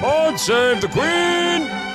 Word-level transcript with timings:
God 0.00 0.38
save 0.38 0.80
the 0.82 0.88
Queen! 0.88 1.85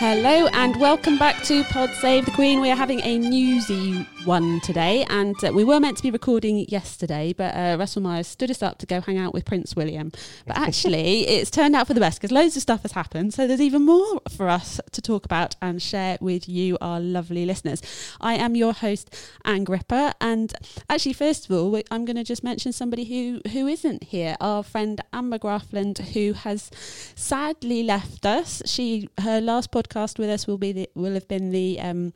Hello 0.00 0.46
and 0.52 0.76
welcome 0.76 1.18
back 1.18 1.42
to 1.42 1.64
Pod 1.64 1.90
Save 1.90 2.24
the 2.24 2.30
Queen. 2.30 2.60
We 2.60 2.70
are 2.70 2.76
having 2.76 3.00
a 3.00 3.18
newsy 3.18 4.06
one 4.24 4.60
today, 4.60 5.04
and 5.10 5.34
uh, 5.42 5.50
we 5.52 5.64
were 5.64 5.80
meant 5.80 5.96
to 5.96 6.04
be 6.04 6.12
recording 6.12 6.66
yesterday, 6.68 7.32
but 7.32 7.52
uh, 7.56 7.76
Russell 7.76 8.02
Myers 8.02 8.28
stood 8.28 8.48
us 8.48 8.62
up 8.62 8.78
to 8.78 8.86
go 8.86 9.00
hang 9.00 9.18
out 9.18 9.34
with 9.34 9.44
Prince 9.44 9.74
William. 9.74 10.12
But 10.46 10.56
actually, 10.56 11.26
it's 11.26 11.50
turned 11.50 11.74
out 11.74 11.88
for 11.88 11.94
the 11.94 12.00
best 12.00 12.20
because 12.20 12.30
loads 12.30 12.54
of 12.54 12.62
stuff 12.62 12.82
has 12.82 12.92
happened. 12.92 13.34
So 13.34 13.48
there's 13.48 13.60
even 13.60 13.84
more 13.84 14.20
for 14.36 14.48
us 14.48 14.80
to 14.92 15.02
talk 15.02 15.24
about 15.24 15.56
and 15.60 15.82
share 15.82 16.16
with 16.20 16.48
you, 16.48 16.78
our 16.80 17.00
lovely 17.00 17.44
listeners. 17.44 17.82
I 18.20 18.34
am 18.34 18.54
your 18.54 18.74
host, 18.74 19.12
Anne 19.44 19.64
Gripper, 19.64 20.12
and 20.20 20.54
actually, 20.88 21.14
first 21.14 21.50
of 21.50 21.56
all, 21.56 21.76
I'm 21.90 22.04
going 22.04 22.16
to 22.16 22.24
just 22.24 22.44
mention 22.44 22.72
somebody 22.72 23.04
who 23.04 23.40
who 23.50 23.66
isn't 23.66 24.04
here. 24.04 24.36
Our 24.40 24.62
friend 24.62 25.00
Amber 25.12 25.40
Graafland, 25.40 25.98
who 26.12 26.34
has 26.34 26.70
sadly 27.16 27.82
left 27.82 28.24
us. 28.24 28.62
She 28.64 29.08
her 29.22 29.40
last 29.40 29.72
podcast 29.72 29.87
podcast 29.88 30.18
with 30.18 30.28
us 30.28 30.46
will 30.46 30.58
be 30.58 30.72
the, 30.72 30.90
will 30.94 31.14
have 31.14 31.28
been 31.28 31.50
the 31.50 31.80
um, 31.80 32.12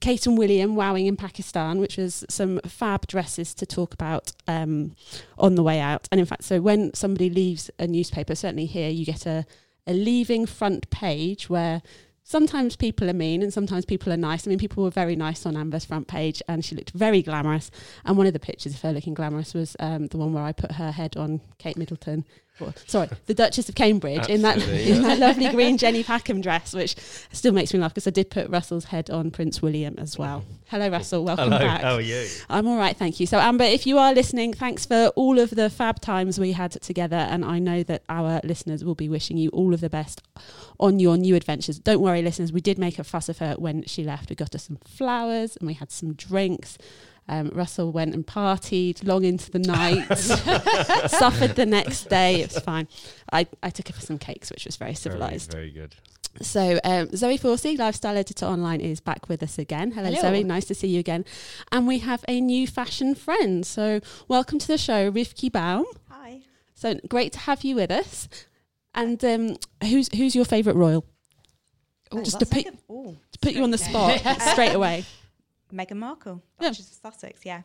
Kate 0.00 0.26
and 0.26 0.36
William 0.36 0.74
wowing 0.74 1.06
in 1.06 1.16
Pakistan, 1.16 1.78
which 1.78 1.96
was 1.96 2.24
some 2.28 2.60
fab 2.66 3.06
dresses 3.06 3.54
to 3.54 3.64
talk 3.64 3.94
about 3.94 4.32
um, 4.48 4.96
on 5.38 5.54
the 5.54 5.62
way 5.62 5.78
out. 5.78 6.08
And 6.10 6.20
in 6.20 6.26
fact, 6.26 6.44
so 6.44 6.60
when 6.60 6.92
somebody 6.94 7.30
leaves 7.30 7.70
a 7.78 7.86
newspaper, 7.86 8.34
certainly 8.34 8.66
here 8.66 8.90
you 8.90 9.06
get 9.06 9.26
a, 9.26 9.46
a 9.86 9.92
leaving 9.92 10.44
front 10.44 10.90
page 10.90 11.48
where 11.48 11.82
sometimes 12.24 12.76
people 12.76 13.08
are 13.08 13.14
mean 13.14 13.42
and 13.42 13.52
sometimes 13.52 13.84
people 13.84 14.12
are 14.12 14.16
nice. 14.16 14.46
I 14.46 14.50
mean, 14.50 14.58
people 14.58 14.82
were 14.82 14.90
very 14.90 15.14
nice 15.14 15.46
on 15.46 15.56
Amber's 15.56 15.84
front 15.84 16.08
page, 16.08 16.42
and 16.48 16.64
she 16.64 16.74
looked 16.74 16.90
very 16.90 17.22
glamorous. 17.22 17.70
And 18.04 18.16
one 18.16 18.26
of 18.26 18.32
the 18.32 18.40
pictures 18.40 18.74
of 18.74 18.82
her 18.82 18.92
looking 18.92 19.14
glamorous 19.14 19.54
was 19.54 19.76
um, 19.78 20.08
the 20.08 20.18
one 20.18 20.32
where 20.32 20.42
I 20.42 20.52
put 20.52 20.72
her 20.72 20.90
head 20.90 21.16
on 21.16 21.40
Kate 21.58 21.76
Middleton 21.76 22.24
sorry, 22.86 23.08
the 23.26 23.34
Duchess 23.34 23.68
of 23.68 23.74
Cambridge 23.74 24.28
in 24.28 24.42
that 24.42 24.58
yeah. 24.58 24.94
in 24.94 25.02
that 25.02 25.18
lovely 25.18 25.48
green 25.48 25.78
Jenny 25.78 26.04
Packham 26.04 26.40
dress, 26.42 26.74
which 26.74 26.96
still 27.32 27.52
makes 27.52 27.72
me 27.72 27.80
laugh 27.80 27.92
because 27.92 28.06
I 28.06 28.10
did 28.10 28.30
put 28.30 28.48
Russell's 28.48 28.86
head 28.86 29.10
on 29.10 29.30
Prince 29.30 29.62
William 29.62 29.94
as 29.98 30.18
well. 30.18 30.44
Hello, 30.66 30.88
Russell. 30.88 31.24
Welcome 31.24 31.52
Hello, 31.52 31.58
back. 31.58 31.82
How 31.82 31.94
are 31.94 32.00
you? 32.00 32.26
I'm 32.48 32.66
all 32.66 32.78
right, 32.78 32.96
thank 32.96 33.20
you. 33.20 33.26
So, 33.26 33.38
Amber, 33.38 33.64
if 33.64 33.86
you 33.86 33.98
are 33.98 34.12
listening, 34.14 34.52
thanks 34.52 34.86
for 34.86 35.08
all 35.16 35.38
of 35.38 35.50
the 35.50 35.70
fab 35.70 36.00
times 36.00 36.38
we 36.38 36.52
had 36.52 36.72
together, 36.72 37.16
and 37.16 37.44
I 37.44 37.58
know 37.58 37.82
that 37.84 38.02
our 38.08 38.40
listeners 38.44 38.84
will 38.84 38.94
be 38.94 39.08
wishing 39.08 39.36
you 39.36 39.50
all 39.50 39.74
of 39.74 39.80
the 39.80 39.90
best 39.90 40.22
on 40.78 40.98
your 40.98 41.16
new 41.16 41.34
adventures. 41.36 41.78
Don't 41.78 42.00
worry, 42.00 42.22
listeners. 42.22 42.52
We 42.52 42.60
did 42.60 42.78
make 42.78 42.98
a 42.98 43.04
fuss 43.04 43.28
of 43.28 43.38
her 43.38 43.54
when 43.58 43.84
she 43.84 44.04
left. 44.04 44.30
We 44.30 44.36
got 44.36 44.52
her 44.52 44.58
some 44.58 44.78
flowers 44.84 45.56
and 45.56 45.66
we 45.66 45.74
had 45.74 45.90
some 45.90 46.14
drinks. 46.14 46.78
Um, 47.28 47.50
Russell 47.54 47.92
went 47.92 48.14
and 48.14 48.26
partied 48.26 49.06
long 49.06 49.24
into 49.24 49.50
the 49.50 49.60
night, 49.60 50.06
suffered 51.08 51.54
the 51.56 51.66
next 51.66 52.08
day. 52.08 52.40
It 52.42 52.52
was 52.52 52.62
fine. 52.62 52.88
I, 53.32 53.46
I 53.62 53.70
took 53.70 53.88
her 53.88 53.94
for 53.94 54.00
some 54.00 54.18
cakes, 54.18 54.50
which 54.50 54.66
was 54.66 54.76
very 54.76 54.94
civilized. 54.94 55.52
Very, 55.52 55.70
very 55.70 55.88
good. 55.88 55.94
So 56.40 56.80
um, 56.82 57.14
Zoe 57.14 57.38
Forsey, 57.38 57.78
lifestyle 57.78 58.16
editor 58.16 58.46
online, 58.46 58.80
is 58.80 59.00
back 59.00 59.28
with 59.28 59.42
us 59.42 59.58
again. 59.58 59.92
Hello, 59.92 60.08
Hello, 60.08 60.20
Zoe. 60.20 60.42
Nice 60.44 60.64
to 60.66 60.74
see 60.74 60.88
you 60.88 60.98
again. 61.00 61.24
And 61.70 61.86
we 61.86 61.98
have 61.98 62.24
a 62.26 62.40
new 62.40 62.66
fashion 62.66 63.14
friend. 63.14 63.64
So 63.66 64.00
welcome 64.28 64.58
to 64.58 64.66
the 64.66 64.78
show, 64.78 65.10
Rivki 65.12 65.52
Baum. 65.52 65.84
Hi. 66.10 66.40
So 66.74 66.98
great 67.08 67.32
to 67.34 67.38
have 67.40 67.62
you 67.64 67.76
with 67.76 67.90
us. 67.90 68.28
And 68.94 69.22
um, 69.24 69.56
who's 69.88 70.08
who's 70.14 70.34
your 70.34 70.44
favourite 70.44 70.76
royal? 70.76 71.04
Ooh, 72.14 72.22
Just 72.22 72.40
to 72.40 72.44
that's 72.46 72.50
put, 72.62 72.64
like 72.66 72.74
a- 72.88 72.92
ooh, 72.92 73.16
to 73.32 73.38
put 73.38 73.52
you 73.52 73.62
on 73.62 73.70
the 73.70 73.78
spot 73.78 74.20
straight 74.52 74.74
away. 74.74 75.04
Meghan 75.72 75.96
Markle, 75.96 76.42
Yeah. 76.60 76.68
Duchess 76.68 76.90
of 77.04 77.12
Sussex. 77.12 77.40
Yeah, 77.44 77.62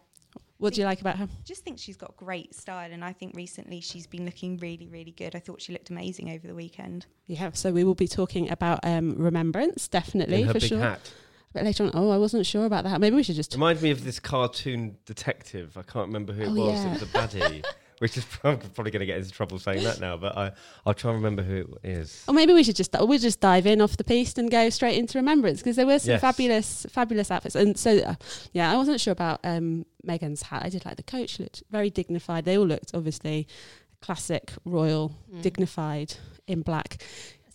What 0.58 0.74
do 0.74 0.82
you 0.82 0.86
like 0.88 1.02
about 1.02 1.18
her? 1.18 1.28
just 1.44 1.64
think 1.64 1.78
she's 1.80 1.98
got 1.98 2.16
great 2.18 2.56
style, 2.56 2.92
and 2.92 3.04
I 3.04 3.14
think 3.14 3.36
recently 3.36 3.82
she's 3.82 4.08
been 4.08 4.26
looking 4.26 4.58
really, 4.58 4.88
really 4.88 5.12
good. 5.12 5.36
I 5.36 5.40
thought 5.40 5.62
she 5.62 5.72
looked 5.74 5.90
amazing 5.90 6.30
over 6.32 6.48
the 6.48 6.56
weekend. 6.56 7.06
Yeah, 7.28 7.52
so 7.54 7.72
we 7.72 7.84
will 7.84 7.96
be 7.96 8.08
talking 8.08 8.50
about 8.50 8.80
um, 8.84 9.16
Remembrance, 9.18 9.88
definitely, 9.88 10.42
In 10.42 10.48
her 10.48 10.54
for 10.54 10.60
big 10.60 10.70
sure. 10.70 10.80
hat. 10.80 11.12
But 11.54 11.64
later 11.64 11.86
on, 11.86 11.92
oh, 11.94 12.10
I 12.10 12.18
wasn't 12.18 12.46
sure 12.46 12.66
about 12.66 12.84
that. 12.84 13.00
Maybe 13.02 13.16
we 13.16 13.24
should 13.24 13.36
just. 13.36 13.54
Reminds 13.54 13.82
me 13.82 13.90
of 13.92 14.04
this 14.04 14.20
cartoon 14.20 14.98
detective. 15.06 15.78
I 15.78 15.82
can't 15.82 16.08
remember 16.08 16.34
who 16.34 16.44
it 16.44 16.48
Oh, 16.50 16.54
was. 16.66 16.74
yeah. 16.74 16.88
It 16.88 16.94
was 16.94 17.02
a 17.04 17.06
baddie. 17.08 17.66
Which 18.00 18.16
is 18.18 18.26
I'm 18.44 18.58
probably 18.60 18.92
going 18.92 19.00
to 19.02 19.06
get 19.06 19.18
into 19.18 19.32
trouble 19.32 19.58
saying 19.60 19.84
that 19.84 20.00
now, 20.00 20.18
but 20.18 20.38
I, 20.38 20.52
I'll 20.86 20.94
try 20.94 21.12
and 21.12 21.18
remember 21.24 21.42
who 21.42 21.78
it 21.84 21.90
is. 21.90 22.24
Or 22.28 22.34
maybe 22.34 22.54
we 22.54 22.64
should 22.64 22.76
just 22.76 22.96
we'll 23.00 23.18
just 23.20 23.40
dive 23.40 23.66
in 23.66 23.82
off 23.82 23.98
the 23.98 24.04
piece 24.04 24.34
and 24.38 24.52
go 24.52 24.70
straight 24.70 24.98
into 24.98 25.18
Remembrance 25.18 25.60
because 25.60 25.76
there 25.78 25.86
were 25.88 25.98
some 26.00 26.12
Yes. 26.12 26.22
fabulous, 26.22 26.86
fabulous 26.92 27.32
outfits. 27.32 27.56
And 27.56 27.78
so, 27.78 27.98
uh, 27.98 28.16
yeah, 28.54 28.72
I 28.72 28.78
wasn't 28.78 29.02
sure 29.02 29.14
about 29.14 29.40
um, 29.44 29.86
Megan's 30.04 30.44
hat. 30.44 30.62
I 30.64 30.70
did 30.70 30.86
like 30.86 30.98
the 30.98 31.04
coach 31.04 31.40
looked 31.40 31.64
very 31.72 31.90
dignified. 31.90 32.46
They 32.46 32.58
all 32.58 32.68
looked 32.68 32.92
obviously 32.94 33.48
classic, 34.02 34.52
royal, 34.66 35.16
Mm. 35.34 35.42
dignified 35.42 36.14
in 36.46 36.62
black. 36.62 37.02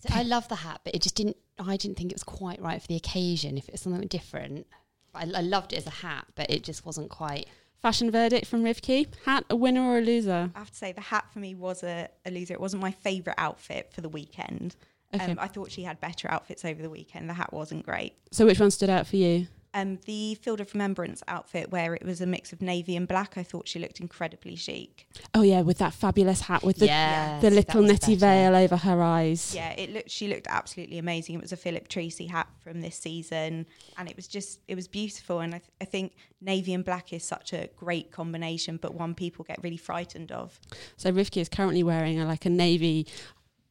So 0.01 0.09
I 0.13 0.23
love 0.23 0.47
the 0.49 0.55
hat, 0.55 0.81
but 0.83 0.93
it 0.93 1.01
just 1.01 1.15
didn't. 1.15 1.37
I 1.57 1.77
didn't 1.77 1.97
think 1.97 2.11
it 2.11 2.15
was 2.15 2.23
quite 2.23 2.61
right 2.61 2.81
for 2.81 2.87
the 2.87 2.95
occasion. 2.97 3.57
If 3.57 3.69
it 3.69 3.73
was 3.73 3.81
something 3.81 4.07
different, 4.07 4.67
I, 5.15 5.21
I 5.23 5.41
loved 5.41 5.71
it 5.71 5.77
as 5.77 5.87
a 5.87 5.91
hat, 5.91 6.25
but 6.35 6.49
it 6.49 6.63
just 6.63 6.85
wasn't 6.85 7.09
quite. 7.09 7.47
Fashion 7.83 8.09
verdict 8.09 8.47
from 8.47 8.63
Rivki: 8.63 9.07
hat, 9.25 9.43
a 9.49 9.57
winner 9.57 9.81
or 9.81 9.97
a 9.97 10.01
loser? 10.01 10.49
I 10.55 10.59
have 10.59 10.71
to 10.71 10.75
say, 10.75 10.93
the 10.93 11.01
hat 11.01 11.25
for 11.33 11.39
me 11.39 11.53
was 11.53 11.83
a, 11.83 12.07
a 12.25 12.31
loser. 12.31 12.53
It 12.53 12.61
wasn't 12.61 12.81
my 12.81 12.91
favourite 12.91 13.35
outfit 13.37 13.91
for 13.93 13.99
the 13.99 14.07
weekend. 14.07 14.77
Okay. 15.13 15.31
Um, 15.33 15.37
I 15.37 15.47
thought 15.47 15.69
she 15.69 15.83
had 15.83 15.99
better 15.99 16.31
outfits 16.31 16.63
over 16.63 16.81
the 16.81 16.89
weekend. 16.89 17.29
The 17.29 17.33
hat 17.33 17.51
wasn't 17.51 17.85
great. 17.85 18.13
so, 18.31 18.45
which 18.45 18.59
one 18.59 18.71
stood 18.71 18.89
out 18.89 19.05
for 19.05 19.17
you? 19.17 19.47
Um, 19.75 19.99
the 20.05 20.35
Field 20.35 20.59
of 20.61 20.71
Remembrance 20.73 21.23
outfit, 21.27 21.71
where 21.71 21.95
it 21.95 22.05
was 22.05 22.21
a 22.21 22.27
mix 22.27 22.53
of 22.53 22.61
navy 22.61 22.95
and 22.95 23.07
black, 23.07 23.37
I 23.37 23.43
thought 23.43 23.67
she 23.67 23.79
looked 23.79 23.99
incredibly 23.99 24.55
chic. 24.55 25.07
Oh 25.33 25.41
yeah, 25.41 25.61
with 25.61 25.79
that 25.79 25.93
fabulous 25.93 26.41
hat 26.41 26.63
with 26.63 26.77
the 26.77 26.85
Yes, 26.85 27.41
the 27.41 27.49
little 27.49 27.81
netty 27.81 28.15
better. 28.15 28.51
veil 28.51 28.55
over 28.55 28.77
her 28.77 29.01
eyes. 29.01 29.53
Yeah, 29.55 29.71
it 29.71 29.91
looked. 29.91 30.11
She 30.11 30.27
looked 30.27 30.47
absolutely 30.47 30.99
amazing. 30.99 31.35
It 31.35 31.41
was 31.41 31.51
a 31.51 31.57
Philip 31.57 31.87
Treacy 31.87 32.29
hat 32.29 32.47
from 32.63 32.81
this 32.81 32.95
season, 32.95 33.65
and 33.97 34.09
it 34.09 34.15
was 34.15 34.27
just 34.27 34.59
it 34.67 34.75
was 34.75 34.87
beautiful. 34.87 35.39
And 35.39 35.55
I, 35.55 35.57
th- 35.57 35.71
I 35.81 35.85
think 35.85 36.13
navy 36.39 36.73
and 36.73 36.85
black 36.85 37.11
is 37.11 37.23
such 37.23 37.51
a 37.53 37.69
great 37.75 38.11
combination, 38.11 38.77
but 38.77 38.93
one 38.93 39.15
people 39.15 39.43
get 39.43 39.57
really 39.63 39.77
frightened 39.77 40.31
of. 40.31 40.59
So 40.97 41.11
Rivki 41.11 41.41
is 41.41 41.49
currently 41.49 41.81
wearing 41.83 42.19
a, 42.19 42.25
like 42.25 42.45
a 42.45 42.49
navy, 42.49 43.07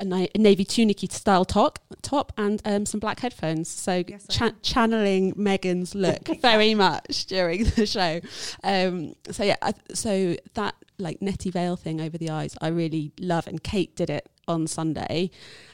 a, 0.02 0.04
ni- 0.04 0.28
a 0.34 0.38
navy 0.38 0.64
tunicky 0.64 1.10
style 1.10 1.44
top, 1.44 1.78
top 2.02 2.32
and 2.36 2.60
um, 2.64 2.84
some 2.84 3.00
black 3.00 3.20
headphones. 3.20 3.68
So 3.68 4.02
Yes, 4.06 4.26
cha- 4.28 4.52
channeling 4.62 5.32
Megan's 5.36 5.94
look 5.94 6.28
very 6.42 6.74
much 6.74 7.26
during 7.26 7.64
the 7.64 7.86
show. 7.86 8.20
Um, 8.62 9.14
so 9.30 9.44
yeah, 9.44 9.56
I, 9.62 9.72
so 9.94 10.36
that 10.54 10.74
like 10.98 11.22
netty 11.22 11.50
veil 11.50 11.76
thing 11.76 12.00
over 12.00 12.18
the 12.18 12.30
eyes, 12.30 12.56
I 12.60 12.68
really 12.68 13.12
love. 13.18 13.46
And 13.46 13.62
Kate 13.62 13.94
did 13.96 14.10
it 14.10 14.28
on 14.46 14.66
Sunday. 14.66 15.30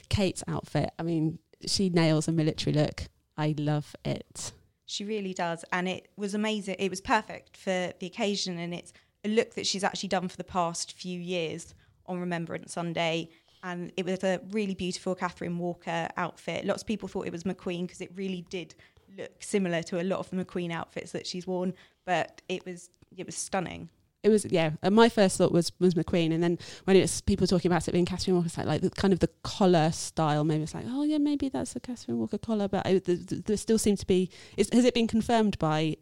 Kate's 0.08 0.44
outfit, 0.46 0.90
I 0.98 1.02
mean, 1.02 1.38
she 1.66 1.88
nails 1.88 2.28
a 2.28 2.32
military 2.32 2.74
look. 2.74 3.04
I 3.36 3.54
love 3.58 3.94
it. 4.04 4.52
She 4.86 5.04
really 5.04 5.34
does, 5.34 5.64
and 5.72 5.86
it 5.88 6.08
was 6.16 6.34
amazing. 6.34 6.76
It 6.78 6.88
was 6.90 7.00
perfect 7.00 7.56
for 7.56 7.92
the 7.98 8.06
occasion, 8.06 8.58
and 8.58 8.72
it's 8.72 8.92
a 9.24 9.28
look 9.28 9.54
that 9.54 9.66
she's 9.66 9.84
actually 9.84 10.08
done 10.08 10.28
for 10.28 10.36
the 10.36 10.44
past 10.44 10.92
few 10.92 11.18
years 11.20 11.74
on 12.06 12.20
Remembrance 12.20 12.72
Sunday. 12.72 13.28
And 13.62 13.92
it 13.96 14.04
was 14.04 14.22
a 14.24 14.40
really 14.50 14.74
beautiful 14.74 15.14
Catherine 15.14 15.58
Walker 15.58 16.08
outfit. 16.16 16.64
Lots 16.64 16.82
of 16.82 16.86
people 16.86 17.08
thought 17.08 17.26
it 17.26 17.32
was 17.32 17.44
McQueen 17.44 17.82
because 17.82 18.00
it 18.00 18.10
really 18.14 18.44
did 18.50 18.74
look 19.16 19.42
similar 19.42 19.82
to 19.84 20.00
a 20.00 20.04
lot 20.04 20.18
of 20.20 20.30
the 20.30 20.36
McQueen 20.36 20.72
outfits 20.72 21.12
that 21.12 21.26
she's 21.26 21.46
worn, 21.46 21.74
but 22.04 22.42
it 22.48 22.64
was 22.64 22.90
it 23.16 23.26
was 23.26 23.36
stunning. 23.36 23.88
It 24.22 24.30
was 24.30 24.44
yeah. 24.46 24.72
uh, 24.82 24.90
My 24.90 25.08
first 25.08 25.38
thought 25.38 25.52
was 25.52 25.72
was 25.78 25.94
McQueen, 25.94 26.32
and 26.32 26.42
then 26.42 26.58
when 26.84 26.96
it 26.96 27.00
was 27.00 27.20
people 27.20 27.46
talking 27.46 27.70
about 27.70 27.86
it 27.86 27.92
being 27.92 28.04
Catherine 28.04 28.36
Walker, 28.36 28.46
it's 28.46 28.58
like 28.58 28.66
like 28.66 28.80
the 28.80 28.90
kind 28.90 29.12
of 29.12 29.20
the 29.20 29.30
collar 29.42 29.90
style. 29.92 30.44
Maybe 30.44 30.64
it's 30.64 30.74
like 30.74 30.86
oh 30.88 31.04
yeah, 31.04 31.18
maybe 31.18 31.48
that's 31.48 31.76
a 31.76 31.80
Catherine 31.80 32.18
Walker 32.18 32.38
collar, 32.38 32.68
but 32.68 32.86
I, 32.86 32.98
th- 32.98 33.26
th- 33.26 33.44
there 33.44 33.56
still 33.56 33.78
seems 33.78 34.00
to 34.00 34.06
be. 34.06 34.30
Is, 34.56 34.68
has 34.72 34.84
it 34.84 34.94
been 34.94 35.06
confirmed 35.06 35.58
by 35.58 35.96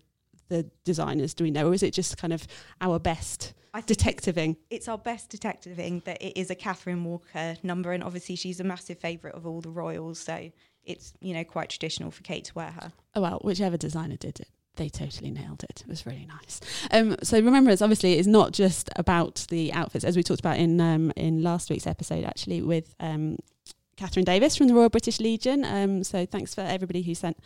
the 0.49 0.69
designers? 0.85 1.35
Do 1.35 1.45
we 1.45 1.51
know, 1.51 1.69
or 1.69 1.75
is 1.75 1.83
it 1.83 1.93
just 1.93 2.17
kind 2.17 2.33
of 2.33 2.47
our 2.81 2.99
best 2.99 3.53
I 3.77 3.81
it's- 3.81 3.97
detectiving? 3.97 4.57
It's 4.71 4.89
our 4.89 4.99
best 4.99 5.29
detectiving 5.31 6.03
that 6.07 6.21
it 6.23 6.39
is 6.39 6.51
a 6.51 6.55
Catherine 6.55 7.05
Walker 7.05 7.57
number, 7.63 7.93
and 7.93 8.03
obviously 8.03 8.35
she's 8.37 8.59
a 8.61 8.65
massive 8.65 8.99
favourite 8.99 9.37
of 9.37 9.47
all 9.47 9.61
the 9.61 9.71
royals, 9.71 10.19
so 10.19 10.51
it's 10.85 11.13
you 11.21 11.35
know 11.35 11.45
quite 11.45 11.69
traditional 11.69 12.11
for 12.11 12.23
Kate 12.23 12.45
to 12.47 12.55
wear 12.55 12.71
her. 12.71 12.93
Oh 13.15 13.21
well, 13.21 13.39
whichever 13.45 13.77
designer 13.77 14.17
did 14.17 14.41
it, 14.41 14.49
they 14.77 14.89
totally 14.89 15.31
nailed 15.31 15.63
it. 15.65 15.83
It 15.83 15.89
was 15.89 16.07
really 16.07 16.27
nice. 16.27 16.61
Um, 16.91 17.17
so 17.23 17.39
remembrance, 17.39 17.83
obviously, 17.83 18.19
is 18.19 18.27
not 18.27 18.53
just 18.53 18.89
about 18.97 19.47
the 19.51 19.73
outfits, 19.73 20.05
as 20.05 20.17
we 20.17 20.23
talked 20.23 20.41
about 20.41 20.57
in 20.59 20.81
um, 20.81 21.13
in 21.17 21.43
last 21.43 21.69
week's 21.69 21.87
episode, 21.87 22.25
actually, 22.25 22.63
with 22.63 22.95
um, 23.01 23.37
Catherine 23.97 24.25
Davis 24.25 24.57
from 24.57 24.69
the 24.69 24.75
Royal 24.75 24.89
British 24.89 25.21
Legion. 25.21 25.65
Um, 25.65 26.05
so 26.05 26.27
thanks 26.27 26.55
for 26.55 26.61
everybody 26.61 27.03
who 27.03 27.15
sent 27.15 27.39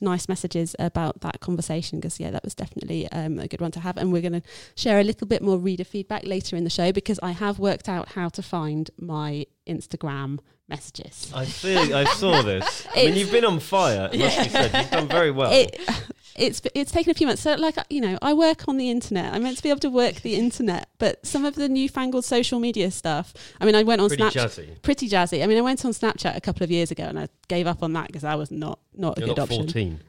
nice 0.00 0.28
messages 0.28 0.74
about 0.78 1.20
that 1.20 1.40
conversation 1.40 2.00
because 2.00 2.18
yeah, 2.18 2.30
that 2.30 2.44
was 2.44 2.54
definitely 2.54 3.10
um, 3.12 3.38
a 3.38 3.48
good 3.48 3.60
one 3.60 3.70
to 3.72 3.80
have. 3.80 3.96
And 3.96 4.12
we're 4.12 4.22
going 4.22 4.40
to 4.40 4.42
share 4.74 5.00
a 5.00 5.04
little 5.04 5.26
bit 5.26 5.42
more 5.42 5.58
reader 5.58 5.84
feedback 5.84 6.24
later 6.24 6.56
in 6.56 6.64
the 6.64 6.70
show 6.70 6.92
because 6.92 7.18
I 7.22 7.32
have 7.32 7.58
worked 7.58 7.88
out 7.88 8.10
how 8.10 8.28
to 8.30 8.42
find 8.42 8.90
my 8.98 9.46
Instagram 9.66 10.40
messages. 10.68 11.30
I 11.34 11.44
see. 11.44 11.92
I 11.92 12.04
saw 12.04 12.42
this. 12.42 12.86
I 12.94 13.06
mean, 13.06 13.16
you've 13.16 13.32
been 13.32 13.44
on 13.44 13.60
fire. 13.60 14.10
It 14.12 14.18
must 14.18 14.38
be 14.38 14.48
said. 14.48 14.72
You've 14.74 14.90
done 14.90 15.08
very 15.08 15.30
well. 15.30 15.52
It, 15.52 15.80
it's 16.38 16.62
it's 16.74 16.92
taken 16.92 17.10
a 17.10 17.14
few 17.14 17.26
months. 17.26 17.42
So 17.42 17.54
like 17.54 17.76
you 17.90 18.00
know, 18.00 18.18
I 18.22 18.32
work 18.32 18.68
on 18.68 18.76
the 18.76 18.90
internet. 18.90 19.34
I'm 19.34 19.42
meant 19.42 19.56
to 19.56 19.62
be 19.62 19.70
able 19.70 19.80
to 19.80 19.90
work 19.90 20.16
the 20.16 20.34
internet, 20.34 20.88
but 20.98 21.24
some 21.26 21.44
of 21.44 21.54
the 21.54 21.68
newfangled 21.68 22.24
social 22.24 22.60
media 22.60 22.90
stuff. 22.90 23.34
I 23.60 23.64
mean, 23.64 23.74
I 23.74 23.82
went 23.82 24.00
on 24.00 24.08
Pretty 24.08 24.22
Snapchat. 24.22 24.32
jazzy. 24.32 24.82
Pretty 24.82 25.08
jazzy. 25.08 25.42
I 25.42 25.46
mean, 25.46 25.58
I 25.58 25.62
went 25.62 25.84
on 25.84 25.92
Snapchat 25.92 26.36
a 26.36 26.40
couple 26.40 26.64
of 26.64 26.70
years 26.70 26.90
ago 26.90 27.04
and 27.04 27.18
I 27.18 27.28
gave 27.48 27.66
up 27.66 27.82
on 27.82 27.92
that 27.94 28.06
because 28.06 28.24
I 28.24 28.34
was 28.34 28.50
not 28.50 28.78
not 28.94 29.18
a 29.18 29.20
You're 29.20 29.28
good 29.28 29.36
not 29.38 29.50
option. 29.50 29.66
14. 29.68 30.00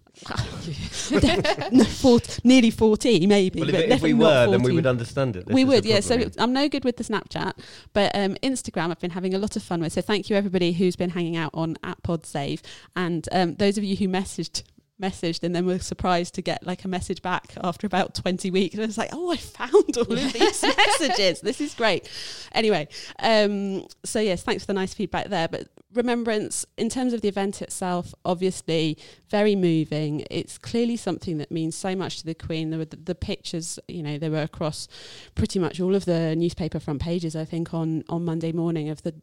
no, 1.71 1.83
four, 1.85 2.19
nearly 2.43 2.71
40 2.71 3.25
maybe. 3.25 3.61
Well, 3.61 3.71
but 3.71 3.75
if, 3.75 3.91
if 3.91 4.01
we 4.01 4.13
were, 4.13 4.51
then 4.51 4.63
we 4.63 4.73
would 4.73 4.85
understand 4.85 5.37
it. 5.37 5.45
This 5.45 5.53
we 5.55 5.63
would, 5.63 5.85
yeah. 5.85 6.01
So. 6.01 6.29
I'm 6.37 6.51
no 6.51 6.67
good 6.67 6.83
with 6.83 6.97
the 6.97 7.05
Snapchat, 7.05 7.53
but 7.93 8.13
um, 8.13 8.35
Instagram 8.43 8.91
I've 8.91 8.99
been 8.99 9.11
having 9.11 9.33
a 9.33 9.39
lot 9.39 9.55
of 9.55 9.63
fun 9.63 9.79
with. 9.79 9.93
So 9.93 10.01
thank 10.01 10.29
you 10.29 10.35
everybody 10.35 10.73
who's 10.73 10.97
been 10.97 11.11
hanging 11.11 11.37
out 11.37 11.51
on 11.53 11.77
at 11.83 12.03
PodSave, 12.03 12.61
and 12.97 13.29
um, 13.31 13.55
those 13.55 13.77
of 13.77 13.83
you 13.85 13.95
who 13.95 14.09
messaged 14.09 14.63
messaged 15.01 15.43
and 15.43 15.55
then 15.55 15.65
were 15.65 15.79
surprised 15.79 16.35
to 16.35 16.41
get 16.41 16.65
like 16.65 16.83
a 16.83 16.87
message 16.87 17.21
back 17.21 17.53
after 17.61 17.87
about 17.87 18.13
20 18.13 18.51
weeks. 18.51 18.75
And 18.75 18.83
I 18.83 18.87
was 18.87 18.97
like 18.97 19.09
oh 19.13 19.31
I 19.31 19.37
found 19.37 19.97
all 19.97 20.11
of 20.11 20.33
these 20.33 20.63
messages. 20.77 21.41
This 21.41 21.61
is 21.61 21.73
great. 21.73 22.09
Anyway 22.51 22.87
um 23.19 23.85
so 24.03 24.19
yes 24.19 24.43
thanks 24.43 24.63
for 24.63 24.67
the 24.67 24.73
nice 24.73 24.93
feedback 24.93 25.27
there. 25.27 25.47
But 25.47 25.67
remembrance 25.93 26.65
in 26.77 26.89
terms 26.89 27.13
of 27.13 27.21
the 27.21 27.27
event 27.27 27.61
itself 27.61 28.13
obviously 28.25 28.97
very 29.29 29.55
moving. 29.55 30.25
It's 30.29 30.57
clearly 30.57 30.97
something 30.97 31.37
that 31.37 31.51
means 31.51 31.75
so 31.75 31.95
much 31.95 32.19
to 32.19 32.25
the 32.25 32.35
queen. 32.35 32.69
There 32.69 32.79
were 32.79 32.85
the, 32.85 32.97
the 32.97 33.15
pictures 33.15 33.79
you 33.87 34.03
know 34.03 34.17
they 34.17 34.29
were 34.29 34.41
across 34.41 34.87
pretty 35.35 35.59
much 35.59 35.79
all 35.79 35.95
of 35.95 36.05
the 36.05 36.35
newspaper 36.35 36.79
front 36.79 37.01
pages 37.01 37.35
i 37.35 37.45
think 37.45 37.73
on 37.73 38.03
on 38.09 38.23
monday 38.23 38.51
morning 38.51 38.89
of 38.89 39.01
the 39.03 39.13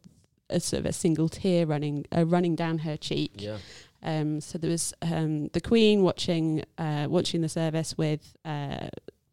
a 0.49 0.59
sort 0.59 0.81
of 0.81 0.85
a 0.85 0.93
single 0.93 1.29
tear 1.29 1.65
running 1.65 2.05
uh, 2.15 2.25
running 2.25 2.55
down 2.55 2.79
her 2.79 2.97
cheek. 2.97 3.33
Yeah. 3.37 3.57
Um, 4.03 4.41
so 4.41 4.57
there 4.57 4.69
was 4.69 4.93
um, 5.01 5.47
the 5.49 5.61
Queen 5.61 6.01
watching 6.03 6.63
uh, 6.77 7.07
watching 7.09 7.41
the 7.41 7.49
service 7.49 7.97
with 7.97 8.35
uh, 8.45 8.87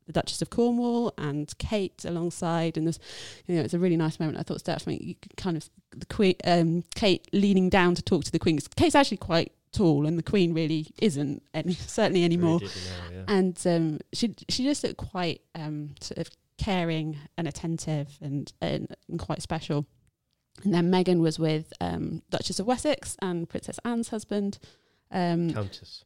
the 0.07 0.13
Duchess 0.13 0.43
of 0.43 0.51
Cornwall 0.51 1.13
and 1.17 1.57
Kate 1.59 2.05
alongside, 2.05 2.77
and 2.77 2.87
there's 2.87 2.99
you 3.47 3.57
know 3.57 3.63
it's 3.63 3.75
a 3.75 3.79
really 3.79 3.97
nice 3.97 4.19
moment. 4.19 4.39
I 4.39 4.43
thought 4.43 4.63
you 4.87 5.15
could 5.21 5.37
kind 5.37 5.57
of 5.57 5.69
the 5.91 6.07
Queen, 6.07 6.35
um, 6.45 6.85
Kate 6.95 7.29
leaning 7.33 7.69
down 7.69 7.95
to 7.95 8.03
talk 8.03 8.25
to 8.25 8.33
the 8.33 8.39
Queen. 8.39 8.59
Kate's 8.77 8.95
actually 8.95 9.19
quite 9.19 9.53
tall, 9.73 10.07
and 10.07 10.19
the 10.19 10.23
Queen 10.23 10.55
really 10.55 10.87
isn't 10.99 11.43
any 11.53 11.75
certainly 11.75 12.25
anymore. 12.25 12.59
Really 12.59 12.67
now, 12.67 13.17
yeah. 13.17 13.25
And 13.29 13.67
um, 13.67 13.99
she 14.13 14.35
she 14.49 14.65
just 14.65 14.85
looked 14.85 14.97
quite 14.97 15.43
um, 15.55 15.95
sort 16.01 16.19
of 16.19 16.31
caring 16.57 17.19
and 17.37 17.49
attentive 17.49 18.17
and, 18.21 18.53
and 18.61 18.95
and 19.09 19.19
quite 19.19 19.43
special. 19.43 19.87
And 20.63 20.73
then 20.73 20.91
Meghan 20.91 21.19
was 21.21 21.39
with 21.39 21.73
um, 21.81 22.23
Duchess 22.31 22.61
of 22.61 22.67
Wessex 22.67 23.17
and 23.21 23.49
Princess 23.49 23.79
Anne's 23.85 24.09
husband. 24.09 24.59
Um, 25.11 25.53
Countess. 25.53 26.05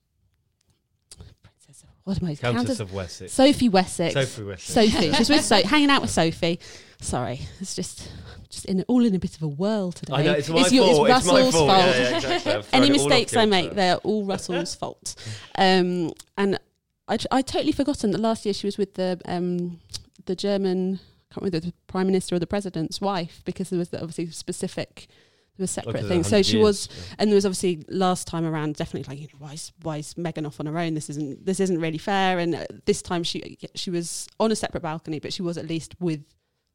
Princess, 1.43 1.83
of- 1.83 1.89
what 2.05 2.21
am 2.23 2.29
I? 2.29 2.35
Countess 2.35 2.81
of 2.81 2.93
Wessex. 2.93 3.33
Sophie 3.33 3.69
Wessex. 3.69 4.15
Sophie 4.15 4.43
Wessex. 4.43 4.73
Sophie. 4.73 5.13
She's 5.17 5.31
with 5.31 5.45
so- 5.45 5.63
hanging 5.63 5.91
out 5.91 6.01
with 6.03 6.11
Sophie. 6.11 6.59
Sorry, 7.01 7.41
it's 7.61 7.77
just 7.77 8.11
just 8.49 8.65
in 8.65 8.83
all 8.89 9.05
in 9.05 9.15
a 9.15 9.19
bit 9.21 9.37
of 9.37 9.43
a 9.43 9.49
whirl 9.49 9.93
today. 9.93 10.15
I 10.15 10.23
know, 10.25 10.33
it's 10.33 10.49
my 10.49 10.67
your- 10.69 10.95
fault. 10.95 11.09
It's 11.11 11.27
my 11.27 11.33
Russell's 11.41 11.55
fault. 11.55 11.71
fault. 11.71 11.87
Yeah, 11.87 12.11
yeah, 12.11 12.17
exactly. 12.17 12.53
Any 12.73 12.87
it 12.89 12.91
all 12.91 13.01
off 13.03 13.09
mistakes 13.09 13.37
I 13.37 13.45
make, 13.47 13.75
they're 13.75 13.97
all 13.99 14.25
Russell's 14.25 14.75
fault. 14.81 15.15
Um, 15.57 16.11
and 16.37 16.59
I, 17.07 17.19
I 17.31 17.43
totally 17.43 17.73
forgotten 17.73 18.11
that 18.13 18.19
last 18.21 18.45
year 18.45 18.53
she 18.55 18.67
was 18.67 18.77
with 18.79 18.95
the 18.95 19.21
um, 19.27 19.79
the 20.25 20.35
German, 20.35 20.99
can't 21.33 21.43
remember 21.43 21.61
the 21.61 21.73
prime 21.87 22.07
minister 22.07 22.37
or 22.37 22.39
the 22.39 22.47
president's 22.47 23.01
wife 23.01 23.43
because 23.45 23.71
there 23.71 23.79
was 23.79 23.91
the 23.91 23.99
obviously 23.99 24.31
specific, 24.31 25.09
there 25.57 25.65
was 25.65 25.71
separate 25.71 26.03
the 26.03 26.09
things. 26.09 26.29
So 26.29 26.41
she 26.43 26.57
years, 26.57 26.65
was, 26.65 26.89
yeah. 26.89 27.15
and 27.19 27.31
there 27.31 27.35
was 27.35 27.45
obviously 27.45 27.85
last 27.89 28.27
time 28.27 28.47
around 28.47 28.77
definitely 28.77 29.13
like 29.13 29.21
you 29.21 29.29
know 29.29 29.47
why 29.47 29.53
is 29.53 29.73
why 29.83 29.97
is 29.99 30.17
Megan 30.17 30.47
off 30.47 30.61
on 30.61 30.67
her 30.67 30.79
own? 30.79 30.95
This 30.95 31.11
isn't 31.11 31.45
this 31.45 31.61
isn't 31.61 31.81
really 31.81 31.99
fair. 31.99 32.39
And 32.39 32.55
uh, 32.55 32.65
this 32.87 33.03
time 33.03 33.23
she 33.23 33.59
she 33.75 33.91
was 33.91 34.27
on 34.41 34.53
a 34.53 34.57
separate 34.57 34.83
balcony, 34.83 35.19
but 35.19 35.33
she 35.33 35.43
was 35.43 35.59
at 35.59 35.67
least 35.67 35.95
with 36.01 36.25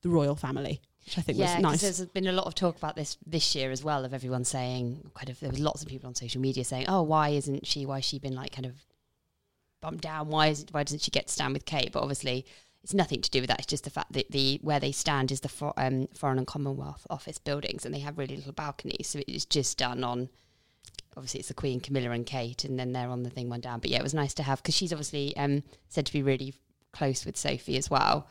the 0.04 0.10
royal 0.10 0.36
family, 0.36 0.82
which 1.06 1.18
I 1.18 1.22
think 1.22 1.40
yeah, 1.40 1.46
was 1.46 1.54
'cause 1.54 1.64
nice. 1.64 1.82
there's 1.82 2.10
been 2.12 2.28
a 2.28 2.34
lot 2.34 2.46
of 2.46 2.56
talk 2.56 2.78
about 2.78 2.96
this 2.96 3.18
this 3.26 3.56
year 3.56 3.72
as 3.72 3.84
well 3.84 4.06
of 4.06 4.14
everyone 4.14 4.44
saying 4.44 5.10
kind 5.16 5.30
of 5.30 5.40
there 5.40 5.50
was 5.50 5.60
lots 5.60 5.82
of 5.82 5.88
people 5.88 6.08
on 6.08 6.14
social 6.16 6.42
media 6.42 6.64
saying, 6.64 6.86
oh, 6.88 7.02
why 7.02 7.30
isn't 7.30 7.66
she? 7.66 7.86
Why 7.86 7.96
has 7.96 8.06
she 8.06 8.20
been 8.20 8.36
like 8.36 8.52
kind 8.52 8.66
of 8.66 8.76
bumped 9.82 10.04
down? 10.04 10.28
Why 10.28 10.48
is 10.48 10.62
it? 10.64 10.70
why 10.74 10.84
doesn't 10.84 11.02
she 11.02 11.10
get 11.10 11.28
to 11.28 11.34
stand 11.34 11.54
with 11.54 11.66
Kate? 11.66 11.92
But 11.92 12.02
obviously. 12.02 12.46
It's 12.84 12.94
nothing 12.94 13.22
to 13.22 13.30
do 13.30 13.40
with 13.42 13.48
that. 13.48 13.60
It's 13.60 13.68
just 13.68 13.86
the 13.86 13.90
fact 13.90 14.12
that 14.12 14.32
the 14.32 14.60
where 14.62 14.80
they 14.80 14.92
stand 14.92 15.32
is 15.32 15.40
the 15.40 15.50
for, 15.50 15.74
um, 15.78 16.08
Foreign 16.14 16.38
and 16.38 16.48
Commonwealth 16.48 17.08
Office 17.10 17.38
buildings, 17.38 17.86
and 17.86 17.96
they 17.96 18.00
have 18.00 18.18
really 18.18 18.36
little 18.36 18.52
balconies. 18.52 19.08
So 19.08 19.22
it's 19.28 19.46
just 19.46 19.78
done 19.78 20.04
on. 20.04 20.30
Obviously, 21.16 21.40
it's 21.40 21.48
the 21.48 21.54
Queen, 21.54 21.80
Camilla, 21.80 22.10
and 22.10 22.26
Kate, 22.26 22.66
and 22.66 22.78
then 22.78 22.92
they're 22.92 23.10
on 23.10 23.24
the 23.24 23.30
thing 23.30 23.48
one 23.50 23.62
down. 23.62 23.80
But 23.80 23.92
yeah, 23.92 24.00
it 24.00 24.04
was 24.04 24.14
nice 24.14 24.34
to 24.36 24.44
have 24.44 24.62
because 24.62 24.76
she's 24.76 24.92
obviously 24.92 25.36
um, 25.38 25.64
said 25.88 26.06
to 26.08 26.14
be 26.14 26.24
really 26.24 26.56
close 26.92 27.26
with 27.26 27.38
Sophie 27.38 27.78
as 27.78 27.90
well. 27.90 28.28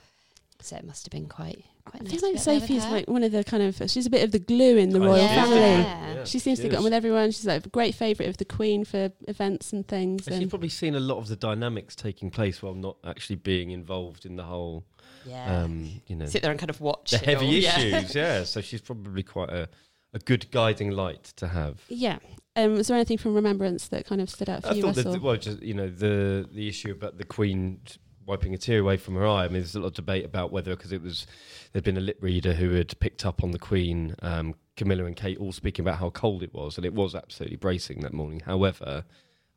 So 0.63 0.77
it 0.77 0.85
must 0.85 1.05
have 1.07 1.11
been 1.11 1.29
quite 1.29 1.65
quite 1.85 2.03
I 2.03 2.05
nice. 2.05 2.13
feel 2.21 2.23
like 2.31 2.35
be 2.35 2.39
up 2.39 2.45
there 2.45 2.55
with 2.55 2.63
Sophie's 2.63 2.85
like 2.87 3.09
one 3.09 3.23
of 3.25 3.33
the 3.33 3.43
kind 3.45 3.63
of 3.63 3.91
she's 3.91 4.07
a 4.07 4.11
bit 4.11 4.23
of 4.23 4.31
the 4.31 4.39
glue 4.39 4.77
in 4.77 4.91
the 4.91 4.99
Kind 5.01 5.11
royal 5.11 5.25
is, 5.25 5.31
family. 5.31 5.57
Yeah. 5.61 6.15
Yeah, 6.15 6.25
She 6.25 6.39
seems 6.39 6.59
to 6.61 6.67
is. 6.67 6.71
get 6.71 6.79
on 6.79 6.85
with 6.85 6.93
everyone. 6.93 7.31
She's 7.33 7.47
like 7.47 7.67
a 7.67 7.69
great 7.69 7.95
favourite 7.95 8.29
of 8.29 8.37
the 8.37 8.45
Queen 8.45 8.85
for 8.85 9.11
events 9.29 9.73
and 9.73 9.87
things. 9.87 10.29
And 10.29 10.41
she's 10.41 10.49
probably 10.49 10.69
seen 10.69 10.95
a 10.95 11.01
lot 11.01 11.19
of 11.19 11.27
the 11.29 11.37
dynamics 11.37 11.97
taking 11.97 12.31
place 12.31 12.63
while 12.63 12.75
not 12.75 12.97
actually 13.05 13.37
being 13.37 13.71
involved 13.71 14.25
in 14.25 14.37
the 14.37 14.45
whole, 14.45 14.85
Yeah. 15.27 15.63
um, 15.63 16.01
you 16.07 16.15
know, 16.17 16.27
Sit 16.27 16.43
there 16.43 16.51
and 16.53 16.61
kind 16.61 16.71
of 16.71 16.81
watch 16.81 17.11
the 17.11 17.19
heavy 17.19 17.47
all. 17.47 17.53
Issues. 17.79 18.15
Yeah. 18.15 18.45
So 18.45 18.61
she's 18.61 18.81
probably 18.81 19.25
quite 19.25 19.51
a, 19.51 19.69
a 20.15 20.19
good 20.21 20.51
guiding 20.53 20.93
light 20.93 21.25
to 21.37 21.49
have. 21.49 21.81
yeah. 21.89 22.19
Um, 22.55 22.75
was 22.75 22.89
there 22.89 22.97
anything 22.99 23.17
from 23.17 23.35
Remembrance 23.35 23.89
that 23.89 24.05
kind 24.07 24.21
of 24.21 24.29
stood 24.29 24.51
out 24.51 24.61
for 24.61 24.69
I 24.69 24.73
you, 24.73 24.83
thought 24.83 24.97
Russell? 24.99 25.13
that, 25.13 25.23
well, 25.23 25.37
just 25.39 25.63
you 25.63 25.73
know, 25.73 25.89
the 25.89 26.47
the 26.53 26.69
issue 26.69 26.93
about 26.93 27.17
the 27.17 27.25
Queen 27.25 27.81
t- 27.87 27.97
wiping 28.33 28.55
a 28.55 28.59
tear 28.59 28.81
away 28.81 28.97
from 28.97 29.15
her 29.15 29.27
eye. 29.27 29.45
I 29.45 29.49
mean, 29.49 29.61
there's 29.61 29.75
a 29.75 29.81
lot 29.81 29.89
of 29.89 29.95
debate 29.95 30.25
about 30.25 30.51
whether 30.51 30.75
because 30.75 30.91
it 30.91 31.03
was 31.03 31.27
there'd 31.73 31.85
been 31.85 31.99
a 31.99 32.01
lip 32.01 32.17
reader 32.23 32.55
who 32.55 32.71
had 32.71 32.99
picked 32.99 33.27
up 33.27 33.45
on 33.45 33.51
the 33.51 33.59
Queen, 33.59 34.17
um, 34.23 34.55
Camilla 34.75 35.05
and 35.05 35.15
Kate 35.15 35.37
all 35.39 35.53
speaking 35.53 35.85
about 35.85 35.99
how 35.99 36.09
cold 36.09 36.43
it 36.43 36.55
was, 36.55 36.79
and 36.79 36.87
it 36.87 36.95
was 36.95 37.15
absolutely 37.15 37.57
bracing 37.57 38.01
that 38.01 38.15
morning. 38.15 38.41
However, 38.41 39.05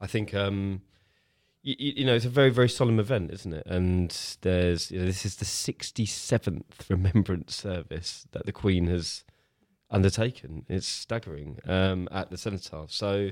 I 0.01 0.07
think. 0.07 0.33
Um, 0.33 0.81
you, 1.63 1.75
you 1.79 2.05
know, 2.05 2.13
it's 2.13 2.25
a 2.25 2.29
very, 2.29 2.51
very 2.51 2.69
solemn 2.69 2.99
event, 2.99 3.31
isn't 3.31 3.51
it? 3.51 3.65
And 3.65 4.15
there's, 4.41 4.91
you 4.91 4.99
know, 4.99 5.05
this 5.05 5.25
is 5.25 5.37
the 5.37 5.45
67th 5.45 6.63
remembrance 6.89 7.55
service 7.55 8.27
that 8.33 8.45
the 8.45 8.51
Queen 8.51 8.85
has 8.85 9.23
undertaken. 9.89 10.67
It's 10.69 10.85
staggering 10.85 11.57
um, 11.65 12.07
at 12.11 12.29
the 12.29 12.37
cenotaph. 12.37 12.91
So, 12.91 13.31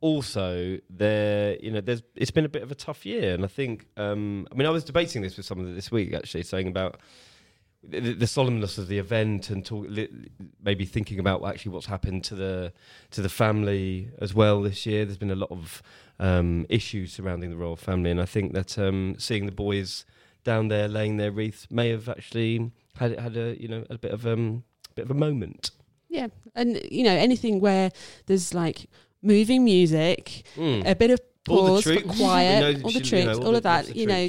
also 0.00 0.78
there 0.88 1.56
you 1.60 1.70
know 1.70 1.80
there's 1.80 2.02
it's 2.14 2.30
been 2.30 2.44
a 2.44 2.48
bit 2.48 2.62
of 2.62 2.70
a 2.70 2.74
tough 2.74 3.04
year 3.04 3.34
and 3.34 3.44
i 3.44 3.48
think 3.48 3.86
um 3.96 4.46
i 4.52 4.54
mean 4.54 4.66
i 4.66 4.70
was 4.70 4.84
debating 4.84 5.22
this 5.22 5.36
with 5.36 5.44
someone 5.44 5.74
this 5.74 5.90
week 5.90 6.14
actually 6.14 6.42
saying 6.42 6.68
about 6.68 6.98
the, 7.82 8.12
the 8.12 8.26
solemnness 8.26 8.76
of 8.76 8.88
the 8.88 8.98
event 8.98 9.50
and 9.50 9.64
talk, 9.64 9.86
maybe 10.60 10.84
thinking 10.84 11.20
about 11.20 11.46
actually 11.46 11.70
what's 11.70 11.86
happened 11.86 12.24
to 12.24 12.34
the 12.34 12.72
to 13.12 13.22
the 13.22 13.28
family 13.28 14.10
as 14.18 14.34
well 14.34 14.62
this 14.62 14.84
year. 14.84 15.04
There's 15.04 15.16
been 15.16 15.30
a 15.30 15.36
lot 15.36 15.52
of 15.52 15.80
um 16.18 16.66
issues 16.68 17.12
surrounding 17.12 17.50
the 17.50 17.56
royal 17.56 17.76
family 17.76 18.10
and 18.10 18.20
i 18.20 18.24
think 18.24 18.52
that 18.52 18.76
um 18.76 19.14
seeing 19.18 19.46
the 19.46 19.52
boys 19.52 20.04
down 20.42 20.66
there 20.66 20.88
laying 20.88 21.16
their 21.16 21.30
wreaths 21.30 21.68
may 21.70 21.90
have 21.90 22.08
actually 22.08 22.72
had 22.96 23.18
had 23.18 23.36
a 23.36 23.60
you 23.60 23.68
know 23.68 23.84
a 23.90 23.98
bit 23.98 24.10
of 24.10 24.26
um 24.26 24.64
bit 24.94 25.04
of 25.04 25.10
a 25.10 25.14
moment. 25.14 25.70
Yeah, 26.08 26.28
and 26.54 26.80
you 26.90 27.04
know 27.04 27.12
anything 27.12 27.60
where 27.60 27.90
there's 28.26 28.54
like 28.54 28.86
moving 29.22 29.64
music, 29.64 30.44
Mm. 30.56 30.88
a 30.88 30.94
bit 30.94 31.10
of 31.10 31.20
All 31.48 31.64
the 31.64 31.82
pause, 31.82 31.84
for 31.84 32.00
quiet, 32.16 32.76
We 32.76 32.80
know 32.80 32.84
all 32.84 32.90
the 32.92 33.04
she- 33.04 33.16
you 33.16 33.24
know, 33.24 33.32
troops, 33.32 33.38
all 33.38 33.44
all 33.46 33.50
the- 33.52 33.56
of 33.58 33.62
that. 33.64 33.96
You 33.96 34.06
know, 34.06 34.28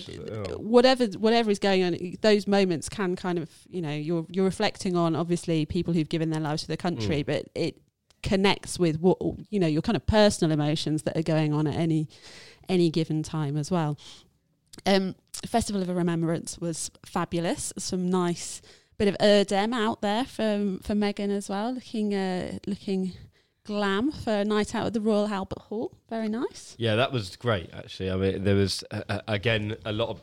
whatever 0.57 1.05
whatever 1.17 1.51
is 1.51 1.59
going 1.59 1.83
on, 1.83 1.97
those 2.21 2.47
moments 2.47 2.87
can 2.89 3.15
kind 3.15 3.37
of 3.37 3.49
you 3.69 3.81
know 3.81 3.91
you're 3.93 4.25
you're 4.29 4.45
reflecting 4.45 4.95
on 4.95 5.15
obviously 5.15 5.65
people 5.65 5.93
who've 5.93 6.09
given 6.09 6.29
their 6.29 6.39
lives 6.41 6.61
to 6.63 6.67
the 6.67 6.77
country, 6.77 7.23
Mm. 7.23 7.25
but 7.25 7.49
it 7.55 7.81
connects 8.23 8.77
with 8.79 8.99
what 8.99 9.17
you 9.49 9.59
know 9.59 9.67
your 9.67 9.81
kind 9.81 9.95
of 9.95 10.05
personal 10.05 10.51
emotions 10.51 11.03
that 11.03 11.15
are 11.17 11.23
going 11.23 11.53
on 11.53 11.67
at 11.67 11.75
any 11.75 12.07
any 12.67 12.89
given 12.89 13.21
time 13.23 13.57
as 13.57 13.69
well. 13.71 13.97
Um, 14.85 15.15
Festival 15.45 15.81
of 15.81 15.89
a 15.89 15.93
Remembrance 15.93 16.57
was 16.59 16.89
fabulous. 17.05 17.73
Some 17.77 18.09
nice 18.09 18.61
bit 18.97 19.07
of 19.07 19.17
Erdem 19.19 19.73
out 19.73 20.01
there 20.01 20.23
for 20.25 20.77
for 20.83 20.95
Megan 20.95 21.31
as 21.31 21.49
well, 21.49 21.73
looking 21.73 22.13
uh, 22.13 22.59
looking 22.67 23.13
glam 23.65 24.11
for 24.11 24.31
a 24.31 24.45
night 24.45 24.73
out 24.75 24.87
at 24.87 24.93
the 24.93 25.01
Royal 25.01 25.27
Albert 25.27 25.59
Hall. 25.63 25.91
Very 26.09 26.29
nice. 26.29 26.75
Yeah, 26.77 26.95
that 26.95 27.11
was 27.11 27.35
great. 27.35 27.69
Actually, 27.73 28.11
I 28.11 28.15
mean, 28.15 28.43
there 28.43 28.55
was 28.55 28.83
uh, 28.91 29.01
uh, 29.09 29.21
again 29.27 29.75
a 29.85 29.91
lot 29.91 30.09
of 30.09 30.21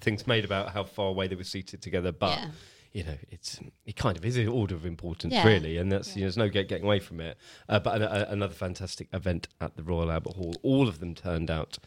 things 0.00 0.26
made 0.26 0.44
about 0.44 0.70
how 0.70 0.84
far 0.84 1.08
away 1.08 1.26
they 1.26 1.34
were 1.34 1.44
seated 1.44 1.82
together, 1.82 2.12
but 2.12 2.38
Yeah. 2.38 2.50
you 2.92 3.04
know, 3.04 3.16
it's 3.30 3.58
it 3.84 3.96
kind 3.96 4.16
of 4.16 4.24
is 4.24 4.36
an 4.36 4.48
order 4.48 4.74
of 4.76 4.86
importance, 4.86 5.34
Yeah. 5.34 5.46
really, 5.46 5.76
and 5.78 5.90
that's 5.90 6.14
you 6.14 6.20
know, 6.22 6.26
there's 6.26 6.36
no 6.36 6.48
get, 6.48 6.68
getting 6.68 6.84
away 6.84 7.00
from 7.00 7.20
it. 7.20 7.36
Uh, 7.68 7.80
but 7.80 8.00
a, 8.00 8.28
a- 8.28 8.32
another 8.32 8.54
fantastic 8.54 9.08
event 9.12 9.48
at 9.60 9.76
the 9.76 9.82
Royal 9.82 10.10
Albert 10.12 10.36
Hall. 10.36 10.54
All 10.62 10.86
of 10.88 11.00
them 11.00 11.14
turned 11.14 11.50
out 11.50 11.78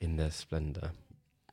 in 0.00 0.16
their 0.16 0.30
splendour. 0.30 0.92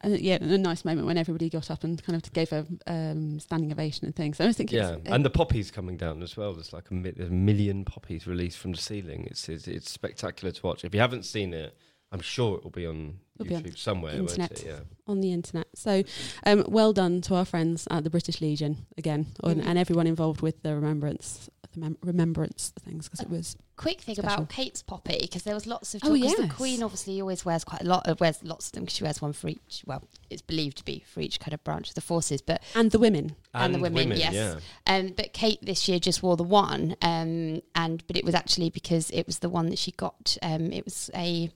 And 0.05 0.19
yeah, 0.19 0.37
a 0.39 0.57
nice 0.57 0.85
moment 0.85 1.07
when 1.07 1.17
everybody 1.17 1.49
got 1.49 1.71
up 1.71 1.83
and 1.83 2.01
kind 2.03 2.15
of 2.15 2.31
gave 2.31 2.53
a 2.53 2.63
um, 2.85 3.39
standing 3.39 3.71
ovation 3.71 4.05
and 4.05 4.15
things. 4.15 4.39
I 4.39 4.45
was 4.45 4.55
thinking, 4.55 4.77
Yeah, 4.77 4.97
and 5.05 5.25
the 5.25 5.31
poppies 5.31 5.71
coming 5.71 5.97
down 5.97 6.21
as 6.21 6.37
well. 6.37 6.53
There's 6.53 6.73
like 6.73 6.91
a, 6.91 6.93
mi- 6.93 7.13
a 7.19 7.23
million 7.25 7.85
poppies 7.85 8.27
released 8.27 8.59
from 8.59 8.73
the 8.73 8.77
ceiling. 8.77 9.27
It's, 9.31 9.49
it's 9.49 9.67
it's 9.67 9.89
spectacular 9.89 10.51
to 10.51 10.65
watch. 10.67 10.85
If 10.85 10.93
you 10.93 11.01
haven't 11.01 11.23
seen 11.23 11.55
it, 11.55 11.75
I'm 12.15 12.21
sure 12.21 12.57
it 12.57 12.63
will 12.63 12.71
be 12.71 12.85
on 12.85 13.19
It'll 13.39 13.49
be 13.49 13.55
on 13.55 13.63
YouTube 13.63 13.77
somewhere. 13.77 14.13
won't 14.15 14.29
internet. 14.31 14.51
it? 14.51 14.65
Yeah. 14.65 14.79
on 15.07 15.19
the 15.21 15.31
internet. 15.33 15.67
So, 15.75 16.03
um, 16.47 16.63
well 16.67 16.91
done 16.93 17.21
to 17.21 17.35
our 17.35 17.45
friends 17.45 17.87
at 17.91 18.03
the 18.03 18.09
British 18.09 18.41
Legion 18.41 18.87
again, 18.97 19.27
and, 19.43 19.61
Mhm. 19.61 19.65
and 19.67 19.77
everyone 19.77 20.07
involved 20.07 20.41
with 20.41 20.63
the 20.63 20.73
remembrance, 20.73 21.47
the 21.73 21.79
mem- 21.79 21.97
remembrance 22.01 22.71
things 22.79 23.05
because 23.07 23.19
it 23.19 23.29
was 23.29 23.55
Quick 23.75 23.99
thing 24.01 24.15
Special. 24.15 24.33
about 24.33 24.49
Kate's 24.49 24.81
poppy 24.81 25.17
because 25.21 25.43
there 25.43 25.53
was 25.53 25.67
lots 25.67 25.93
of 25.93 26.01
Oh, 26.05 26.15
talk. 26.15 26.23
'cause 26.23 26.35
the. 26.37 26.47
Queen 26.47 26.81
obviously 26.81 27.19
always 27.21 27.43
wears 27.45 27.63
quite 27.65 27.81
a 27.81 27.85
lot. 27.85 28.07
Uh, 28.07 28.15
wears 28.19 28.41
lots 28.41 28.67
of 28.67 28.71
them 28.71 28.83
because 28.85 28.95
she 28.95 29.03
wears 29.03 29.21
one 29.21 29.33
for 29.33 29.49
each. 29.49 29.83
Well, 29.85 30.01
it's 30.29 30.41
believed 30.41 30.77
to 30.77 30.85
be 30.85 31.03
for 31.05 31.19
each 31.19 31.39
kind 31.41 31.53
of 31.53 31.61
branch 31.65 31.89
of 31.89 31.95
the 31.95 32.01
forces, 32.01 32.41
but 32.41 32.63
and 32.73 32.89
the 32.91 32.99
women. 32.99 33.35
And 33.53 33.75
the 33.75 33.79
women, 33.79 34.11
yes. 34.17 34.33
Yeah. 34.33 34.59
Um, 34.87 35.09
but 35.15 35.33
Kate 35.33 35.59
this 35.61 35.87
year 35.89 35.99
just 35.99 36.23
wore 36.23 36.37
the 36.37 36.43
one, 36.43 36.95
um, 37.01 37.61
and 37.75 38.01
but 38.07 38.15
it 38.15 38.23
was 38.25 38.33
actually 38.33 38.69
because 38.71 39.11
it 39.11 39.27
was 39.27 39.39
the 39.39 39.49
one 39.49 39.67
that 39.69 39.77
she 39.77 39.91
got. 39.91 40.37
Um, 40.41 40.71
it 40.71 40.83
was 40.85 41.11
a 41.13 41.51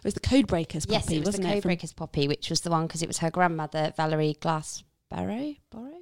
It 0.00 0.04
was 0.04 0.14
the 0.14 0.20
Code 0.20 0.46
Breakers 0.46 0.86
yes, 0.88 1.04
poppy, 1.04 1.16
it 1.16 1.20
was 1.20 1.26
wasn't 1.28 1.44
the 1.44 1.56
it? 1.56 1.62
from- 1.62 1.70
Codebreakers 1.72 1.94
poppy, 1.96 2.26
which 2.28 2.48
was 2.50 2.60
the 2.62 2.70
one 2.70 2.86
because 2.86 3.02
it 3.02 3.06
was 3.08 3.18
her 3.18 3.30
grandmother 3.30 3.92
Valerie 3.96 4.36
Glass 4.40 4.82
Barrow, 5.10 5.54
Barrow, 5.70 5.98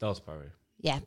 Darsbarrow. 0.00 0.50
yeah, 0.80 1.00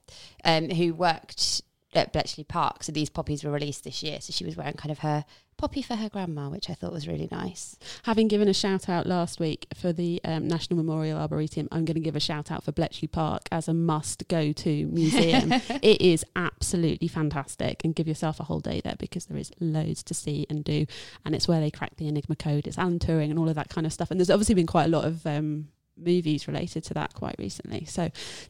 um, 0.43 0.69
who 0.69 0.93
worked 0.93 1.61
at 1.93 2.13
Bletchley 2.13 2.43
Park. 2.43 2.83
So 2.83 2.91
these 2.91 3.09
poppies 3.09 3.43
were 3.43 3.51
released 3.51 3.83
this 3.83 4.03
year. 4.03 4.21
So 4.21 4.31
she 4.31 4.45
was 4.45 4.55
wearing 4.55 4.73
kind 4.73 4.91
of 4.91 4.99
her 4.99 5.25
poppy 5.57 5.81
for 5.83 5.95
her 5.95 6.09
grandma, 6.09 6.49
which 6.49 6.69
I 6.69 6.73
thought 6.73 6.91
was 6.91 7.07
really 7.07 7.27
nice. 7.31 7.77
Having 8.03 8.29
given 8.29 8.47
a 8.47 8.53
shout 8.53 8.89
out 8.89 9.05
last 9.05 9.39
week 9.39 9.67
for 9.75 9.93
the 9.93 10.19
um, 10.25 10.47
National 10.47 10.77
Memorial 10.77 11.19
Arboretum, 11.19 11.67
I'm 11.71 11.85
going 11.85 11.95
to 11.95 12.01
give 12.01 12.15
a 12.15 12.19
shout 12.19 12.51
out 12.51 12.63
for 12.63 12.71
Bletchley 12.71 13.07
Park 13.07 13.47
as 13.51 13.67
a 13.67 13.73
must 13.73 14.27
go 14.27 14.51
to 14.51 14.85
museum. 14.87 15.51
it 15.81 16.01
is 16.01 16.25
absolutely 16.35 17.07
fantastic, 17.07 17.81
and 17.83 17.93
give 17.93 18.07
yourself 18.07 18.39
a 18.39 18.43
whole 18.43 18.59
day 18.59 18.81
there 18.83 18.95
because 18.97 19.27
there 19.27 19.37
is 19.37 19.51
loads 19.59 20.01
to 20.03 20.13
see 20.13 20.47
and 20.49 20.63
do. 20.63 20.87
And 21.23 21.35
it's 21.35 21.47
where 21.47 21.59
they 21.59 21.71
crack 21.71 21.97
the 21.97 22.07
Enigma 22.07 22.35
code. 22.35 22.65
It's 22.65 22.79
Alan 22.79 22.99
Turing 22.99 23.29
and 23.29 23.37
all 23.37 23.49
of 23.49 23.55
that 23.55 23.69
kind 23.69 23.85
of 23.85 23.93
stuff. 23.93 24.09
And 24.09 24.19
there's 24.19 24.31
obviously 24.31 24.55
been 24.55 24.67
quite 24.67 24.85
a 24.85 24.89
lot 24.89 25.05
of 25.05 25.27
um, 25.27 25.67
movies 26.01 26.47
related 26.47 26.83
to 26.85 26.93
that 26.95 27.13
quite 27.13 27.35
recently. 27.39 27.85
So 27.85 28.09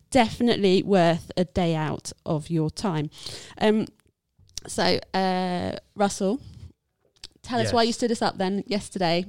definitely 0.09 0.83
worth 0.83 1.31
a 1.37 1.45
day 1.45 1.75
out 1.75 2.11
of 2.25 2.49
your 2.49 2.69
time. 2.69 3.09
Um, 3.59 3.87
so, 4.67 4.99
uh, 5.13 5.77
Russell, 5.95 6.39
tell 7.41 7.59
us 7.59 7.73
why 7.73 7.83
you 7.83 7.93
stood 7.93 8.11
us 8.11 8.21
up 8.21 8.37
then 8.37 8.63
yesterday. 8.67 9.25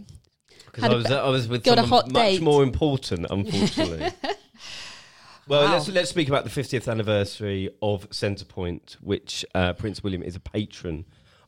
Because 0.66 0.84
I 0.84 0.94
was 0.94 1.06
I 1.10 1.28
was 1.28 1.48
with 1.48 1.64
got 1.64 1.78
a 1.78 1.82
hot 1.82 2.10
much 2.12 2.22
date. 2.22 2.42
more 2.42 2.62
important, 2.62 3.26
unfortunately. 3.30 4.10
well, 5.48 5.64
Wow. 5.64 5.72
let's 5.72 5.88
let's 5.88 6.10
speak 6.10 6.28
about 6.28 6.44
the 6.44 6.50
50th 6.50 6.90
anniversary 6.90 7.68
of 7.82 8.08
Centrepoint, 8.10 8.94
which 8.94 9.44
uh, 9.54 9.72
Prince 9.74 10.02
William 10.02 10.22
is 10.22 10.36
a 10.36 10.40
patron 10.40 11.04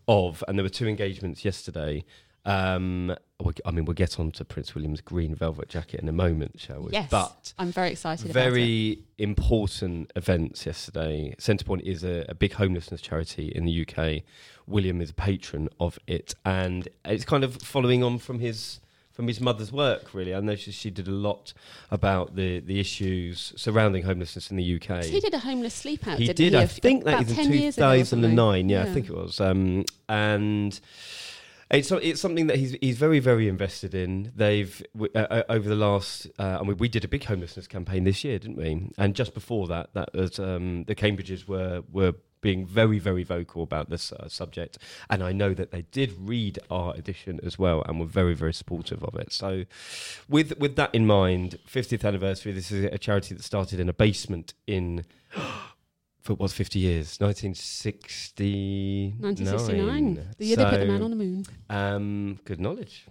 of, 0.08 0.42
and 0.48 0.58
there 0.58 0.62
were 0.64 0.68
two 0.70 0.86
engagements 0.88 1.44
yesterday. 1.44 2.04
Um, 2.46 3.14
we- 3.42 3.52
I 3.64 3.70
mean, 3.70 3.84
we'll 3.84 3.94
get 3.94 4.20
on 4.20 4.30
to 4.32 4.44
Prince 4.44 4.74
William's 4.74 5.00
green 5.00 5.34
velvet 5.34 5.68
jacket 5.68 6.00
in 6.00 6.08
a 6.08 6.12
moment, 6.12 6.60
shall 6.60 6.82
we? 6.82 6.92
Yes, 6.92 7.08
But 7.10 7.52
I'm 7.58 7.72
very 7.72 7.90
excited 7.90 8.30
about 8.30 8.40
it. 8.46 8.50
very 8.50 8.98
important 9.18 10.10
events 10.14 10.66
yesterday. 10.66 11.34
Centrepoint 11.38 11.80
is 11.82 12.04
a, 12.04 12.24
a 12.28 12.34
big 12.34 12.52
homelessness 12.54 13.00
charity 13.00 13.48
in 13.48 13.64
the 13.64 13.86
UK. 13.86 14.22
William 14.66 15.00
is 15.00 15.10
a 15.10 15.14
patron 15.14 15.68
of 15.80 15.98
it, 16.06 16.34
and 16.44 16.88
it's 17.04 17.24
kind 17.24 17.44
of 17.44 17.56
following 17.56 18.02
on 18.02 18.18
from 18.18 18.38
his 18.40 18.80
from 19.12 19.28
his 19.28 19.40
mother's 19.40 19.70
work. 19.70 20.12
Really, 20.12 20.34
I 20.34 20.40
know 20.40 20.56
she, 20.56 20.72
she 20.72 20.90
did 20.90 21.06
a 21.06 21.12
lot 21.12 21.52
about 21.90 22.34
the 22.34 22.60
the 22.60 22.80
issues 22.80 23.52
surrounding 23.56 24.04
homelessness 24.04 24.50
in 24.50 24.56
the 24.56 24.74
UK. 24.76 25.04
He 25.04 25.20
did 25.20 25.34
a 25.34 25.38
homeless 25.38 25.74
sleep 25.74 26.06
out. 26.06 26.18
He 26.18 26.26
didn't 26.26 26.36
did. 26.36 26.52
He, 26.54 26.58
I 26.58 26.66
think 26.66 27.04
that 27.04 27.22
is 27.28 27.34
10 27.36 27.46
in 27.46 27.52
years 27.52 27.76
ago 27.78 27.90
or 27.92 28.04
something. 28.04 28.30
2009. 28.30 28.68
Yeah, 28.70 28.82
I 28.82 28.92
think 28.92 29.08
it 29.08 29.14
was. 29.14 29.40
Um, 29.40 29.84
and 30.08 30.78
it's 31.70 31.88
so- 31.88 31.96
it's 31.96 32.20
something 32.20 32.46
that 32.48 32.56
he's 32.56 32.76
he's 32.80 32.98
very 32.98 33.18
very 33.18 33.48
invested 33.48 33.94
in. 33.94 34.32
They've 34.34 34.82
uh, 34.98 35.18
uh, 35.18 35.42
over 35.48 35.68
the 35.68 35.74
last. 35.74 36.26
Uh, 36.38 36.58
I 36.60 36.64
mean, 36.64 36.76
we 36.76 36.88
did 36.88 37.04
a 37.04 37.08
big 37.08 37.24
homelessness 37.24 37.66
campaign 37.66 38.04
this 38.04 38.24
year, 38.24 38.38
didn't 38.38 38.56
we? 38.56 38.90
And 38.98 39.14
just 39.14 39.34
before 39.34 39.66
that, 39.68 39.90
that 39.94 40.14
was 40.14 40.38
um, 40.38 40.84
the 40.84 40.94
Cambridges 40.94 41.46
were 41.48 41.82
were 41.90 42.14
being 42.40 42.66
very 42.66 42.98
very 42.98 43.24
vocal 43.24 43.62
about 43.62 43.88
this 43.88 44.12
uh, 44.12 44.28
subject, 44.28 44.78
and 45.08 45.22
I 45.22 45.32
know 45.32 45.54
that 45.54 45.70
they 45.70 45.82
did 45.82 46.12
read 46.18 46.58
our 46.70 46.94
edition 46.94 47.40
as 47.42 47.58
well 47.58 47.82
and 47.86 47.98
were 47.98 48.06
very 48.06 48.34
very 48.34 48.52
supportive 48.52 49.02
of 49.02 49.14
it. 49.14 49.32
So, 49.32 49.64
with 50.28 50.58
with 50.58 50.76
that 50.76 50.94
in 50.94 51.06
mind, 51.06 51.58
50th 51.66 52.04
anniversary. 52.04 52.52
This 52.52 52.70
is 52.70 52.84
a 52.84 52.98
charity 52.98 53.34
that 53.34 53.42
started 53.42 53.80
in 53.80 53.88
a 53.88 53.94
basement 53.94 54.54
in. 54.66 55.04
For 56.24 56.32
what 56.34 56.50
50 56.50 56.78
years? 56.78 57.18
1969. 57.20 59.16
1969, 59.20 60.34
the 60.38 60.46
year 60.46 60.56
they 60.56 60.64
put 60.64 60.80
the 60.80 60.86
man 60.86 61.02
on 61.02 61.10
the 61.10 61.16
moon. 61.16 61.44
Um, 61.68 62.40
good 62.46 62.58
knowledge. 62.60 63.04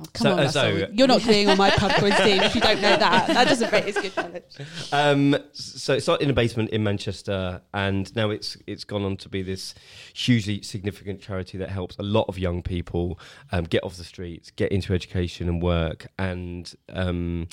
Oh, 0.00 0.04
come 0.14 0.24
So- 0.24 0.32
on, 0.32 0.38
uh, 0.40 0.48
so- 0.48 0.88
You're 0.92 1.06
not 1.06 1.26
being 1.26 1.48
on 1.50 1.58
my 1.58 1.70
pub 1.70 1.92
quiz 1.98 2.16
team 2.16 2.40
if 2.42 2.54
you 2.54 2.60
don't 2.60 2.80
know 2.80 2.96
that. 2.96 3.26
That 3.26 3.48
doesn't 3.48 3.70
rate 3.72 3.84
as 3.84 3.94
good 3.96 4.16
knowledge. 4.16 4.44
Um, 4.92 5.36
so 5.52 5.94
it 5.94 6.00
started 6.00 6.24
in 6.24 6.30
a 6.30 6.32
basement 6.32 6.70
in 6.70 6.82
Manchester, 6.82 7.60
and 7.74 8.14
now 8.16 8.30
it's 8.30 8.56
it's 8.66 8.84
gone 8.84 9.04
on 9.04 9.16
to 9.18 9.28
be 9.28 9.42
this 9.42 9.74
hugely 10.14 10.62
significant 10.62 11.20
charity 11.20 11.58
that 11.58 11.68
helps 11.68 11.96
a 11.98 12.02
lot 12.02 12.24
of 12.28 12.38
young 12.38 12.62
people 12.62 13.18
um, 13.52 13.64
get 13.64 13.84
off 13.84 13.96
the 13.96 14.04
streets, 14.04 14.50
get 14.50 14.72
into 14.72 14.94
education 14.94 15.48
and 15.48 15.62
work, 15.62 16.06
and 16.18 16.74
um, 16.92 17.46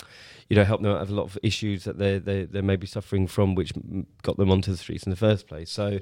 you 0.50 0.56
know 0.56 0.64
help 0.64 0.82
them 0.82 0.92
out 0.92 1.02
of 1.02 1.10
a 1.10 1.14
lot 1.14 1.24
of 1.24 1.38
issues 1.44 1.84
that 1.84 1.98
they 1.98 2.18
they 2.18 2.46
they 2.46 2.62
may 2.62 2.76
be 2.78 2.88
suffering 2.88 3.28
from, 3.28 3.56
which 3.56 3.74
got 4.24 4.38
them 4.38 4.50
onto 4.52 4.72
the 4.72 4.78
streets 4.78 5.04
in 5.04 5.10
the 5.10 5.16
first 5.18 5.48
place. 5.48 5.70
So 5.70 6.00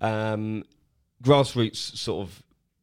um, 0.00 0.62
grassroots 1.22 1.76
sort 1.96 2.26
of 2.28 2.42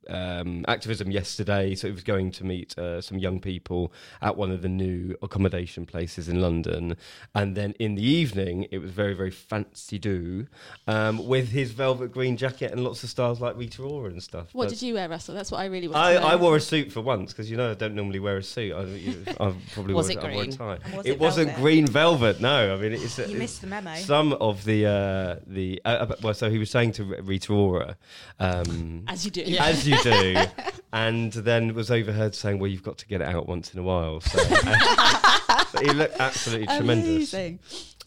um, 0.10 0.64
activism 0.68 1.12
yesterday. 1.12 1.76
So 1.76 1.88
it 1.88 1.94
was 1.94 2.04
going 2.04 2.32
to 2.32 2.44
meet 2.46 2.78
uh, 2.78 3.02
some 3.02 3.18
young 3.18 3.40
people 3.40 3.92
at 4.22 4.38
one 4.38 4.52
of 4.52 4.62
the 4.62 4.70
new 4.70 5.16
accommodation 5.22 5.86
places 5.86 6.30
in 6.30 6.42
London, 6.42 6.96
and 7.34 7.56
then 7.56 7.74
in 7.80 7.96
the 7.96 8.04
evening 8.04 8.68
it 8.72 8.80
was 8.80 8.92
very 8.92 9.14
very 9.14 9.32
fancy 9.32 9.98
do 10.00 10.48
um, 10.88 11.26
with 11.28 11.50
his 11.50 11.72
velvet 11.72 12.12
green 12.12 12.38
jacket 12.38 12.72
and 12.72 12.84
lots 12.84 13.04
of 13.04 13.10
stars 13.10 13.40
like 13.42 13.56
Rita 13.58 13.82
Ora 13.82 14.10
and 14.12 14.22
stuff. 14.22 14.48
What 14.54 14.66
But 14.66 14.70
did 14.72 14.82
you 14.82 14.94
wear, 14.96 15.08
Russell? 15.10 15.36
That's 15.36 15.52
what 15.52 15.60
I 15.60 15.66
really 15.66 15.88
want 15.88 15.98
I, 15.98 16.14
to 16.16 16.20
know. 16.20 16.28
I 16.28 16.36
wore 16.36 16.56
a 16.56 16.62
suit 16.62 16.92
for 16.92 17.02
once 17.02 17.32
because 17.32 17.50
you 17.50 17.58
know 17.58 17.72
I 17.72 17.74
don't 17.74 17.96
normally 17.96 18.20
wear 18.20 18.38
a 18.38 18.44
suit. 18.44 18.74
I, 18.74 18.84
you, 18.84 19.24
I 19.28 19.54
probably 19.74 19.94
Was 19.94 20.08
wore, 20.08 20.12
it 20.18 20.20
I 20.20 20.22
wore 20.24 20.32
a 20.32 20.46
green? 20.46 20.52
tie. 20.52 20.80
Was 20.96 21.06
it 21.06 21.10
it 21.12 21.20
wasn't 21.20 21.48
velvet? 21.48 21.62
green 21.62 21.88
velvet. 21.88 22.42
No, 22.42 22.76
I 22.76 22.78
mean 22.82 22.94
it's, 22.94 23.18
You 23.18 23.24
it's 23.26 23.34
missed 23.34 23.62
the 23.62 23.68
memo. 23.68 23.96
some 23.96 24.34
of 24.34 24.64
the 24.66 24.86
uh, 24.86 25.36
the 25.48 25.82
uh, 25.86 25.88
uh, 25.90 26.16
well. 26.22 26.34
So 26.34 26.50
he 26.50 26.58
was 26.58 26.70
saying 26.70 26.94
to 26.94 27.04
Rita 27.04 27.54
Ora, 27.54 27.98
um, 28.40 29.04
As 29.08 29.26
you 29.26 29.32
do. 29.32 29.42
as 29.60 29.88
you 29.88 29.95
do, 30.04 30.36
and 30.94 31.32
then 31.34 31.74
was 31.74 31.92
overheard 31.92 32.36
saying, 32.36 32.60
"Well, 32.60 32.70
you've 32.70 32.84
got 32.84 32.98
to 33.00 33.08
get 33.08 33.22
it 33.22 33.28
out 33.28 33.48
once 33.48 33.74
in 33.74 33.80
a 33.80 33.84
while." 33.84 34.22
So, 34.22 34.40
so 35.72 35.80
he 35.80 35.92
looked 35.92 36.20
absolutely 36.20 36.68
tremendous. 36.68 37.34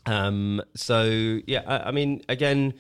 Um, 0.07 0.63
so 0.75 1.41
yeah, 1.47 1.63
I, 1.67 1.89
I 1.89 1.91
mean, 1.91 2.23
again, 2.29 2.75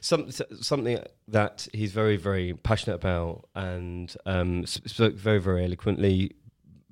some, 0.00 0.30
something 0.30 0.98
that 1.28 1.68
he's 1.72 1.92
very, 1.92 2.16
very 2.16 2.54
passionate 2.54 2.96
about 2.96 3.48
and 3.54 4.14
um, 4.26 4.66
spoke 4.66 5.14
very, 5.14 5.38
very 5.38 5.64
eloquently. 5.64 6.32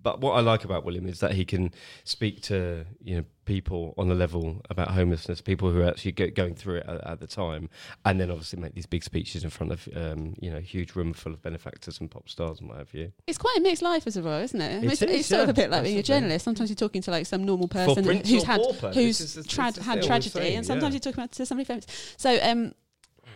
But 0.03 0.21
what 0.21 0.33
I 0.33 0.41
like 0.41 0.65
about 0.65 0.85
William 0.85 1.07
is 1.07 1.21
that 1.21 1.33
he 1.33 1.45
can 1.45 1.73
speak 2.05 2.41
to 2.43 2.87
you 3.03 3.17
know 3.17 3.25
people 3.51 3.95
on 3.99 4.09
the 4.09 4.15
level 4.15 4.61
about 4.71 4.93
homelessness, 4.93 5.41
people 5.41 5.73
who 5.73 5.81
are 5.81 5.89
actually 5.89 6.13
go, 6.13 6.31
going 6.31 6.55
through 6.55 6.77
it 6.77 6.87
at, 6.87 7.05
at 7.05 7.21
the 7.21 7.27
time, 7.27 7.69
and 8.05 8.21
then 8.21 8.31
obviously 8.31 8.61
make 8.61 8.77
these 8.77 8.87
big 8.87 9.03
speeches 9.03 9.43
in 9.43 9.51
front 9.51 9.73
of 9.73 9.89
um, 9.97 10.37
you 10.41 10.49
know 10.49 10.59
a 10.59 10.61
huge 10.61 10.95
room 10.95 11.13
full 11.13 11.33
of 11.33 11.43
benefactors 11.43 11.99
and 11.99 12.09
pop 12.13 12.29
stars 12.29 12.61
and 12.61 12.69
what 12.69 12.79
have 12.79 12.95
you. 12.95 13.11
It's 13.27 13.39
quite 13.39 13.57
a 13.59 13.61
mixed 13.61 13.83
life 13.83 14.07
as 14.07 14.17
a 14.17 14.23
royal, 14.23 14.43
isn't 14.43 14.61
it? 14.61 14.85
It 14.85 14.93
it's, 14.93 15.03
is, 15.03 15.11
it's 15.11 15.29
sort 15.29 15.43
of 15.43 15.49
a 15.49 15.53
bit 15.53 15.69
like 15.69 15.83
being 15.83 15.99
a 15.99 16.03
journalist. 16.03 16.45
Sometimes 16.45 16.71
you're 16.71 16.77
talking 16.77 17.03
to 17.03 17.11
like 17.11 17.27
some 17.27 17.43
normal 17.43 17.67
person 17.67 18.05
who's 18.05 18.45
had 18.45 18.61
pauper, 18.63 18.93
who's 18.93 19.19
this 19.19 19.21
is 19.21 19.35
the- 19.35 19.43
trad- 19.43 19.75
this 19.75 19.79
is 19.79 19.87
had 19.87 20.03
tragedy, 20.05 20.31
saying, 20.31 20.57
and 20.59 20.67
sometimes 20.67 20.93
yeah. 20.93 20.97
you 20.97 21.01
talk 21.01 21.15
about 21.15 21.33
to 21.33 21.45
somebody 21.45 21.65
famous. 21.65 21.87
So, 22.19 22.39
um, 22.43 22.73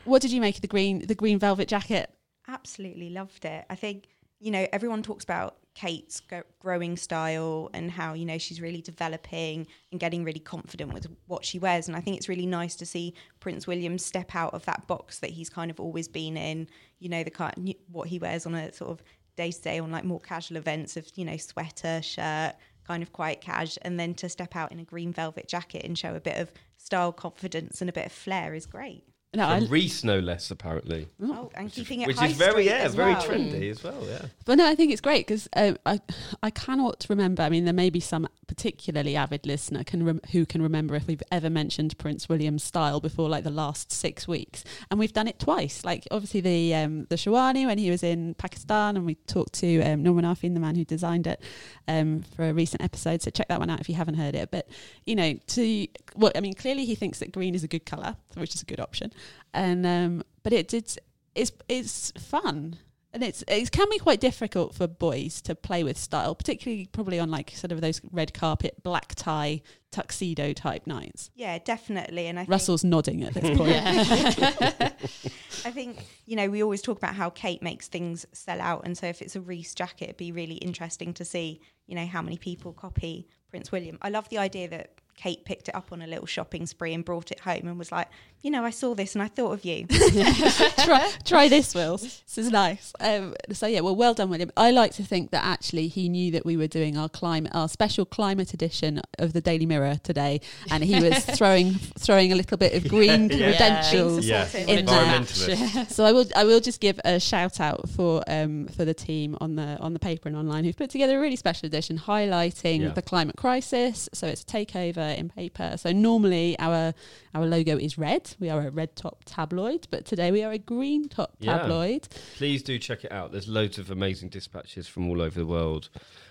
what 0.04 0.22
did 0.22 0.30
you 0.30 0.40
make 0.40 0.54
of 0.54 0.60
the 0.60 0.68
green 0.68 1.04
the 1.04 1.16
green 1.16 1.40
velvet 1.40 1.66
jacket? 1.66 2.08
Absolutely 2.46 3.10
loved 3.10 3.44
it. 3.44 3.64
I 3.68 3.74
think 3.74 4.06
you 4.38 4.52
know 4.52 4.68
everyone 4.72 5.02
talks 5.02 5.24
about 5.24 5.56
Kate's 5.74 6.22
growing 6.60 6.96
style 6.96 7.68
and 7.74 7.90
how 7.90 8.14
you 8.14 8.24
know 8.24 8.38
she's 8.38 8.60
really 8.60 8.80
developing 8.80 9.66
and 9.90 10.00
getting 10.00 10.24
really 10.24 10.40
confident 10.40 10.92
with 10.92 11.06
what 11.26 11.44
she 11.44 11.58
wears. 11.58 11.88
And 11.88 11.96
I 11.96 12.00
think 12.00 12.16
it's 12.16 12.28
really 12.28 12.46
nice 12.46 12.76
to 12.76 12.86
see 12.86 13.14
Prince 13.40 13.66
William 13.66 13.98
step 13.98 14.34
out 14.34 14.54
of 14.54 14.64
that 14.66 14.86
box 14.86 15.18
that 15.18 15.30
he's 15.30 15.50
kind 15.50 15.70
of 15.70 15.80
always 15.80 16.06
been 16.06 16.36
in. 16.36 16.68
You 17.00 17.08
know 17.08 17.24
the 17.24 17.30
kind 17.30 17.74
what 17.90 18.08
he 18.08 18.18
wears 18.18 18.46
on 18.46 18.54
a 18.54 18.72
sort 18.72 18.92
of 18.92 19.02
day 19.36 19.50
to 19.50 19.60
day 19.60 19.78
on 19.80 19.90
like 19.90 20.04
more 20.04 20.20
casual 20.20 20.56
events 20.56 20.96
of 20.96 21.10
you 21.16 21.24
know 21.24 21.36
sweater, 21.36 22.00
shirt, 22.02 22.54
kind 22.86 23.02
of 23.02 23.12
quite 23.12 23.40
cash, 23.40 23.76
and 23.82 23.98
then 23.98 24.14
to 24.14 24.28
step 24.28 24.54
out 24.56 24.72
in 24.72 24.78
a 24.78 24.84
green 24.84 25.12
velvet 25.12 25.48
jacket 25.48 25.84
and 25.84 25.98
show 25.98 26.14
a 26.14 26.20
bit 26.20 26.38
of 26.38 26.52
style, 26.76 27.12
confidence, 27.12 27.80
and 27.80 27.90
a 27.90 27.92
bit 27.92 28.06
of 28.06 28.12
flair 28.12 28.54
is 28.54 28.66
great. 28.66 29.04
No, 29.34 29.46
I, 29.46 29.58
Reiss, 29.60 30.04
no 30.04 30.18
less, 30.18 30.50
apparently. 30.50 31.08
Oh, 31.22 31.50
and 31.54 31.70
keeping 31.70 32.00
it 32.00 32.06
Which 32.06 32.18
high 32.18 32.26
is 32.28 32.36
very, 32.36 32.52
street 32.52 32.66
yeah, 32.66 32.78
as 32.78 32.94
very 32.94 33.14
well. 33.14 33.22
trendy 33.22 33.70
as 33.70 33.82
well, 33.82 34.00
yeah. 34.06 34.26
But 34.44 34.58
no, 34.58 34.66
I 34.66 34.74
think 34.74 34.92
it's 34.92 35.00
great 35.00 35.26
because 35.26 35.48
uh, 35.56 35.74
I 35.84 36.00
I 36.42 36.50
cannot 36.50 37.06
remember. 37.08 37.42
I 37.42 37.48
mean, 37.48 37.64
there 37.64 37.74
may 37.74 37.90
be 37.90 38.00
some 38.00 38.28
particularly 38.46 39.16
avid 39.16 39.46
listener 39.46 39.82
can 39.84 40.04
rem- 40.04 40.20
who 40.32 40.46
can 40.46 40.62
remember 40.62 40.94
if 40.94 41.06
we've 41.06 41.22
ever 41.32 41.50
mentioned 41.50 41.96
Prince 41.98 42.28
William's 42.28 42.62
style 42.62 43.00
before, 43.00 43.28
like 43.28 43.44
the 43.44 43.50
last 43.50 43.90
six 43.90 44.28
weeks, 44.28 44.64
and 44.90 45.00
we've 45.00 45.12
done 45.12 45.26
it 45.26 45.38
twice. 45.38 45.84
Like 45.84 46.06
obviously 46.10 46.40
the 46.40 46.74
um, 46.74 47.06
the 47.08 47.16
sherwani 47.16 47.66
when 47.66 47.78
he 47.78 47.90
was 47.90 48.02
in 48.02 48.34
Pakistan, 48.34 48.96
and 48.96 49.04
we 49.06 49.14
talked 49.14 49.54
to 49.54 49.80
um, 49.82 50.02
Norman 50.02 50.24
Arfin, 50.24 50.54
the 50.54 50.60
man 50.60 50.74
who 50.74 50.84
designed 50.84 51.26
it, 51.26 51.40
um, 51.88 52.22
for 52.36 52.48
a 52.48 52.52
recent 52.52 52.82
episode. 52.82 53.22
So 53.22 53.30
check 53.30 53.48
that 53.48 53.60
one 53.60 53.70
out 53.70 53.80
if 53.80 53.88
you 53.88 53.94
haven't 53.94 54.14
heard 54.14 54.34
it. 54.34 54.50
But 54.50 54.68
you 55.06 55.16
know, 55.16 55.34
to 55.48 55.86
well, 56.16 56.32
I 56.34 56.40
mean, 56.40 56.54
clearly 56.54 56.84
he 56.84 56.94
thinks 56.94 57.18
that 57.18 57.32
green 57.32 57.54
is 57.54 57.64
a 57.64 57.68
good 57.68 57.86
color, 57.86 58.16
which 58.34 58.54
is 58.54 58.62
a 58.62 58.66
good 58.66 58.80
option, 58.80 59.12
and 59.52 59.86
um, 59.86 60.22
but 60.42 60.52
it 60.52 60.72
it's 60.74 60.98
it's 61.34 61.52
it's 61.68 62.12
fun 62.12 62.78
and 63.14 63.22
it's 63.22 63.44
it 63.46 63.70
can 63.70 63.88
be 63.90 63.98
quite 63.98 64.20
difficult 64.20 64.74
for 64.74 64.88
boys 64.88 65.40
to 65.42 65.54
play 65.54 65.84
with 65.84 65.96
style, 65.96 66.34
particularly 66.34 66.88
probably 66.90 67.20
on 67.20 67.30
like 67.30 67.52
sort 67.54 67.70
of 67.70 67.80
those 67.80 68.00
red 68.10 68.34
carpet, 68.34 68.82
black 68.82 69.14
tie, 69.14 69.62
tuxedo 69.92 70.52
type 70.52 70.86
nights. 70.86 71.30
Yeah, 71.36 71.58
definitely. 71.58 72.26
And 72.26 72.40
I 72.40 72.42
think, 72.42 72.50
Russell's 72.50 72.82
nodding 72.82 73.22
at 73.22 73.34
this 73.34 73.56
point. 73.56 73.76
I 75.64 75.70
think 75.70 76.04
you 76.26 76.34
know 76.34 76.50
we 76.50 76.62
always 76.62 76.82
talk 76.82 76.98
about 76.98 77.14
how 77.14 77.30
Kate 77.30 77.62
makes 77.62 77.86
things 77.86 78.26
sell 78.32 78.60
out, 78.60 78.82
and 78.84 78.98
so 78.98 79.06
if 79.06 79.22
it's 79.22 79.36
a 79.36 79.40
Reiss 79.40 79.74
jacket, 79.74 80.04
it'd 80.04 80.16
be 80.16 80.32
really 80.32 80.56
interesting 80.56 81.14
to 81.14 81.24
see 81.24 81.60
you 81.86 81.94
know 81.94 82.06
how 82.06 82.20
many 82.20 82.36
people 82.36 82.72
copy 82.72 83.28
Prince 83.48 83.70
William. 83.70 83.96
I 84.02 84.08
love 84.08 84.28
the 84.28 84.38
idea 84.38 84.68
that 84.70 85.00
Kate 85.16 85.44
picked 85.44 85.68
it 85.68 85.74
up 85.74 85.92
on 85.92 86.02
a 86.02 86.06
little 86.06 86.26
shopping 86.26 86.66
spree 86.66 86.92
and 86.94 87.04
brought 87.04 87.30
it 87.30 87.40
home 87.40 87.62
and 87.68 87.78
was 87.78 87.90
like, 87.92 88.08
you 88.42 88.50
know, 88.50 88.62
I 88.64 88.70
saw 88.70 88.94
this 88.94 89.14
and 89.14 89.22
I 89.22 89.28
thought 89.28 89.52
of 89.52 89.64
you. 89.64 89.86
try, 90.84 91.10
try 91.24 91.48
this, 91.48 91.74
Will. 91.74 91.96
This 91.96 92.22
is 92.36 92.50
nice. 92.50 92.92
Um, 93.00 93.34
so 93.52 93.66
yeah, 93.66 93.80
well, 93.80 93.96
well 93.96 94.12
done, 94.12 94.28
William. 94.28 94.50
I 94.56 94.70
like 94.70 94.92
to 94.94 95.02
think 95.02 95.30
that 95.30 95.42
actually 95.44 95.88
he 95.88 96.08
knew 96.10 96.30
that 96.32 96.44
we 96.44 96.56
were 96.58 96.66
doing 96.66 96.98
our 96.98 97.08
climate, 97.08 97.52
our 97.54 97.68
special 97.70 98.04
climate 98.04 98.52
edition 98.52 99.00
of 99.18 99.32
the 99.32 99.40
Daily 99.40 99.64
Mirror 99.64 100.00
today, 100.02 100.40
and 100.70 100.84
he 100.84 101.00
was 101.00 101.24
throwing 101.36 101.72
throwing 101.98 102.32
a 102.32 102.34
little 102.34 102.58
bit 102.58 102.74
of 102.74 102.86
green 102.88 103.30
Yeah. 103.30 103.50
credentials. 103.50 104.26
Yeah, 104.26 104.44
supportive. 104.44 104.78
in 104.78 104.84
there. 104.86 105.86
So 105.86 106.04
I 106.04 106.12
will 106.12 106.26
I 106.36 106.44
will 106.44 106.60
just 106.60 106.80
give 106.80 107.00
a 107.04 107.18
shout 107.18 107.60
out 107.60 107.88
for 107.90 108.22
um 108.26 108.66
for 108.68 108.84
the 108.84 108.94
team 108.94 109.38
on 109.40 109.56
the 109.56 109.78
on 109.80 109.94
the 109.94 109.98
paper 109.98 110.28
and 110.28 110.36
online 110.36 110.64
who've 110.64 110.76
put 110.76 110.90
together 110.90 111.16
a 111.18 111.20
really 111.20 111.36
special 111.36 111.66
edition 111.66 111.98
highlighting 111.98 112.80
Yeah. 112.82 112.88
the 112.90 113.02
climate 113.02 113.36
crisis. 113.36 114.08
So 114.12 114.26
it's 114.26 114.42
a 114.42 114.46
takeover 114.46 115.03
in 115.06 115.28
paper. 115.28 115.76
So 115.76 115.92
normally 115.92 116.56
our 116.58 116.94
our 117.34 117.46
logo 117.46 117.76
is 117.76 117.96
red. 117.98 118.34
We 118.40 118.48
are 118.50 118.66
a 118.66 118.70
red 118.70 118.96
top 118.96 119.22
tabloid, 119.24 119.86
but 119.90 120.04
today 120.04 120.30
we 120.32 120.42
are 120.42 120.52
a 120.52 120.58
green 120.58 121.08
top 121.08 121.34
Yeah. 121.40 121.58
tabloid. 121.58 122.08
Please 122.36 122.62
do 122.62 122.78
check 122.78 123.04
it 123.04 123.12
out. 123.12 123.32
There's 123.32 123.48
loads 123.48 123.78
of 123.78 123.90
amazing 123.90 124.28
dispatches 124.30 124.86
from 124.88 125.08
all 125.08 125.20
over 125.22 125.38
the 125.38 125.46
world 125.46 125.88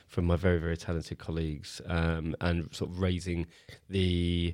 from 0.07 0.25
my 0.25 0.35
very, 0.35 0.59
very 0.59 0.77
talented 0.77 1.17
colleagues 1.17 1.81
um, 1.87 2.35
and 2.41 2.69
sort 2.73 2.91
of 2.91 2.99
raising 2.99 3.47
the. 3.89 4.53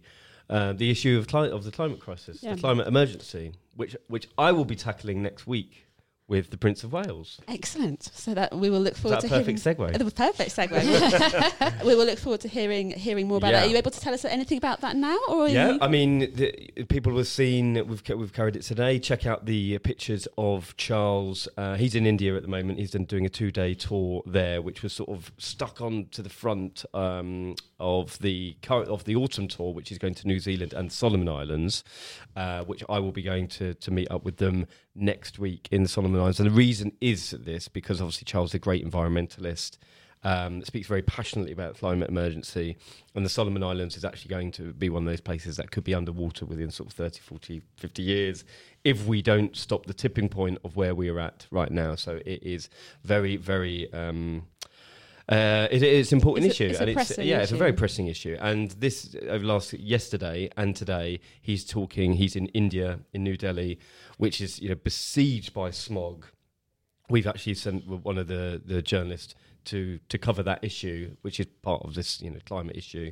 Uh, 0.52 0.74
the 0.74 0.90
issue 0.90 1.16
of, 1.16 1.28
cli- 1.28 1.52
of 1.52 1.64
the 1.64 1.70
climate 1.70 2.00
crisis, 2.00 2.42
Yeah. 2.42 2.56
the 2.56 2.62
climate 2.62 2.88
emergency, 2.88 3.52
which 3.76 3.96
which 4.08 4.28
I 4.36 4.52
will 4.52 4.66
be 4.66 4.76
tackling 4.76 5.22
next 5.22 5.46
week 5.46 5.86
with 6.30 6.52
the 6.52 6.58
Prince 6.58 6.84
of 6.84 6.94
Wales. 6.94 7.42
Excellent. 7.48 8.04
So 8.14 8.34
that 8.36 8.56
we 8.56 8.70
will 8.70 8.80
look 8.80 8.96
forward 8.96 9.20
to 9.22 9.28
perfect 9.28 9.60
hearing. 9.60 9.78
segue? 9.78 9.98
The 9.98 10.12
perfect 10.12 10.56
segue. 10.56 11.84
we 11.86 11.96
will 11.96 12.06
look 12.06 12.20
forward 12.20 12.42
to 12.42 12.48
hearing 12.48 12.92
hearing 12.92 13.28
more 13.28 13.38
about 13.38 13.52
Yeah. 13.52 13.62
that. 13.62 13.68
Are 13.68 13.70
you 13.72 13.78
able 13.78 13.92
to 13.92 14.00
tell 14.00 14.14
us 14.14 14.24
anything 14.24 14.58
about 14.58 14.82
that 14.82 14.96
now, 14.96 15.18
or 15.28 15.50
Yeah? 15.50 15.78
I 15.82 15.88
mean, 15.88 16.20
the, 16.20 16.52
people 16.88 17.18
have 17.18 17.28
seen 17.28 17.74
we've 17.88 18.04
we've 18.08 18.34
carried 18.34 18.56
it 18.56 18.62
today. 18.62 19.00
Check 19.00 19.26
out 19.26 19.46
the 19.46 19.76
uh, 19.76 19.80
pictures 19.80 20.28
of 20.38 20.78
Charles. 20.78 21.48
Uh, 21.58 21.76
he's 21.76 21.96
in 21.96 22.06
India 22.06 22.36
at 22.36 22.44
the 22.44 22.48
moment. 22.48 22.80
He's 22.80 22.92
done 22.92 23.06
doing 23.06 23.26
a 23.26 23.30
two 23.30 23.52
day 23.52 23.74
tour 23.74 24.22
there, 24.26 24.62
which 24.62 24.84
was 24.84 24.94
sort 24.94 25.10
of 25.10 25.32
stuck 25.38 25.82
on 25.82 26.06
to 26.12 26.22
the 26.22 26.30
front 26.30 26.86
um, 26.94 27.56
of 27.80 28.20
the 28.20 28.56
current 28.62 28.90
of 28.90 29.04
the 29.06 29.16
autumn 29.16 29.48
tour, 29.48 29.74
which 29.74 29.92
is 29.92 29.98
going 29.98 30.14
to 30.14 30.28
New 30.28 30.40
Zealand 30.40 30.74
and 30.74 30.92
Solomon 30.92 31.28
Islands, 31.28 31.84
uh, 32.36 32.64
which 32.66 32.84
I 32.88 33.00
will 33.00 33.12
be 33.12 33.24
going 33.24 33.48
to 33.48 33.74
to 33.74 33.92
meet 33.92 34.12
up 34.12 34.24
with 34.24 34.38
them 34.38 34.68
next 34.96 35.40
week 35.40 35.68
in 35.72 35.84
the 35.84 35.90
Solomon 35.90 36.19
And 36.26 36.36
the 36.36 36.50
reason 36.50 36.92
is 37.02 37.32
this 37.32 37.68
because 37.68 38.02
obviously 38.02 38.26
Charles 38.26 38.52
is 38.52 38.56
a 38.56 38.60
great 38.60 38.86
environmentalist 38.86 39.78
um, 40.24 40.64
speaks 40.64 40.88
very 40.88 41.02
passionately 41.02 41.52
about 41.52 41.78
climate 41.78 42.10
emergency. 42.10 42.78
And 43.16 43.26
the 43.26 43.30
Solomon 43.30 43.64
Islands 43.64 43.96
is 43.96 44.04
actually 44.04 44.30
going 44.30 44.52
to 44.54 44.74
be 44.74 44.90
one 44.90 45.04
of 45.04 45.10
those 45.10 45.22
places 45.22 45.58
that 45.58 45.72
could 45.72 45.84
be 45.84 45.94
underwater 45.94 46.46
within 46.46 46.72
sort 46.72 46.90
of 46.90 46.94
30, 46.94 47.20
40, 47.20 47.62
50 47.78 48.02
years 48.02 48.44
if 48.84 49.06
we 49.06 49.22
don't 49.22 49.56
stop 49.56 49.86
the 49.86 49.94
tipping 49.94 50.30
point 50.30 50.58
of 50.64 50.76
where 50.76 50.96
we 50.96 51.10
are 51.10 51.20
at 51.20 51.48
right 51.52 51.72
now. 51.72 51.96
So 51.96 52.20
it 52.26 52.44
is 52.44 52.70
very, 53.04 53.38
very. 53.38 53.92
Um, 53.94 54.48
uh, 55.30 55.68
it, 55.70 55.84
it's 55.84 56.12
an 56.12 56.18
important 56.18 56.48
It's 56.48 56.60
a- 56.60 56.64
issue, 56.64 56.72
it's 56.72 56.80
a 56.80 56.84
and 56.84 56.90
it's 57.00 57.18
yeah, 57.20 57.42
it's 57.42 57.52
a 57.52 57.58
very 57.58 57.74
pressing 57.74 58.08
issue. 58.08 58.36
And 58.40 58.72
this 58.72 59.16
over 59.28 59.46
last 59.46 59.74
yesterday 59.74 60.50
and 60.58 60.76
today, 60.76 61.20
he's 61.42 61.64
talking. 61.64 62.14
He's 62.14 62.36
in 62.36 62.48
India, 62.48 63.00
in 63.14 63.24
New 63.24 63.38
Delhi, 63.38 63.80
which 64.18 64.42
is 64.42 64.60
you 64.60 64.70
know 64.70 64.76
besieged 64.76 65.54
by 65.54 65.70
smog. 65.70 66.26
We've 67.10 67.28
actually 67.28 67.54
sent 67.56 67.88
one 67.88 68.18
of 68.18 68.28
the 68.28 68.62
the 68.66 68.82
journalists 68.82 69.36
to 69.66 70.00
to 70.10 70.18
cover 70.18 70.42
that 70.42 70.64
issue, 70.64 71.16
which 71.22 71.40
is 71.40 71.46
part 71.62 71.84
of 71.84 71.94
this 71.94 72.22
you 72.22 72.32
know 72.32 72.40
climate 72.46 72.76
issue. 72.76 73.12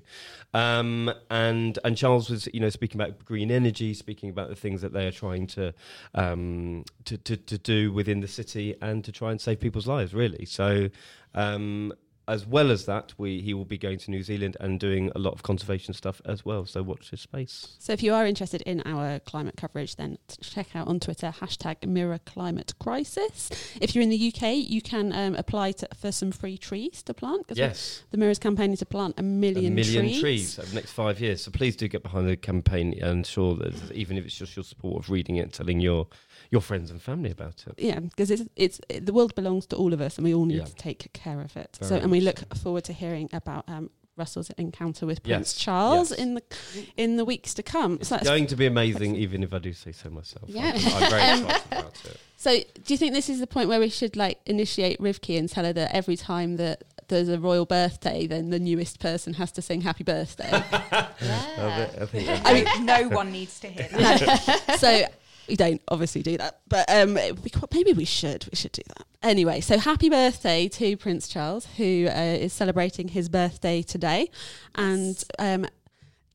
Um, 0.56 1.12
and 1.30 1.78
and 1.84 1.96
Charles 1.96 2.32
was 2.32 2.50
you 2.52 2.60
know 2.60 2.70
speaking 2.70 3.00
about 3.00 3.26
green 3.26 3.52
energy, 3.52 3.94
speaking 3.94 4.32
about 4.32 4.50
the 4.50 4.56
things 4.56 4.82
that 4.82 4.92
they 4.92 5.06
are 5.06 5.12
trying 5.12 5.46
to 5.48 5.72
um, 6.16 6.84
to, 7.06 7.18
to 7.20 7.38
to 7.38 7.58
do 7.60 7.92
within 7.92 8.22
the 8.22 8.28
city 8.28 8.76
and 8.82 9.04
to 9.06 9.12
try 9.12 9.30
and 9.30 9.40
save 9.40 9.60
people's 9.60 9.86
lives. 9.88 10.16
Really, 10.16 10.46
so. 10.46 10.90
Um, 11.36 11.94
as 12.28 12.46
well 12.46 12.72
as 12.72 12.86
that, 12.86 13.13
we 13.18 13.42
he 13.42 13.54
will 13.54 13.66
be 13.66 13.78
going 13.78 13.98
to 14.00 14.12
New 14.12 14.24
Zealand 14.24 14.58
and 14.60 14.80
doing 14.80 15.12
a 15.16 15.20
lot 15.20 15.34
of 15.34 15.44
conservation 15.44 15.94
stuff 15.94 16.22
as 16.26 16.44
well. 16.44 16.66
So 16.66 16.84
watch 16.84 17.12
this 17.12 17.22
space. 17.22 17.76
So 17.80 17.94
if 17.94 18.04
you 18.04 18.13
are 18.13 18.26
interested 18.26 18.62
in 18.63 18.82
our 18.86 19.20
climate 19.20 19.56
coverage, 19.58 19.96
then 19.96 20.18
check 20.42 20.76
out 20.76 20.88
on 20.88 21.00
Twitter 21.00 21.34
hashtag 21.40 21.88
Mirror 21.88 22.20
Climate 22.26 22.74
Crisis. 22.80 23.50
If 23.80 23.96
you're 23.96 24.02
in 24.02 24.10
the 24.10 24.34
UK, 24.34 24.70
you 24.70 24.82
can 24.82 25.13
um, 25.13 25.36
apply 25.36 25.72
to, 25.74 25.88
for 25.96 26.12
some 26.12 26.32
free 26.32 26.58
trees 26.58 27.02
to 27.04 27.13
plant. 27.13 27.46
Yes, 27.54 28.04
The 28.12 28.18
Mirror's 28.18 28.40
campaign 28.40 28.72
is 28.74 28.80
to 28.80 28.86
plant 28.86 29.16
a 29.18 29.24
million, 29.24 29.74
a 29.74 29.76
million 29.76 30.06
trees. 30.06 30.20
trees. 30.20 30.60
over 30.60 30.68
the 30.68 30.76
next 30.76 30.92
five 30.92 31.20
years. 31.20 31.44
So 31.44 31.52
please 31.52 31.76
do 31.76 31.88
get 31.88 32.04
behind 32.04 32.28
the 32.28 32.36
campaign 32.36 32.94
and 33.02 33.20
ensure 33.20 33.56
that 33.56 33.92
even 33.94 34.18
if 34.18 34.26
it's 34.26 34.36
just 34.36 34.56
your 34.56 34.63
support 34.63 35.04
of 35.04 35.10
reading 35.10 35.38
it, 35.38 35.54
telling 35.54 35.80
your 35.80 36.08
your 36.52 36.62
friends 36.62 36.91
and 36.91 37.02
family 37.02 37.32
about 37.32 37.63
it. 37.67 37.73
Yeah, 37.78 38.00
because 38.00 38.32
it's 38.32 38.43
it's 38.56 38.80
it, 38.89 39.06
the 39.06 39.13
world 39.13 39.36
belongs 39.36 39.65
to 39.67 39.76
all 39.76 39.93
of 39.93 40.02
us, 40.02 40.17
and 40.17 40.26
we 40.26 40.34
all 40.34 40.45
need 40.45 40.58
Yeah. 40.58 40.65
to 40.65 40.76
take 40.76 41.12
care 41.13 41.41
of 41.41 41.56
it. 41.58 41.78
Very 41.80 41.89
so, 41.89 41.95
and 41.97 42.12
we 42.12 42.19
look 42.21 42.56
forward 42.56 42.84
to 42.86 42.93
hearing 42.93 43.30
about 43.34 43.63
um, 43.67 43.89
Russell's 44.15 44.50
encounter 44.58 45.06
with 45.06 45.19
Yes, 45.23 45.36
Prince 45.38 45.54
Charles 45.56 46.10
yes. 46.12 46.19
in 46.19 46.34
the 46.36 46.41
in 46.97 47.17
the 47.17 47.26
weeks 47.26 47.54
to 47.56 47.63
come. 47.63 47.95
It's 47.95 48.10
So, 48.10 48.15
that's- 48.15 48.28
going 48.28 48.47
to 48.47 48.56
be 48.56 48.65
amazing, 48.65 49.15
even 49.15 49.43
if 49.43 49.54
I 49.54 49.60
do 49.60 49.73
say 49.73 49.91
so 49.91 50.10
myself. 50.10 50.45
Yeah. 50.47 50.71
I'm, 50.76 51.04
I'm 51.04 51.10
very 51.10 51.21
Um, 51.32 51.45
excited 51.45 51.67
about 51.71 52.06
it. 52.06 52.17
so, 52.38 52.58
do 52.58 52.93
you 52.93 52.97
think 52.97 53.13
this 53.13 53.30
is 53.30 53.39
the 53.39 53.47
point 53.47 53.69
where 53.69 53.80
we 53.80 53.89
should 53.89 54.15
like 54.15 54.39
initiate 54.45 55.00
Rivki 55.00 55.38
and 55.38 55.47
tell 55.50 55.65
her 55.65 55.73
that 55.73 55.93
every 55.95 56.15
time 56.17 56.58
that 56.58 56.84
there's 57.10 57.30
a 57.30 57.39
royal 57.39 57.65
birthday, 57.65 58.28
then 58.28 58.50
the 58.50 58.60
newest 58.60 59.00
person 59.00 59.36
has 59.36 59.50
to 59.54 59.62
sing 59.62 59.80
happy 59.82 60.04
birthday? 60.04 60.50
I 60.52 61.08
thi- 61.88 62.02
I 62.02 62.06
think 62.06 62.45
I 62.45 62.54
mean, 62.54 62.86
no 62.86 63.08
one 63.10 63.32
needs 63.32 63.60
to 63.62 63.67
hear 63.67 63.88
that. 63.91 64.78
so 64.80 65.06
we 65.48 65.56
don't 65.56 65.82
obviously 65.88 66.22
do 66.22 66.38
that, 66.38 66.60
but 66.68 66.90
um, 66.90 67.16
we, 67.16 67.52
maybe 67.74 67.94
we 67.94 68.06
should. 68.06 68.48
We 68.52 68.56
should 68.56 68.72
do 68.72 68.84
that 68.88 69.06
anyway. 69.22 69.62
So 69.62 69.78
happy 69.78 70.10
birthday 70.10 70.68
to 70.70 70.98
Prince 70.98 71.28
Charles, 71.28 71.66
who 71.78 72.08
uh, 72.08 72.20
is 72.20 72.54
celebrating 72.54 73.10
his 73.10 73.30
birthday 73.30 73.82
today, 73.82 74.30
and. 74.76 75.24
Um, 75.40 75.68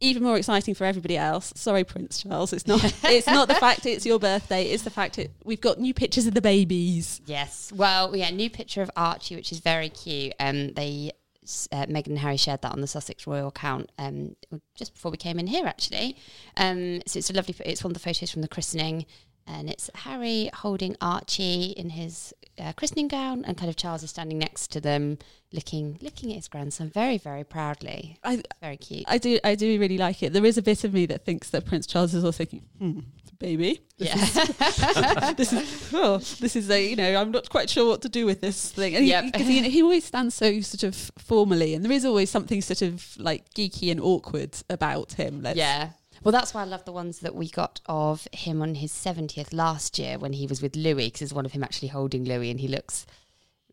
even 0.03 0.25
more 0.25 0.37
exciting 0.37 0.75
for 0.75 0.85
everybody 0.85 1.17
else. 1.17 1.53
Sorry, 1.55 1.85
Prince 1.85 2.23
Charles. 2.23 2.53
It's 2.53 2.67
not. 2.67 2.83
it's 3.05 3.29
not 3.29 3.47
the 3.47 3.55
fact 3.55 3.87
it's 3.87 4.05
your 4.05 4.19
birthday. 4.19 4.65
It's 4.65 4.83
the 4.83 4.91
fact 4.91 5.17
it, 5.17 5.31
we've 5.45 5.61
got 5.61 5.79
new 5.79 5.95
pictures 5.95 6.27
of 6.27 6.35
the 6.35 6.41
babies. 6.41 7.21
Yes. 7.25 7.73
Well, 7.73 8.15
yeah, 8.17 8.29
new 8.31 8.51
picture 8.51 8.83
of 8.83 8.91
Archie, 8.97 9.37
which 9.37 9.53
is 9.53 9.61
very 9.61 9.89
cute. 9.89 10.35
Um, 10.41 10.73
they 10.73 11.13
uh, 11.73 11.87
Meghan 11.87 12.09
and 12.09 12.19
Harry 12.21 12.37
shared 12.37 12.63
that 12.63 12.73
on 12.73 12.81
the 12.81 12.87
Sussex 12.87 13.27
Royal 13.27 13.49
account 13.49 13.91
um, 13.99 14.37
just 14.75 14.95
before 14.95 15.11
we 15.11 15.17
came 15.17 15.39
in 15.39 15.47
here, 15.49 15.67
actually. 15.67 16.17
Um, 16.57 17.03
so 17.07 17.19
it's 17.19 17.31
a 17.31 17.33
lovely. 17.33 17.55
It's 17.65 17.83
one 17.83 17.91
of 17.91 17.95
the 17.95 18.01
photos 18.01 18.31
from 18.31 18.43
the 18.43 18.49
christening. 18.49 19.07
and 19.47 19.69
it's 19.69 19.91
Harry 19.95 20.51
holding 20.55 20.97
Archie 21.01 21.75
in 21.77 21.91
his 21.91 22.33
uh, 22.59 22.73
christening 22.75 23.09
gown, 23.09 23.45
and 23.45 23.57
kind 23.57 23.69
of 23.71 23.77
Charles 23.77 24.03
is 24.03 24.11
standing 24.11 24.39
next 24.39 24.71
to 24.73 24.81
them, 24.81 25.19
looking 25.53 25.99
looking 26.01 26.31
at 26.31 26.37
his 26.37 26.49
grandson 26.49 26.89
very 26.91 27.19
very 27.19 27.43
proudly. 27.45 28.19
I, 28.23 28.43
Very 28.61 28.77
cute. 28.77 29.05
I 29.09 29.19
do 29.19 29.39
I 29.43 29.55
do 29.57 29.81
really 29.81 29.99
like 29.99 30.23
it. 30.23 30.33
There 30.33 30.45
is 30.45 30.59
a 30.59 30.63
bit 30.63 30.85
of 30.85 30.93
me 30.93 31.07
that 31.07 31.25
thinks 31.25 31.51
that 31.51 31.67
Prince 31.67 31.87
Charles 31.87 32.15
is 32.15 32.25
also 32.25 32.45
thinking, 32.45 32.63
hmm, 32.79 33.01
baby. 33.43 33.81
This 33.99 34.35
yeah. 34.37 35.31
is, 35.31 35.35
this 35.37 35.53
is 35.53 35.91
oh, 35.93 36.19
this 36.19 36.57
is 36.57 36.71
a 36.71 36.91
you 36.91 36.97
know 36.97 37.17
I'm 37.21 37.31
not 37.31 37.51
quite 37.51 37.69
sure 37.69 37.87
what 37.89 38.03
to 38.03 38.09
do 38.09 38.25
with 38.25 38.41
this 38.41 38.71
thing. 38.71 38.95
And 38.97 39.07
Yep. 39.07 39.37
he, 39.37 39.43
he, 39.61 39.71
he 39.71 39.83
always 39.83 40.05
stands 40.05 40.35
so 40.35 40.61
sort 40.61 40.85
of 40.85 41.11
formally, 41.19 41.75
and 41.75 41.85
there 41.85 41.93
is 41.93 42.05
always 42.05 42.31
something 42.31 42.63
sort 42.63 42.83
of 42.83 43.15
like 43.19 43.53
geeky 43.55 43.91
and 43.91 44.01
awkward 44.01 44.57
about 44.71 45.13
him. 45.15 45.43
Let's, 45.43 45.59
Yeah. 45.59 45.91
Well, 46.25 46.33
that's 46.33 46.55
why 46.55 46.63
I 46.63 46.67
love 46.67 46.85
the 46.85 46.93
ones 46.93 47.19
that 47.21 47.35
we 47.35 47.49
got 47.49 47.81
of 47.87 48.29
him 48.33 48.63
on 48.63 48.77
his 48.77 48.93
70th 48.93 49.53
last 49.53 49.99
year 49.99 50.19
when 50.21 50.33
he 50.33 50.47
was 50.47 50.63
with 50.63 50.77
Louis, 50.77 51.07
because 51.07 51.19
there's 51.19 51.35
one 51.35 51.47
of 51.47 51.51
him 51.51 51.65
actually 51.65 51.89
holding 51.89 52.25
Louis 52.25 52.49
and 52.49 52.61
he 52.61 52.69
looks 52.69 53.07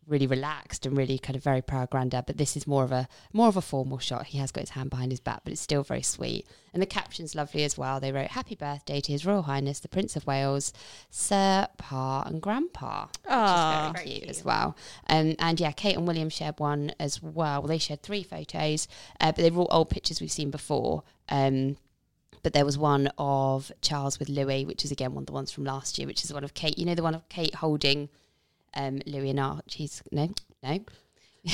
really 0.09 0.27
relaxed 0.27 0.85
and 0.85 0.97
really 0.97 1.17
kind 1.17 1.35
of 1.35 1.43
very 1.43 1.61
proud 1.61 1.89
granddad. 1.89 2.25
But 2.25 2.37
this 2.37 2.57
is 2.57 2.67
more 2.67 2.83
of 2.83 2.91
a 2.91 3.07
more 3.31 3.47
of 3.47 3.57
a 3.57 3.61
formal 3.61 3.99
shot. 3.99 4.27
He 4.27 4.37
has 4.39 4.51
got 4.51 4.61
his 4.61 4.71
hand 4.71 4.89
behind 4.89 5.11
his 5.11 5.19
back, 5.19 5.41
but 5.43 5.53
it's 5.53 5.61
still 5.61 5.83
very 5.83 6.01
sweet. 6.01 6.45
And 6.73 6.81
the 6.81 6.87
caption's 6.87 7.35
lovely 7.35 7.63
as 7.63 7.77
well. 7.77 7.99
They 7.99 8.11
wrote 8.11 8.31
"Happy 8.31 8.55
birthday 8.55 9.01
to 9.01 9.11
His 9.11 9.25
Royal 9.25 9.43
Highness 9.43 9.79
the 9.79 9.87
Prince 9.87 10.15
of 10.15 10.25
Wales, 10.25 10.73
Sir, 11.09 11.67
Pa, 11.77 12.23
and 12.25 12.41
Grandpa." 12.41 13.07
Ah. 13.27 13.91
which 13.91 14.01
is 14.01 14.05
very, 14.05 14.19
cute, 14.19 14.29
as 14.29 14.43
well. 14.43 14.75
Um, 15.07 15.35
and 15.39 15.59
yeah, 15.59 15.71
Kate 15.71 15.95
and 15.95 16.07
William 16.07 16.29
shared 16.29 16.59
one 16.59 16.91
as 16.99 17.21
well. 17.21 17.61
They 17.61 17.77
shared 17.77 18.03
three 18.03 18.23
photos, 18.23 18.87
uh, 19.19 19.31
but 19.31 19.37
they 19.37 19.49
were 19.51 19.61
all 19.61 19.67
old 19.71 19.89
pictures 19.89 20.21
we've 20.21 20.31
seen 20.31 20.51
before. 20.51 21.03
Um, 21.29 21.77
but 22.41 22.53
there 22.53 22.65
was 22.65 22.77
one 22.77 23.11
of 23.17 23.71
Charles 23.81 24.19
with 24.19 24.29
Louis, 24.29 24.65
which 24.65 24.85
is 24.85 24.91
again 24.91 25.13
one 25.13 25.23
of 25.23 25.27
the 25.27 25.33
ones 25.33 25.51
from 25.51 25.65
last 25.65 25.97
year, 25.97 26.07
which 26.07 26.23
is 26.23 26.33
one 26.33 26.43
of 26.43 26.53
Kate. 26.53 26.77
You 26.77 26.85
know 26.85 26.95
the 26.95 27.03
one 27.03 27.15
of 27.15 27.27
Kate 27.29 27.55
holding 27.55 28.09
um, 28.73 29.01
Louis 29.05 29.29
and 29.31 29.39
Archie's. 29.39 30.01
No, 30.11 30.29
no. 30.63 30.79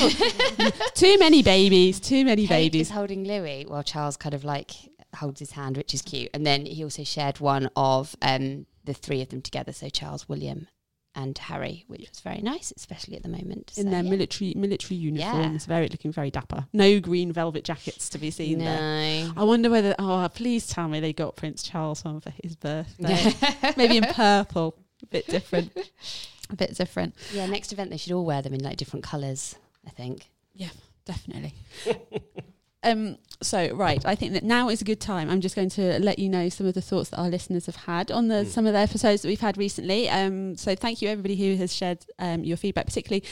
Too 0.96 1.18
many 1.20 1.44
babies. 1.44 2.00
Too 2.00 2.26
many 2.26 2.48
Kate 2.48 2.72
babies. 2.72 2.88
is 2.88 2.94
holding 2.94 3.24
Louis 3.24 3.66
while 3.68 3.84
Charles 3.84 4.18
kind 4.18 4.34
of 4.34 4.44
like 4.44 4.72
holds 5.16 5.40
his 5.40 5.52
hand, 5.52 5.78
which 5.78 5.94
is 5.94 6.02
cute. 6.02 6.30
And 6.34 6.46
then 6.46 6.66
he 6.66 6.84
also 6.84 7.04
shared 7.04 7.40
one 7.40 7.70
of 7.76 8.16
um, 8.22 8.66
the 8.84 8.94
three 8.94 9.22
of 9.22 9.30
them 9.30 9.42
together, 9.42 9.72
so 9.72 9.90
Charles, 9.90 10.28
William, 10.28 10.68
and 11.14 11.38
Harry, 11.38 11.86
which 11.88 12.10
was 12.10 12.20
very 12.20 12.42
nice, 12.42 12.74
especially 12.76 13.16
at 13.16 13.24
the 13.24 13.30
moment. 13.30 13.72
in 13.78 13.86
So, 13.86 13.90
their 13.90 14.04
yeah. 14.04 14.10
military 14.10 14.54
military 14.56 14.98
Yeah. 14.98 15.34
uniforms, 15.38 15.66
very 15.66 15.88
looking 15.88 16.12
very 16.12 16.32
dapper. 16.32 16.66
No 16.74 17.00
green 17.00 17.32
velvet 17.32 17.64
jackets 17.64 18.10
to 18.10 18.18
be 18.18 18.32
seen 18.32 18.60
there. 18.60 19.32
I 19.38 19.44
wonder 19.44 19.70
whether. 19.70 19.96
Oh, 20.00 20.28
please 20.34 20.68
tell 20.68 20.88
me 20.90 21.00
they 21.00 21.14
got 21.14 21.36
Prince 21.38 21.64
Charles 21.64 22.04
one 22.04 22.20
for 22.20 22.34
his 22.44 22.56
birthday. 22.58 23.34
Maybe 23.78 23.98
in 23.98 24.04
purple, 24.14 24.76
a 25.04 25.06
bit 25.06 25.28
different. 25.28 25.72
A 26.52 26.56
bit 26.56 26.76
different, 26.78 27.16
Yeah, 27.34 27.46
next 27.48 27.74
event 27.74 27.90
they 27.90 27.98
should 27.98 28.12
all 28.14 28.26
wear 28.26 28.42
them 28.42 28.54
in 28.54 28.62
like 28.64 28.78
different 28.78 29.04
colours. 29.04 29.56
I 29.88 29.90
think. 29.92 30.30
Yeah, 30.54 30.70
definitely. 31.06 31.54
um. 32.84 33.18
So 33.42 33.74
right, 33.76 34.04
I 34.06 34.16
think 34.16 34.34
that 34.34 34.44
now 34.44 34.70
is 34.70 34.82
a 34.82 34.86
good 34.86 35.02
time. 35.02 35.30
I'm 35.30 35.42
just 35.42 35.56
going 35.56 35.70
to 35.72 36.00
let 36.00 36.20
you 36.20 36.30
know 36.30 36.48
some 36.50 36.66
of 36.68 36.74
the 36.74 36.82
thoughts 36.82 37.10
that 37.10 37.18
our 37.20 37.30
listeners 37.30 37.66
have 37.66 37.76
had 37.76 38.12
on 38.12 38.28
the 38.28 38.36
Mm. 38.46 38.48
some 38.48 38.66
of 38.66 38.74
the 38.74 38.80
episodes 38.80 39.22
that 39.24 39.28
we've 39.28 39.42
had 39.42 39.58
recently. 39.58 40.10
Um. 40.10 40.56
So 40.56 40.76
thank 40.76 41.02
you 41.02 41.10
everybody 41.10 41.36
who 41.36 41.56
has 41.58 41.76
shared 41.76 42.06
um 42.20 42.44
your 42.44 42.58
feedback, 42.58 42.86
particularly. 42.86 43.24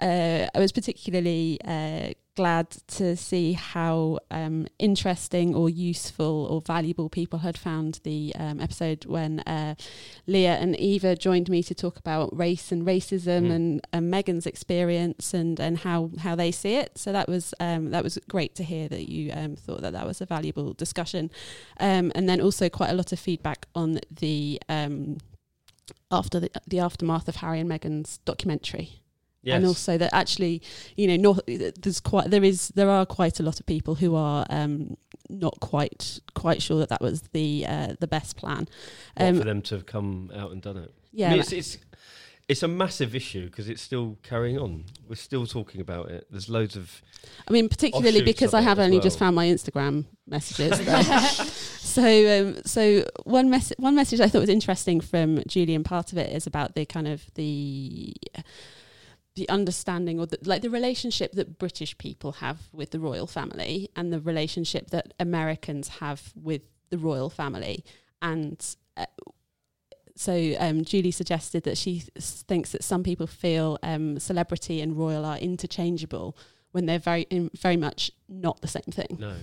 Uh, 0.00 0.46
I 0.54 0.58
was 0.60 0.70
particularly 0.70 1.58
uh, 1.64 2.10
glad 2.38 2.70
to 2.86 3.16
see 3.16 3.54
how 3.54 4.20
um, 4.30 4.66
interesting 4.78 5.56
or 5.56 5.68
useful 5.68 6.46
or 6.50 6.60
valuable 6.60 7.08
people 7.08 7.40
had 7.40 7.58
found 7.58 7.98
the 8.04 8.32
um, 8.38 8.60
episode 8.60 9.04
when 9.06 9.40
uh, 9.40 9.74
Leah 10.28 10.56
and 10.62 10.76
Eva 10.76 11.16
joined 11.16 11.48
me 11.50 11.64
to 11.64 11.74
talk 11.74 11.96
about 11.98 12.26
race 12.44 12.70
and 12.70 12.86
racism 12.86 13.42
Mm. 13.48 13.54
and, 13.56 13.86
and 13.92 14.10
Megan's 14.10 14.46
experience 14.46 15.34
and, 15.34 15.58
and 15.58 15.78
how, 15.78 16.10
how 16.20 16.34
they 16.36 16.52
see 16.52 16.74
it. 16.76 16.90
So 16.96 17.10
that 17.12 17.28
was 17.28 17.54
um, 17.58 17.90
that 17.90 18.04
was 18.04 18.18
great 18.28 18.54
to 18.54 18.62
hear 18.62 18.86
that 18.88 19.08
you 19.14 19.32
um, 19.32 19.56
thought 19.56 19.80
that 19.82 19.94
that 19.94 20.06
was 20.06 20.20
a 20.20 20.26
valuable 20.26 20.74
discussion, 20.74 21.30
um, 21.80 22.12
and 22.14 22.28
then 22.28 22.40
also 22.40 22.68
quite 22.68 22.90
a 22.90 22.94
lot 22.94 23.10
of 23.12 23.18
feedback 23.18 23.66
on 23.74 23.98
the 24.20 24.60
um, 24.68 25.18
after 26.10 26.38
the, 26.38 26.50
the 26.66 26.78
aftermath 26.78 27.26
of 27.28 27.36
Harry 27.36 27.60
and 27.60 27.68
Meghan's 27.68 28.18
documentary 28.24 29.02
Yes. 29.48 29.56
and 29.56 29.66
also 29.66 29.96
that 29.96 30.12
actually 30.12 30.62
you 30.96 31.06
know 31.08 31.16
not 31.16 31.40
there's 31.46 32.00
quite 32.00 32.30
there 32.30 32.44
is 32.44 32.68
there 32.68 32.90
are 32.90 33.06
quite 33.06 33.40
a 33.40 33.42
lot 33.42 33.58
of 33.58 33.66
people 33.66 33.94
who 33.94 34.14
are 34.14 34.46
um 34.50 34.96
not 35.30 35.58
quite 35.60 36.20
quite 36.34 36.60
sure 36.62 36.78
that 36.78 36.90
that 36.90 37.00
was 37.00 37.22
the 37.32 37.64
uh, 37.66 37.94
the 37.98 38.06
best 38.06 38.36
plan 38.36 38.68
um 39.16 39.38
for 39.38 39.44
them 39.44 39.62
to 39.62 39.74
have 39.74 39.86
come 39.86 40.30
out 40.34 40.52
and 40.52 40.62
done 40.62 40.76
it. 40.76 40.92
yeah 41.12 41.28
I 41.28 41.30
mean, 41.30 41.40
it's, 41.40 41.52
it's 41.52 41.78
it's 42.48 42.62
a 42.62 42.68
massive 42.68 43.14
issue 43.14 43.44
because 43.44 43.68
it's 43.68 43.82
still 43.82 44.16
carrying 44.22 44.58
on. 44.58 44.86
We're 45.06 45.16
still 45.16 45.46
talking 45.46 45.82
about 45.82 46.10
it. 46.10 46.26
There's 46.30 46.48
loads 46.48 46.76
of 46.76 47.02
I 47.46 47.52
mean 47.52 47.68
particularly 47.68 48.22
because 48.22 48.54
I 48.54 48.62
have 48.62 48.78
only 48.78 49.00
just 49.00 49.18
found 49.18 49.36
my 49.36 49.46
Instagram 49.46 50.06
messages 50.26 50.78
so 51.80 52.02
um 52.02 52.56
so 52.64 53.04
one 53.24 53.50
message 53.50 53.76
one 53.78 53.94
message 53.94 54.20
I 54.20 54.28
thought 54.28 54.40
was 54.40 54.48
interesting 54.48 55.00
from 55.00 55.42
Julian 55.46 55.84
part 55.84 56.12
of 56.12 56.18
it 56.18 56.32
is 56.34 56.46
about 56.46 56.74
the 56.74 56.86
kind 56.86 57.06
of 57.06 57.22
the 57.34 58.14
the 59.38 59.48
understanding 59.48 60.20
or 60.20 60.26
the, 60.26 60.38
like 60.42 60.62
the 60.62 60.70
relationship 60.70 61.32
that 61.32 61.58
British 61.58 61.96
people 61.96 62.32
have 62.32 62.58
with 62.72 62.90
the 62.90 63.00
royal 63.00 63.26
family 63.26 63.88
and 63.96 64.12
the 64.12 64.20
relationship 64.20 64.90
that 64.90 65.14
Americans 65.18 65.88
have 66.00 66.32
with 66.34 66.62
the 66.90 66.98
royal 66.98 67.30
family 67.30 67.84
and 68.20 68.76
uh, 68.96 69.06
so 70.18 70.54
um, 70.58 70.84
Julie 70.84 71.12
suggested 71.12 71.62
that 71.62 71.78
she 71.78 72.00
th- 72.00 72.10
thinks 72.20 72.72
that 72.72 72.82
some 72.82 73.04
people 73.04 73.28
feel 73.28 73.78
um, 73.84 74.18
celebrity 74.18 74.80
and 74.80 74.98
royal 74.98 75.24
are 75.24 75.38
interchangeable 75.38 76.36
when 76.72 76.86
they're 76.86 76.98
very 76.98 77.22
in, 77.30 77.50
very 77.56 77.76
much 77.76 78.10
not 78.28 78.60
the 78.60 78.68
same 78.68 78.90
thing. 78.90 79.16
no. 79.18 79.34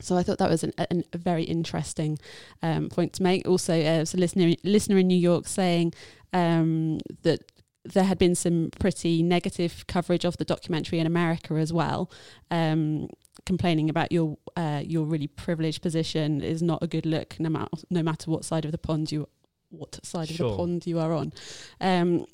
So 0.00 0.16
I 0.16 0.22
thought 0.22 0.38
that 0.38 0.48
was 0.48 0.62
an, 0.62 0.72
an, 0.90 1.02
a 1.12 1.18
very 1.18 1.42
interesting 1.42 2.20
um, 2.62 2.88
point 2.88 3.14
to 3.14 3.22
make. 3.24 3.48
Also, 3.48 3.74
uh, 3.74 4.04
a 4.04 4.16
listener 4.16 4.54
listener 4.62 4.98
in 4.98 5.08
New 5.08 5.18
York 5.18 5.48
saying 5.48 5.92
um, 6.32 7.00
that 7.22 7.40
there 7.84 8.04
had 8.04 8.18
been 8.18 8.34
some 8.34 8.70
pretty 8.78 9.22
negative 9.22 9.86
coverage 9.86 10.24
of 10.24 10.36
the 10.36 10.44
documentary 10.44 10.98
in 10.98 11.06
America 11.06 11.54
as 11.54 11.72
well, 11.72 12.10
um, 12.50 13.08
complaining 13.46 13.88
about 13.88 14.12
your 14.12 14.36
uh, 14.56 14.82
your 14.84 15.04
really 15.04 15.26
privileged 15.26 15.82
position 15.82 16.40
is 16.40 16.62
not 16.62 16.82
a 16.82 16.86
good 16.86 17.06
look, 17.06 17.38
no 17.38 17.48
matter 17.48 17.68
no 17.90 18.02
matter 18.02 18.30
what 18.30 18.44
side 18.44 18.64
of 18.64 18.72
the 18.72 18.78
pond 18.78 19.10
you 19.12 19.28
what 19.70 20.04
side 20.04 20.30
of 20.30 20.36
the 20.36 20.56
pond 20.56 20.86
you 20.86 20.98
are 20.98 21.12
on. 21.12 21.32
Um, 21.80 22.26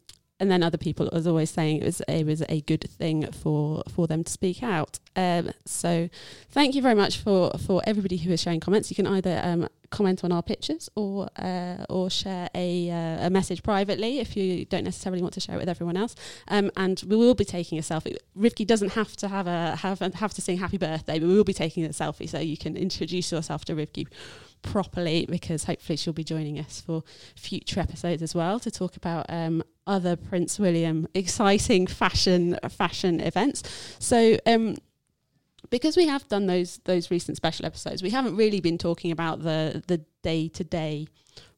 and 0.44 0.50
then 0.50 0.62
other 0.62 0.76
people 0.76 1.08
was 1.10 1.26
always 1.26 1.48
saying 1.48 1.78
it 1.78 1.84
was 1.84 2.02
it 2.06 2.26
was 2.26 2.42
a 2.50 2.60
good 2.60 2.84
thing 2.90 3.32
for 3.32 3.82
for 3.88 4.06
them 4.06 4.22
to 4.22 4.30
speak 4.30 4.62
out. 4.62 4.98
Um, 5.16 5.52
so 5.64 6.10
thank 6.50 6.74
you 6.74 6.82
very 6.82 6.94
much 6.94 7.16
for 7.16 7.52
for 7.66 7.80
everybody 7.86 8.18
who 8.18 8.30
is 8.30 8.42
sharing 8.42 8.60
comments. 8.60 8.90
You 8.90 8.94
can 8.94 9.06
either 9.06 9.40
um, 9.42 9.68
comment 9.88 10.22
on 10.22 10.32
our 10.32 10.42
pictures 10.42 10.90
or 10.96 11.30
uh, 11.38 11.86
or 11.88 12.10
share 12.10 12.50
a 12.54 12.90
uh, 12.90 13.26
a 13.26 13.30
message 13.30 13.62
privately 13.62 14.18
if 14.18 14.36
you 14.36 14.66
don't 14.66 14.84
necessarily 14.84 15.22
want 15.22 15.32
to 15.32 15.40
share 15.40 15.54
it 15.54 15.60
with 15.60 15.68
everyone 15.70 15.96
else. 15.96 16.14
Um, 16.48 16.70
and 16.76 17.02
we 17.08 17.16
will 17.16 17.34
be 17.34 17.46
taking 17.46 17.78
a 17.78 17.82
selfie. 17.82 18.14
Rivki 18.36 18.66
doesn't 18.66 18.92
have 18.92 19.16
to 19.16 19.28
have 19.28 19.46
a 19.46 19.76
have 19.76 20.00
have 20.00 20.34
to 20.34 20.42
sing 20.42 20.58
happy 20.58 20.76
birthday, 20.76 21.18
but 21.18 21.26
we 21.26 21.36
will 21.36 21.44
be 21.44 21.54
taking 21.54 21.86
a 21.86 21.88
selfie 21.88 22.28
so 22.28 22.38
you 22.38 22.58
can 22.58 22.76
introduce 22.76 23.32
yourself 23.32 23.64
to 23.64 23.74
Rivki 23.74 24.06
properly 24.64 25.26
because 25.28 25.64
hopefully 25.64 25.96
she'll 25.96 26.12
be 26.12 26.24
joining 26.24 26.58
us 26.58 26.80
for 26.80 27.04
future 27.36 27.78
episodes 27.78 28.22
as 28.22 28.34
well 28.34 28.58
to 28.58 28.70
talk 28.70 28.96
about 28.96 29.26
um, 29.28 29.62
other 29.86 30.16
Prince 30.16 30.58
William 30.58 31.06
exciting 31.14 31.86
fashion 31.86 32.58
fashion 32.68 33.20
events. 33.20 33.62
So 33.98 34.38
um, 34.46 34.76
because 35.70 35.96
we 35.96 36.06
have 36.06 36.26
done 36.28 36.46
those 36.46 36.78
those 36.84 37.10
recent 37.10 37.36
special 37.36 37.66
episodes, 37.66 38.02
we 38.02 38.10
haven't 38.10 38.36
really 38.36 38.60
been 38.60 38.78
talking 38.78 39.12
about 39.12 39.42
the 39.42 39.82
the 39.86 39.98
day 40.22 40.48
to 40.48 40.64
day 40.64 41.06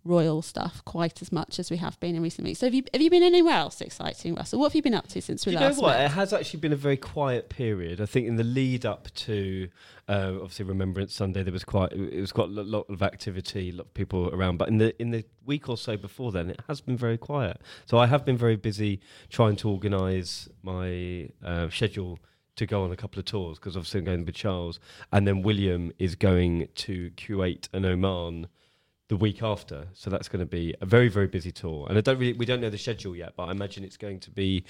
royal 0.07 0.43
stuff 0.43 0.83
quite 0.85 1.21
as 1.21 1.33
much 1.33 1.59
as 1.59 1.71
we 1.71 1.77
have 1.79 1.99
been 2.01 2.15
in 2.15 2.23
recent 2.23 2.47
weeks. 2.47 2.61
So 2.61 2.67
have 2.67 2.75
you 2.75 2.85
have 2.93 3.03
you 3.03 3.11
been 3.11 3.23
anywhere 3.23 3.55
else 3.55 3.81
exciting, 3.81 4.35
Russell? 4.35 4.61
What 4.61 4.69
have 4.69 4.75
you 4.77 4.83
been 4.83 4.95
up 4.95 5.09
to 5.09 5.21
since 5.21 5.45
we 5.45 5.51
Do 5.53 5.55
you 5.55 5.61
know 5.61 5.67
last 5.67 5.83
what? 5.83 5.97
met? 5.97 6.05
It 6.07 6.11
has 6.13 6.33
actually 6.33 6.61
been 6.61 6.73
a 6.73 6.77
very 6.77 6.97
quiet 6.97 7.49
period. 7.49 8.01
I 8.01 8.07
think 8.07 8.27
in 8.27 8.37
the 8.37 8.45
lead 8.45 8.87
up 8.87 9.13
to 9.15 9.69
uh, 10.09 10.33
obviously 10.35 10.65
Remembrance 10.65 11.15
Sunday, 11.15 11.43
there 11.43 11.53
was 11.53 11.65
quite 11.65 11.93
it 11.93 12.21
was 12.21 12.33
quite 12.33 12.49
a 12.49 12.53
lot 12.53 12.87
of 12.89 13.03
activity, 13.03 13.71
a 13.71 13.73
lot 13.73 13.87
of 13.87 13.95
people 13.95 14.31
around. 14.33 14.57
But 14.59 14.69
in 14.69 14.79
the 14.79 15.01
in 15.01 15.11
the 15.11 15.25
week 15.45 15.69
or 15.69 15.77
so 15.77 15.97
before 15.97 16.33
then, 16.33 16.51
it 16.51 16.61
has 16.69 16.81
been 16.81 16.97
very 16.97 17.19
quiet. 17.19 17.61
So 17.87 17.99
I 17.99 18.07
have 18.07 18.25
been 18.25 18.37
very 18.37 18.57
busy 18.57 19.01
trying 19.29 19.57
to 19.57 19.69
organise 19.69 20.49
my 20.63 21.29
uh, 21.45 21.69
schedule 21.71 22.19
to 22.57 22.67
go 22.67 22.83
on 22.85 22.91
a 22.91 22.97
couple 22.97 23.19
of 23.19 23.27
tours 23.27 23.59
because 23.59 23.77
obviously 23.77 23.99
I'm 23.99 24.07
going 24.07 24.25
with 24.25 24.35
Charles, 24.35 24.81
and 25.13 25.27
then 25.27 25.43
William 25.43 25.93
is 25.99 26.15
going 26.15 26.69
to 26.75 27.11
Kuwait 27.11 27.69
and 27.73 27.85
Oman 27.85 28.49
the 29.09 29.17
week 29.17 29.43
after. 29.43 29.87
So 29.95 30.11
that's 30.11 30.29
going 30.29 30.41
to 30.41 30.47
be 30.47 30.75
a 30.81 30.87
very 30.87 31.09
very 31.09 31.27
busy 31.27 31.53
tour. 31.53 31.87
And 31.89 31.99
I 31.99 32.01
don't 32.01 32.19
really 32.19 32.33
we 32.33 32.47
don't 32.47 32.61
know 32.61 32.71
the 32.71 32.79
schedule 32.79 33.17
yet, 33.17 33.35
but 33.37 33.45
I 33.45 33.51
imagine 33.53 33.85
it's 33.85 33.97
going 33.97 34.21
to 34.21 34.31
be 34.31 34.65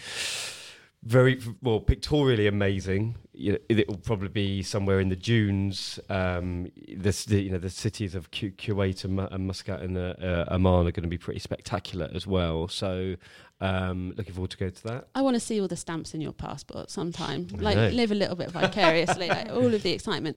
very 1.06 1.40
well 1.62 1.80
pictorially 1.80 2.48
amazing. 2.48 3.16
You 3.32 3.52
know, 3.52 3.58
it 3.68 3.88
will 3.88 3.98
probably 3.98 4.28
be 4.28 4.62
somewhere 4.62 4.98
in 4.98 5.08
the 5.08 5.16
dunes. 5.16 6.00
Um, 6.08 6.72
this, 6.88 7.24
the, 7.24 7.42
you 7.42 7.50
know, 7.50 7.58
the 7.58 7.70
cities 7.70 8.14
of 8.14 8.30
Ku- 8.32 8.50
Kuwait 8.50 9.04
and 9.04 9.46
Muscat 9.46 9.82
and 9.82 9.96
uh, 9.96 10.14
uh, 10.20 10.46
Amman 10.50 10.88
are 10.88 10.90
going 10.90 11.02
to 11.02 11.08
be 11.08 11.18
pretty 11.18 11.38
spectacular 11.38 12.10
as 12.12 12.26
well. 12.26 12.66
So, 12.66 13.16
um, 13.60 14.12
looking 14.16 14.34
forward 14.34 14.50
to 14.50 14.56
go 14.56 14.68
to 14.70 14.82
that. 14.84 15.08
I 15.14 15.22
want 15.22 15.34
to 15.34 15.40
see 15.40 15.60
all 15.60 15.68
the 15.68 15.76
stamps 15.76 16.12
in 16.14 16.20
your 16.20 16.32
passport 16.32 16.90
sometime. 16.90 17.48
I 17.58 17.60
Like 17.60 17.76
know. 17.76 17.88
live 17.88 18.12
a 18.12 18.14
little 18.14 18.36
bit 18.36 18.50
vicariously, 18.50 19.28
like 19.28 19.48
all 19.50 19.72
of 19.74 19.82
the 19.82 19.92
excitement. 19.92 20.36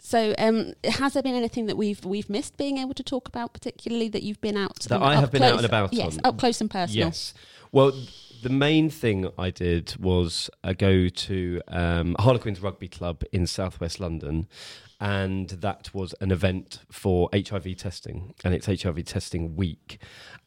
So, 0.00 0.34
um, 0.38 0.72
has 0.84 1.12
there 1.14 1.22
been 1.22 1.34
anything 1.34 1.66
that 1.66 1.76
we've 1.76 2.04
we've 2.04 2.28
missed 2.28 2.56
being 2.56 2.78
able 2.78 2.94
to 2.94 3.02
talk 3.02 3.28
about, 3.28 3.52
particularly 3.52 4.08
that 4.08 4.22
you've 4.22 4.40
been 4.40 4.56
out? 4.56 4.80
That 4.88 5.02
I 5.02 5.14
have 5.16 5.30
been 5.30 5.42
out 5.42 5.56
and 5.58 5.64
about 5.66 5.92
Yes, 5.92 6.16
on? 6.18 6.20
up 6.24 6.38
close 6.38 6.60
and 6.60 6.70
personal. 6.70 7.06
Yes. 7.08 7.34
Well, 7.72 7.92
the 8.42 8.48
main 8.50 8.90
thing 8.90 9.28
I 9.38 9.50
did 9.50 9.96
was 9.98 10.50
uh, 10.62 10.72
go 10.72 11.08
to 11.08 11.60
um, 11.68 12.16
Harlequins 12.18 12.60
Rugby 12.60 12.88
Club 12.88 13.22
in 13.32 13.46
southwest 13.46 13.98
London, 14.00 14.46
and 15.00 15.48
that 15.50 15.92
was 15.92 16.14
an 16.20 16.30
event 16.30 16.80
for 16.90 17.28
HIV 17.34 17.76
testing, 17.76 18.34
and 18.44 18.54
it's 18.54 18.66
HIV 18.66 19.04
testing 19.04 19.56
week. 19.56 19.98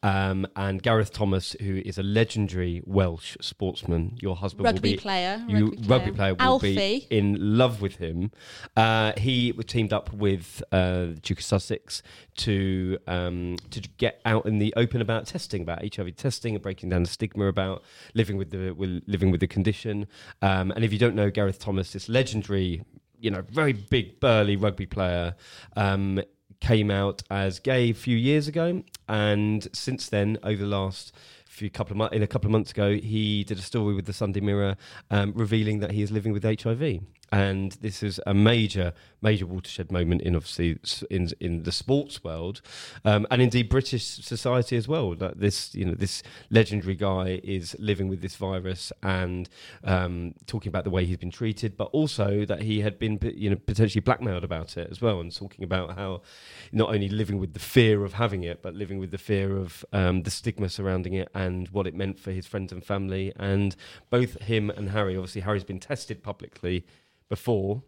Um, 0.02 0.46
and 0.56 0.82
Gareth 0.82 1.12
Thomas, 1.12 1.54
who 1.60 1.82
is 1.84 1.98
a 1.98 2.02
legendary 2.02 2.82
Welsh 2.86 3.36
sportsman, 3.40 4.16
your 4.20 4.34
husband 4.34 4.66
will 4.66 4.72
Rugby 4.72 4.92
be 4.92 4.96
player, 4.96 5.44
you 5.46 5.66
rugby 5.66 5.86
rugby 5.86 6.10
player. 6.10 6.14
player 6.14 6.34
will 6.34 6.40
Alfie. 6.42 6.74
be 6.74 7.06
in 7.10 7.58
love 7.58 7.80
with 7.82 7.96
him. 7.96 8.30
Uh, 8.76 9.12
he 9.16 9.52
teamed 9.52 9.92
up 9.92 10.12
with 10.12 10.62
uh, 10.72 11.06
the 11.06 11.18
Duke 11.22 11.38
of 11.38 11.44
Sussex 11.44 12.02
to 12.38 12.98
um, 13.06 13.56
to 13.70 13.80
get 13.98 14.20
out 14.24 14.46
in 14.46 14.58
the 14.58 14.72
open 14.76 15.00
about 15.00 15.26
testing, 15.26 15.62
about 15.62 15.82
HIV 15.94 16.16
testing, 16.16 16.54
and 16.54 16.62
breaking 16.62 16.88
down 16.88 17.02
the 17.02 17.08
stigma 17.08 17.46
about 17.46 17.82
living 18.14 18.36
with 18.36 18.50
the 18.50 18.72
with, 18.72 19.02
living 19.06 19.30
with 19.30 19.40
the 19.40 19.46
condition. 19.46 20.06
Um, 20.42 20.70
and 20.70 20.84
if 20.84 20.92
you 20.92 20.98
don't 20.98 21.14
know 21.14 21.30
Gareth 21.30 21.58
Thomas, 21.58 21.92
this 21.92 22.08
legendary, 22.08 22.82
you 23.20 23.30
know, 23.30 23.42
very 23.50 23.72
big 23.72 24.20
burly 24.20 24.56
rugby 24.56 24.86
player. 24.86 25.34
Um, 25.76 26.20
came 26.60 26.90
out 26.90 27.22
as 27.30 27.58
gay 27.58 27.90
a 27.90 27.94
few 27.94 28.16
years 28.16 28.46
ago, 28.46 28.82
and 29.08 29.66
since 29.72 30.08
then, 30.08 30.38
over 30.42 30.60
the 30.60 30.68
last 30.68 31.14
few 31.46 31.70
couple 31.70 31.92
of 31.92 31.96
months, 31.96 32.14
in 32.14 32.22
a 32.22 32.26
couple 32.26 32.48
of 32.48 32.52
months 32.52 32.70
ago, 32.70 32.92
he 32.92 33.44
did 33.44 33.58
a 33.58 33.62
story 33.62 33.94
with 33.94 34.06
the 34.06 34.12
Sunday 34.12 34.40
Mirror, 34.40 34.76
um, 35.10 35.32
revealing 35.34 35.80
that 35.80 35.92
he 35.92 36.02
is 36.02 36.10
living 36.10 36.32
with 36.32 36.44
HIV. 36.44 37.00
And 37.32 37.72
this 37.80 38.02
is 38.02 38.20
a 38.26 38.34
major, 38.34 38.92
major 39.22 39.46
watershed 39.46 39.92
moment 39.92 40.22
in 40.22 40.34
obviously 40.34 40.78
in 41.10 41.28
in 41.38 41.62
the 41.62 41.70
sports 41.70 42.24
world, 42.24 42.60
um, 43.04 43.26
and 43.30 43.40
indeed 43.40 43.68
British 43.68 44.04
society 44.04 44.76
as 44.76 44.88
well. 44.88 45.14
That 45.14 45.38
this, 45.38 45.72
you 45.74 45.84
know, 45.84 45.94
this 45.94 46.24
legendary 46.50 46.96
guy 46.96 47.40
is 47.44 47.76
living 47.78 48.08
with 48.08 48.20
this 48.20 48.34
virus 48.34 48.92
and 49.02 49.48
um, 49.84 50.34
talking 50.46 50.70
about 50.70 50.82
the 50.82 50.90
way 50.90 51.04
he's 51.04 51.18
been 51.18 51.30
treated, 51.30 51.76
but 51.76 51.84
also 51.92 52.44
that 52.46 52.62
he 52.62 52.80
had 52.80 52.98
been, 52.98 53.18
you 53.22 53.50
know, 53.50 53.56
potentially 53.56 54.00
blackmailed 54.00 54.42
about 54.42 54.76
it 54.76 54.88
as 54.90 55.00
well, 55.00 55.20
and 55.20 55.34
talking 55.34 55.64
about 55.64 55.96
how 55.96 56.22
not 56.72 56.88
only 56.88 57.08
living 57.08 57.38
with 57.38 57.52
the 57.54 57.60
fear 57.60 58.04
of 58.04 58.14
having 58.14 58.42
it, 58.42 58.60
but 58.60 58.74
living 58.74 58.98
with 58.98 59.12
the 59.12 59.18
fear 59.18 59.56
of 59.56 59.84
um, 59.92 60.24
the 60.24 60.30
stigma 60.30 60.68
surrounding 60.68 61.12
it 61.14 61.28
and 61.34 61.68
what 61.68 61.86
it 61.86 61.94
meant 61.94 62.18
for 62.18 62.32
his 62.32 62.46
friends 62.46 62.72
and 62.72 62.84
family. 62.84 63.32
And 63.36 63.76
both 64.10 64.40
him 64.42 64.68
and 64.70 64.90
Harry, 64.90 65.16
obviously, 65.16 65.42
Harry's 65.42 65.64
been 65.64 65.78
tested 65.78 66.24
publicly 66.24 66.84
before. 67.30 67.82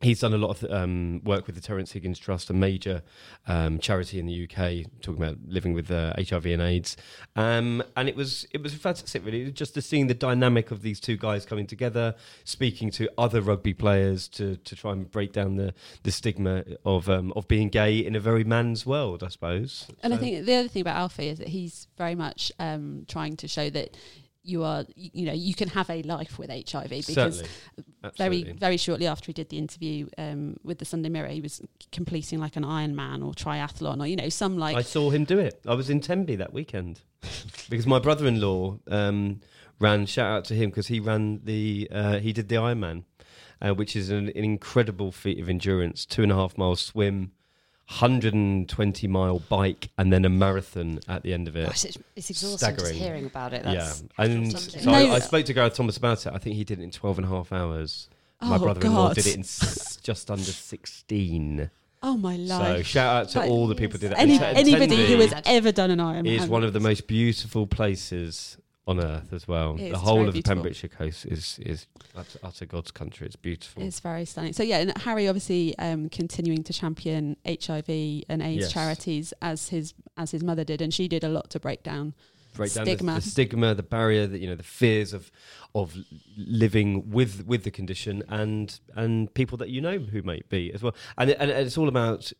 He's 0.00 0.20
done 0.20 0.32
a 0.32 0.38
lot 0.38 0.62
of 0.62 0.70
um, 0.70 1.22
work 1.24 1.48
with 1.48 1.56
the 1.56 1.60
Terence 1.60 1.90
Higgins 1.90 2.20
Trust, 2.20 2.50
a 2.50 2.52
major 2.52 3.02
um, 3.48 3.80
charity 3.80 4.20
in 4.20 4.26
the 4.26 4.44
UK, 4.44 4.88
talking 5.02 5.20
about 5.20 5.38
living 5.48 5.72
with 5.72 5.90
uh, 5.90 6.12
HIV 6.16 6.46
and 6.46 6.62
AIDS, 6.62 6.96
um, 7.34 7.82
and 7.96 8.08
it 8.08 8.14
was 8.14 8.46
it 8.52 8.62
was 8.62 8.72
fantastic, 8.74 9.24
really, 9.24 9.50
just 9.50 9.74
to 9.74 9.82
seeing 9.82 10.06
the 10.06 10.14
dynamic 10.14 10.70
of 10.70 10.82
these 10.82 11.00
two 11.00 11.16
guys 11.16 11.44
coming 11.44 11.66
together, 11.66 12.14
speaking 12.44 12.92
to 12.92 13.10
other 13.18 13.40
rugby 13.40 13.74
players 13.74 14.28
to, 14.28 14.56
to 14.58 14.76
try 14.76 14.92
and 14.92 15.10
break 15.10 15.32
down 15.32 15.56
the, 15.56 15.74
the 16.04 16.12
stigma 16.12 16.62
of 16.84 17.10
um, 17.10 17.32
of 17.34 17.48
being 17.48 17.68
gay 17.68 17.98
in 17.98 18.14
a 18.14 18.20
very 18.20 18.44
man's 18.44 18.86
world, 18.86 19.24
I 19.24 19.28
suppose. 19.28 19.88
And 20.04 20.14
I 20.14 20.16
think 20.16 20.46
the 20.46 20.54
other 20.54 20.68
thing 20.68 20.82
about 20.82 20.96
Alfie 20.96 21.26
is 21.26 21.38
that 21.38 21.48
he's 21.48 21.88
very 21.98 22.14
much 22.14 22.52
um, 22.60 23.04
trying 23.08 23.34
to 23.38 23.48
show 23.48 23.68
that 23.70 23.96
you 24.48 24.64
are, 24.64 24.84
you 24.96 25.26
know, 25.26 25.32
you 25.32 25.54
can 25.54 25.68
have 25.68 25.90
a 25.90 26.02
life 26.02 26.38
with 26.38 26.50
HIV 26.50 27.06
because 27.06 27.42
very 28.16 28.52
very 28.52 28.76
shortly 28.76 29.06
after 29.06 29.26
he 29.26 29.32
did 29.32 29.50
the 29.50 29.58
interview 29.58 30.08
um, 30.16 30.56
with 30.64 30.78
the 30.78 30.84
Sunday 30.84 31.10
Mirror, 31.10 31.28
he 31.28 31.40
was 31.40 31.60
completing 31.92 32.38
like 32.38 32.56
an 32.56 32.64
Ironman 32.64 33.24
or 33.24 33.32
triathlon 33.32 34.00
or 34.00 34.06
you 34.06 34.16
know 34.16 34.28
some 34.30 34.56
like 34.58 34.76
I 34.76 34.82
saw 34.82 35.10
him 35.10 35.24
do 35.24 35.38
it. 35.38 35.60
I 35.66 35.74
was 35.74 35.90
in 35.90 36.00
Tenby 36.00 36.36
that 36.36 36.52
weekend 36.52 37.02
because 37.68 37.86
my 37.86 37.98
brother-in-law 37.98 38.78
um, 38.88 39.40
ran. 39.78 40.06
Shout 40.06 40.30
out 40.30 40.44
to 40.46 40.54
him 40.54 40.70
because 40.70 40.86
he 40.86 40.98
ran 40.98 41.40
the 41.44 41.88
uh, 41.92 42.18
he 42.18 42.32
did 42.32 42.48
the 42.48 42.56
Ironman, 42.56 43.04
uh, 43.60 43.74
which 43.74 43.94
is 43.94 44.08
an, 44.08 44.28
an 44.28 44.44
incredible 44.44 45.12
feat 45.12 45.38
of 45.38 45.48
endurance. 45.48 46.06
Two 46.06 46.22
and 46.22 46.32
a 46.32 46.36
half 46.36 46.56
miles 46.56 46.80
swim, 46.80 47.32
hundred 47.90 48.34
and 48.34 48.68
twenty 48.68 49.06
mile 49.06 49.38
bike, 49.38 49.88
and 49.96 50.12
then 50.12 50.24
a 50.24 50.28
marathon 50.28 51.00
at 51.08 51.22
the 51.22 51.32
end 51.32 51.48
of 51.48 51.56
it. 51.56 51.66
Gosh, 51.66 51.84
it's, 51.86 51.98
it's 52.14 52.30
exhausting 52.30 52.76
just 52.76 52.92
hearing 52.92 53.24
about 53.26 53.54
it. 53.54 53.64
yeah, 53.64 53.92
and 54.18 54.52
something. 54.52 54.82
so 54.82 54.90
No. 54.90 54.96
I, 54.96 55.14
I 55.14 55.18
spoke 55.20 55.46
to 55.46 55.54
Gareth 55.54 55.74
Thomas 55.74 55.96
about 55.96 56.26
it. 56.26 56.32
I 56.34 56.38
think 56.38 56.56
he 56.56 56.64
did 56.64 56.80
it 56.80 56.82
in 56.82 56.90
12 56.90 57.18
and 57.18 57.26
a 57.26 57.30
half 57.30 57.50
hours. 57.52 58.08
my 58.42 58.56
Oh, 58.56 58.58
brother-in-law 58.58 59.08
God. 59.08 59.14
did 59.16 59.26
it 59.26 59.34
in 59.36 59.40
s- 59.40 59.96
just 60.02 60.30
under 60.30 60.44
16. 60.44 61.70
oh 62.02 62.16
my 62.16 62.36
So 62.46 62.82
shout 62.82 63.16
out 63.22 63.28
to 63.30 63.38
Like, 63.40 63.50
all 63.50 63.66
the 63.66 63.74
people 63.74 63.94
who 63.98 64.06
did 64.06 64.10
that. 64.12 64.18
Any, 64.20 64.38
anybody 64.38 65.06
who 65.06 65.20
has 65.20 65.34
ever 65.46 65.72
done 65.72 65.90
an 65.90 65.98
Ironman 65.98 66.26
is 66.28 66.46
one 66.46 66.62
of 66.64 66.72
the 66.74 66.80
most 66.80 67.06
beautiful 67.06 67.66
places 67.66 68.58
on 68.88 69.04
earth 69.04 69.32
as 69.32 69.46
well. 69.46 69.76
It 69.78 69.90
the 69.90 69.98
whole 69.98 70.26
of 70.26 70.34
the. 70.34 70.42
Pembrokeshire 70.42 70.88
coast 70.88 71.26
is 71.26 71.60
is 71.64 71.86
utter, 72.16 72.38
utter 72.42 72.66
God's 72.66 72.90
country. 72.90 73.26
It's 73.26 73.36
beautiful. 73.36 73.82
It's 73.82 74.00
very 74.00 74.24
stunning. 74.24 74.54
So 74.54 74.62
yeah, 74.62 74.78
and 74.78 74.96
Harry 75.02 75.28
obviously 75.28 75.78
um, 75.78 76.08
continuing 76.08 76.64
to 76.64 76.72
champion 76.72 77.36
HIV 77.46 77.88
and 78.28 78.42
AIDS 78.42 78.62
Yes. 78.62 78.72
charities 78.72 79.34
as 79.42 79.68
his 79.68 79.92
as 80.16 80.30
his 80.30 80.42
mother 80.42 80.64
did, 80.64 80.80
and 80.80 80.92
she 80.92 81.06
did 81.06 81.22
a 81.22 81.28
lot 81.28 81.50
to 81.50 81.60
break 81.60 81.82
down. 81.82 82.14
Break 82.54 82.72
down 82.72 82.86
stigma. 82.86 83.14
The, 83.16 83.20
stigma, 83.20 83.74
the 83.74 83.82
barrier, 83.82 84.26
that 84.26 84.40
you 84.40 84.48
know, 84.48 84.56
the 84.56 84.62
fears 84.62 85.12
of 85.12 85.30
of 85.74 85.94
living 86.36 87.10
with 87.10 87.46
with 87.46 87.64
the 87.64 87.70
condition, 87.70 88.22
and 88.28 88.80
and 88.96 89.32
people 89.34 89.58
that 89.58 89.68
you 89.68 89.82
know 89.82 89.98
who 89.98 90.22
might 90.22 90.48
be 90.48 90.72
as 90.72 90.82
well. 90.82 90.94
And 91.18 91.30
and 91.32 91.50
it's 91.50 91.76
all 91.76 91.88
about 91.88 92.32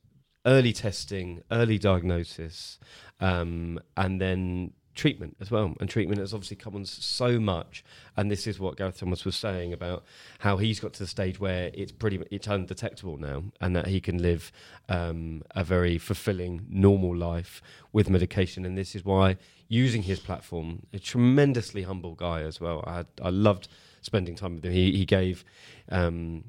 early 0.47 0.73
testing, 0.73 1.43
early 1.53 1.79
diagnosis, 1.79 2.79
um, 3.21 3.79
and 3.99 4.19
then 4.19 4.73
treatment 4.99 5.37
as 5.41 5.51
well. 5.51 5.75
And 5.81 5.89
treatment 5.89 6.21
has 6.21 6.35
obviously 6.35 6.57
come 6.57 6.75
on 6.75 6.85
so 6.85 7.39
much. 7.39 7.85
And 8.17 8.31
this 8.31 8.47
is 8.47 8.59
what 8.59 8.77
Gareth 8.77 8.99
Thomas 8.99 9.25
was 9.25 9.37
saying 9.37 9.73
about 9.73 10.05
how 10.41 10.59
he's 10.59 10.81
got 10.81 10.93
to 10.95 10.99
the 10.99 11.07
stage 11.07 11.41
where 11.41 11.71
it's 11.73 11.93
pretty 11.93 12.23
it's 12.31 12.47
undetectable 12.47 13.17
now, 13.17 13.45
and 13.61 13.75
that 13.77 13.87
he 13.87 14.01
can 14.01 14.21
live 14.21 14.53
um, 14.89 15.43
a 15.55 15.65
very 15.65 15.97
fulfilling, 15.97 16.67
normal 16.69 17.17
life 17.17 17.63
with 17.93 18.11
medication. 18.11 18.67
And 18.67 18.77
this 18.77 18.95
is 18.95 19.05
why 19.05 19.37
using 19.69 20.03
his 20.03 20.19
platform, 20.19 20.83
a 20.93 20.99
tremendously 20.99 21.83
humble 21.83 22.15
guy 22.15 22.43
as 22.43 22.61
well. 22.61 22.85
I 22.87 22.97
had, 22.97 23.07
I 23.23 23.31
loved 23.31 23.69
spending 24.03 24.35
time 24.35 24.57
with 24.57 24.65
him. 24.65 24.73
He 24.73 24.93
he 24.93 25.05
gave. 25.07 25.45
Um, 25.89 26.45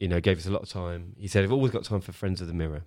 you 0.00 0.06
know, 0.06 0.20
gave 0.20 0.38
us 0.38 0.46
a 0.46 0.50
lot 0.52 0.62
of 0.62 0.68
time. 0.68 1.16
He 1.18 1.26
said, 1.26 1.42
"I've 1.42 1.50
always 1.50 1.72
got 1.72 1.82
time 1.82 2.00
for 2.00 2.12
friends 2.12 2.40
of 2.40 2.46
the 2.46 2.54
mirror." 2.54 2.84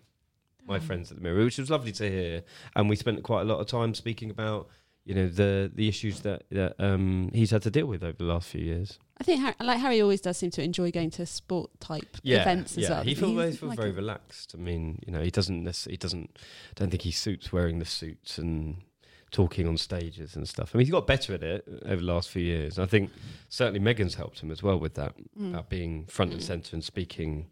my 0.67 0.79
friends 0.79 1.11
at 1.11 1.17
the 1.17 1.23
mirror, 1.23 1.43
which 1.43 1.57
was 1.57 1.69
lovely 1.69 1.91
to 1.91 2.09
hear. 2.09 2.43
And 2.75 2.89
we 2.89 2.95
spent 2.95 3.21
quite 3.23 3.41
a 3.41 3.45
lot 3.45 3.59
of 3.59 3.67
time 3.67 3.93
speaking 3.93 4.29
about, 4.29 4.69
you 5.05 5.15
know, 5.15 5.27
the 5.27 5.71
the 5.73 5.87
issues 5.87 6.21
that 6.21 6.43
that 6.51 6.75
um, 6.79 7.29
he's 7.33 7.51
had 7.51 7.61
to 7.63 7.71
deal 7.71 7.85
with 7.87 8.03
over 8.03 8.17
the 8.17 8.23
last 8.25 8.47
few 8.49 8.61
years. 8.61 8.99
I 9.17 9.23
think 9.23 9.41
Har- 9.41 9.55
like 9.59 9.79
Harry 9.79 10.01
always 10.01 10.21
does 10.21 10.37
seem 10.37 10.49
to 10.51 10.63
enjoy 10.63 10.91
going 10.91 11.11
to 11.11 11.25
sport 11.25 11.69
type 11.79 12.17
events 12.23 12.77
as 12.77 12.83
yeah. 12.83 12.89
well. 12.89 13.03
He 13.03 13.13
feels, 13.13 13.61
like 13.61 13.77
very 13.77 13.91
relaxed. 13.91 14.55
I 14.55 14.57
mean, 14.61 14.99
you 15.05 15.11
know, 15.13 15.21
he 15.21 15.29
doesn't 15.29 15.63
necessarily, 15.63 15.93
he 15.93 15.97
doesn't, 15.97 16.37
I 16.37 16.73
don't 16.75 16.89
think 16.89 17.03
he 17.03 17.11
suits 17.11 17.51
wearing 17.53 17.77
the 17.77 17.85
suits 17.85 18.39
and 18.39 18.77
talking 19.29 19.67
on 19.67 19.77
stages 19.77 20.35
and 20.35 20.49
stuff. 20.49 20.71
I 20.73 20.77
mean, 20.77 20.85
he's 20.87 20.91
got 20.91 21.05
better 21.05 21.35
at 21.35 21.43
it 21.43 21.65
over 21.85 21.97
the 21.97 22.07
last 22.13 22.29
few 22.29 22.41
years. 22.43 22.79
I 22.79 22.85
think 22.87 23.11
certainly 23.47 23.79
Megan's 23.79 24.15
helped 24.15 24.39
him 24.41 24.49
as 24.51 24.63
well 24.63 24.79
with 24.79 24.95
that, 24.95 25.13
Mm. 25.39 25.51
about 25.51 25.69
being 25.69 26.05
front 26.07 26.33
and 26.33 26.41
centre 26.43 26.75
and 26.75 26.83
speaking. 26.83 27.47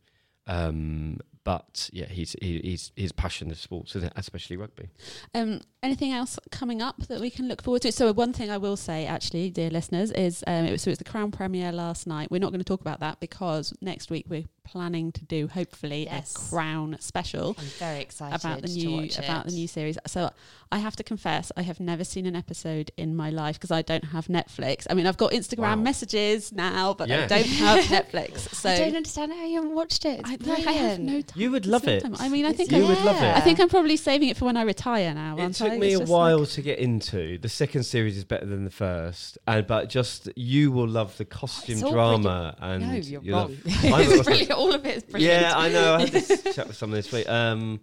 Um, 0.47 1.19
but 1.43 1.89
yeah, 1.93 2.05
he's 2.05 2.35
he, 2.41 2.59
he's 2.59 2.91
his 2.95 3.11
passion 3.11 3.49
is 3.51 3.59
sports, 3.59 3.95
especially 4.15 4.57
rugby. 4.57 4.89
Um, 5.33 5.61
anything 5.81 6.11
else 6.11 6.37
coming 6.51 6.81
up 6.81 7.07
that 7.07 7.21
we 7.21 7.29
can 7.29 7.47
look 7.47 7.61
forward 7.61 7.81
to? 7.83 7.91
So 7.91 8.11
one 8.11 8.33
thing 8.33 8.49
I 8.49 8.57
will 8.57 8.77
say, 8.77 9.05
actually, 9.05 9.49
dear 9.49 9.69
listeners, 9.69 10.11
is 10.11 10.43
um, 10.47 10.65
it 10.65 10.71
was, 10.71 10.81
so 10.81 10.89
it 10.89 10.91
was 10.93 10.97
the 10.99 11.05
Crown 11.05 11.31
premiere 11.31 11.71
last 11.71 12.07
night. 12.07 12.29
We're 12.29 12.39
not 12.39 12.51
going 12.51 12.59
to 12.59 12.65
talk 12.65 12.81
about 12.81 12.99
that 12.99 13.19
because 13.19 13.73
next 13.81 14.11
week 14.11 14.25
we're 14.29 14.45
planning 14.71 15.11
to 15.13 15.23
do 15.25 15.47
hopefully 15.47 16.03
Yes. 16.05 16.35
a 16.35 16.49
Crown 16.49 16.95
special 16.99 17.55
I'm 17.57 17.65
very 17.79 18.01
excited 18.01 18.39
about 18.39 18.61
the 18.61 18.67
to 18.67 18.73
new 18.73 18.91
watch 18.97 19.17
about 19.17 19.45
the 19.47 19.51
new 19.51 19.67
series. 19.67 19.97
So 20.07 20.29
I 20.71 20.77
have 20.77 20.95
to 20.97 21.03
confess, 21.03 21.51
I 21.57 21.63
have 21.63 21.79
never 21.79 22.03
seen 22.03 22.25
an 22.27 22.35
episode 22.35 22.91
in 22.95 23.15
my 23.15 23.29
life 23.31 23.55
because 23.55 23.71
I 23.71 23.81
don't 23.81 24.05
have 24.05 24.27
Netflix. 24.27 24.85
I 24.89 24.93
mean, 24.93 25.07
I've 25.07 25.17
got 25.17 25.31
Instagram 25.31 25.59
Wow. 25.59 25.75
messages 25.77 26.51
now, 26.51 26.93
but 26.93 27.09
I 27.09 27.25
don't 27.25 27.45
have 27.47 27.83
Netflix. 27.97 28.53
So 28.53 28.69
I 28.69 28.77
don't 28.77 28.95
understand 28.95 29.33
how 29.33 29.45
you 29.45 29.55
haven't 29.55 29.73
watched 29.73 30.05
it. 30.05 30.21
I, 30.23 30.37
like, 30.41 30.67
I 30.67 30.71
have 30.73 30.99
no 30.99 31.21
time. 31.21 31.41
You 31.41 31.49
would 31.51 31.65
love 31.65 31.87
it. 31.87 32.03
time. 32.03 32.15
I 32.19 32.29
mean, 32.29 32.45
I 32.45 32.53
think 32.53 32.71
You 32.71 32.85
I, 32.85 32.87
would 32.89 33.01
love 33.03 33.15
it. 33.17 33.35
I 33.35 33.39
think 33.41 33.59
I'm 33.59 33.69
probably 33.69 33.97
saving 33.97 34.29
it 34.29 34.37
for 34.37 34.45
when 34.45 34.57
I 34.57 34.61
retire 34.61 35.13
now. 35.15 35.37
It 35.39 35.53
took 35.53 35.71
I? 35.71 35.77
me 35.77 35.93
It's 35.93 36.01
a 36.09 36.11
while 36.13 36.39
like- 36.39 36.49
to 36.49 36.61
get 36.61 36.77
into. 36.79 37.37
The 37.39 37.49
second 37.49 37.83
series 37.83 38.15
is 38.17 38.23
better 38.25 38.45
than 38.45 38.63
the 38.63 38.69
first, 38.71 39.37
and 39.47 39.65
but 39.65 39.89
just 39.89 40.29
you 40.35 40.71
will 40.71 40.87
love 40.87 41.17
the 41.17 41.23
oh, 41.25 41.27
costume 41.35 41.75
It's 41.75 41.83
all 41.83 41.91
drama 41.93 42.55
and 42.59 42.87
no, 42.87 42.93
you're 42.93 43.21
you'll 43.23 43.35
wrong. 43.37 43.57
love- 43.83 44.01
it's 44.01 44.23
brilliant. 44.23 44.51
All 44.59 44.73
of 44.73 44.85
it 44.85 44.97
is 44.97 45.03
brilliant. 45.03 45.41
Yeah, 45.41 45.53
I 45.55 45.69
know. 45.69 45.95
I 45.95 45.99
had 46.01 46.09
this 46.09 46.43
chat 46.55 46.67
with 46.67 46.75
someone 46.75 46.97
this 46.97 47.11
week. 47.11 47.29
Um, 47.29 47.79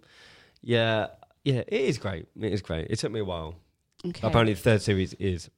yeah, 0.61 1.07
yeah, 1.43 1.63
it 1.67 1.81
is 1.81 1.97
great. 1.97 2.27
It 2.39 2.53
is 2.53 2.61
great. 2.61 2.87
It 2.91 2.99
took 2.99 3.11
me 3.11 3.19
a 3.19 3.25
while. 3.25 3.55
Okay. 4.05 4.27
Apparently, 4.27 4.53
the 4.53 4.59
third 4.59 4.83
series 4.83 5.13
is 5.15 5.49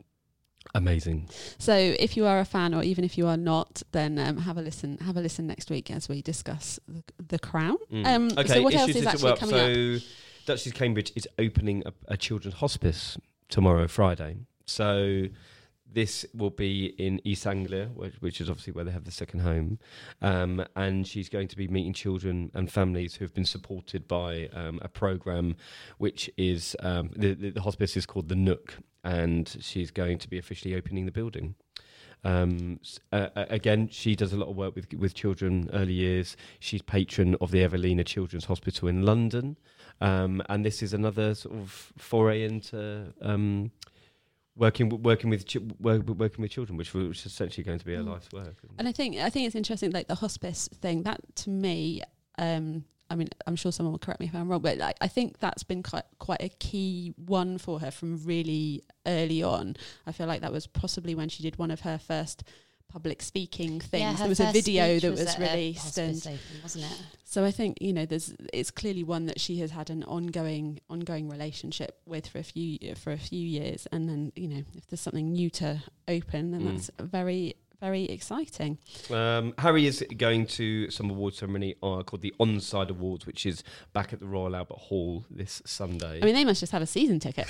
amazing. 0.73 1.27
So 1.57 1.73
if 1.75 2.15
you 2.15 2.25
are 2.25 2.39
a 2.39 2.45
fan, 2.45 2.73
or 2.73 2.83
even 2.83 3.03
if 3.03 3.17
you 3.17 3.27
are 3.27 3.35
not, 3.35 3.83
then 3.91 4.17
um, 4.17 4.37
have 4.37 4.57
a 4.57 4.61
listen. 4.61 4.97
Have 4.99 5.17
a 5.17 5.21
listen 5.21 5.45
next 5.45 5.69
week 5.69 5.91
as 5.91 6.07
we 6.07 6.21
discuss 6.21 6.79
the, 6.87 7.03
the 7.27 7.39
Crown. 7.39 7.77
Mm. 7.91 8.05
Um, 8.07 8.31
okay, 8.37 8.53
so 8.53 8.61
what 8.61 8.73
else 8.73 8.95
is 8.95 9.05
actually 9.05 9.35
coming 9.35 9.55
up? 9.55 9.61
so 9.61 9.97
Duchess 10.45 10.71
Cambridge 10.71 11.11
is 11.17 11.27
opening 11.37 11.83
a, 11.85 11.93
a 12.07 12.17
children's 12.17 12.55
hospice 12.55 13.17
tomorrow, 13.49 13.87
Friday. 13.87 14.37
So 14.65 15.25
this 15.91 16.25
will 16.33 16.49
be 16.49 16.87
in 16.97 17.19
East 17.23 17.47
Anglia, 17.47 17.89
which, 17.95 18.15
which 18.19 18.41
is 18.41 18.49
obviously 18.49 18.73
where 18.73 18.85
they 18.85 18.91
have 18.91 19.05
the 19.05 19.11
second 19.11 19.41
home. 19.41 19.79
Um, 20.21 20.65
and 20.75 21.07
she's 21.07 21.29
going 21.29 21.47
to 21.47 21.57
be 21.57 21.67
meeting 21.67 21.93
children 21.93 22.51
and 22.53 22.71
families 22.71 23.15
who 23.15 23.25
have 23.25 23.33
been 23.33 23.45
supported 23.45 24.07
by 24.07 24.49
um, 24.53 24.79
a 24.81 24.87
program, 24.87 25.55
which 25.97 26.29
is 26.37 26.75
um, 26.81 27.11
the, 27.15 27.33
the, 27.33 27.49
the 27.51 27.61
hospice 27.61 27.97
is 27.97 28.05
called 28.05 28.29
the 28.29 28.35
Nook, 28.35 28.77
and 29.03 29.57
she's 29.59 29.91
going 29.91 30.17
to 30.19 30.29
be 30.29 30.37
officially 30.37 30.75
opening 30.75 31.05
the 31.05 31.11
building. 31.11 31.55
Um, 32.23 32.79
uh, 33.13 33.29
again, 33.35 33.87
she 33.89 34.15
does 34.15 34.33
a 34.33 34.37
lot 34.37 34.49
of 34.49 34.55
work 34.57 34.75
with 34.75 34.93
with 34.93 35.13
children 35.13 35.69
early 35.71 35.93
years. 35.93 36.35
She's 36.59 36.81
patron 36.81 37.35
of 37.39 37.51
the 37.51 37.63
Evelina 37.63 38.03
Children's 38.03 38.45
Hospital 38.45 38.89
in 38.89 39.03
London, 39.03 39.55
um, 40.01 40.43
and 40.49 40.65
this 40.65 40.83
is 40.83 40.93
another 40.93 41.33
sort 41.33 41.55
of 41.55 41.93
foray 41.97 42.43
into 42.43 43.13
um, 43.21 43.71
working 44.59 44.89
working 45.01 45.29
with 45.29 45.51
chi- 45.51 45.61
working 45.79 46.41
with 46.43 46.51
children, 46.51 46.77
which, 46.77 46.93
was 46.93 47.25
essentially 47.25 47.63
going 47.63 47.79
to 47.79 47.85
be 47.85 47.95
her 47.95 48.03
Mm. 48.03 48.09
life's 48.11 48.31
work. 48.31 48.55
And 48.77 48.87
I 48.87 48.91
think 48.91 49.17
I 49.17 49.29
think 49.31 49.47
it's 49.47 49.55
interesting, 49.55 49.91
like 49.91 50.07
the 50.07 50.15
hospice 50.15 50.69
thing. 50.81 51.03
That 51.03 51.21
to 51.37 51.49
me, 51.49 52.01
um, 52.37 52.83
I 53.09 53.15
mean, 53.15 53.29
I'm 53.47 53.55
sure 53.55 53.71
someone 53.71 53.93
will 53.93 53.99
correct 53.99 54.19
me 54.19 54.27
if 54.27 54.35
I'm 54.35 54.47
wrong, 54.49 54.61
but 54.61 54.77
like, 54.77 54.97
I 55.01 55.07
think 55.07 55.39
that's 55.39 55.63
been 55.63 55.81
quite 55.81 56.03
quite 56.19 56.43
a 56.43 56.49
key 56.49 57.13
one 57.15 57.57
for 57.57 57.79
her 57.79 57.89
from 57.89 58.23
really 58.23 58.83
early 59.07 59.41
on. 59.41 59.75
I 60.05 60.11
feel 60.11 60.27
like 60.27 60.41
that 60.41 60.51
was 60.51 60.67
possibly 60.67 61.15
when 61.15 61.29
she 61.29 61.41
did 61.41 61.57
one 61.57 61.71
of 61.71 61.79
her 61.81 61.97
first 61.97 62.43
public 62.89 63.21
speaking 63.21 63.79
things. 63.79 64.01
Yeah, 64.01 64.13
there 64.13 64.27
was 64.27 64.39
a 64.39 64.51
video 64.51 64.99
that 64.99 65.11
was, 65.11 65.21
at 65.21 65.37
a 65.39 65.41
released, 65.41 65.97
and 65.97 66.17
opening, 66.17 66.39
wasn't 66.63 66.85
it? 66.85 66.97
so 67.23 67.45
I 67.45 67.51
think 67.51 67.77
you 67.81 67.93
know 67.93 68.05
there's 68.05 68.33
it's 68.51 68.71
clearly 68.71 69.03
one 69.03 69.27
that 69.27 69.39
she 69.39 69.59
has 69.59 69.71
had 69.71 69.89
an 69.89 70.03
ongoing 70.03 70.79
ongoing 70.89 71.29
relationship 71.29 71.99
with 72.05 72.27
for 72.27 72.39
a 72.39 72.43
few 72.43 72.95
for 72.95 73.11
a 73.11 73.17
few 73.17 73.45
years, 73.45 73.87
and 73.91 74.09
then 74.09 74.31
you 74.35 74.47
know 74.47 74.63
if 74.75 74.87
there's 74.87 75.01
something 75.01 75.31
new 75.31 75.49
to 75.51 75.81
open, 76.07 76.51
then 76.51 76.61
Mm. 76.61 76.71
that's 76.71 76.89
very 76.99 77.55
very 77.79 78.05
exciting. 78.05 78.77
Um, 79.09 79.53
Harry 79.57 79.85
is 79.85 80.05
going 80.17 80.45
to 80.47 80.89
some 80.89 81.09
award 81.09 81.33
ceremony 81.33 81.75
uh, 81.81 82.03
called 82.03 82.21
the 82.21 82.33
Onside 82.39 82.89
Awards, 82.89 83.25
which 83.25 83.45
is 83.45 83.63
back 83.93 84.13
at 84.13 84.19
the 84.19 84.25
Royal 84.25 84.55
Albert 84.55 84.77
Hall 84.77 85.25
this 85.29 85.61
Sunday. 85.65 86.19
I 86.21 86.25
mean, 86.25 86.35
they 86.35 86.45
must 86.45 86.59
just 86.59 86.71
have 86.71 86.81
a 86.81 86.87
season 86.87 87.19
ticket. 87.19 87.47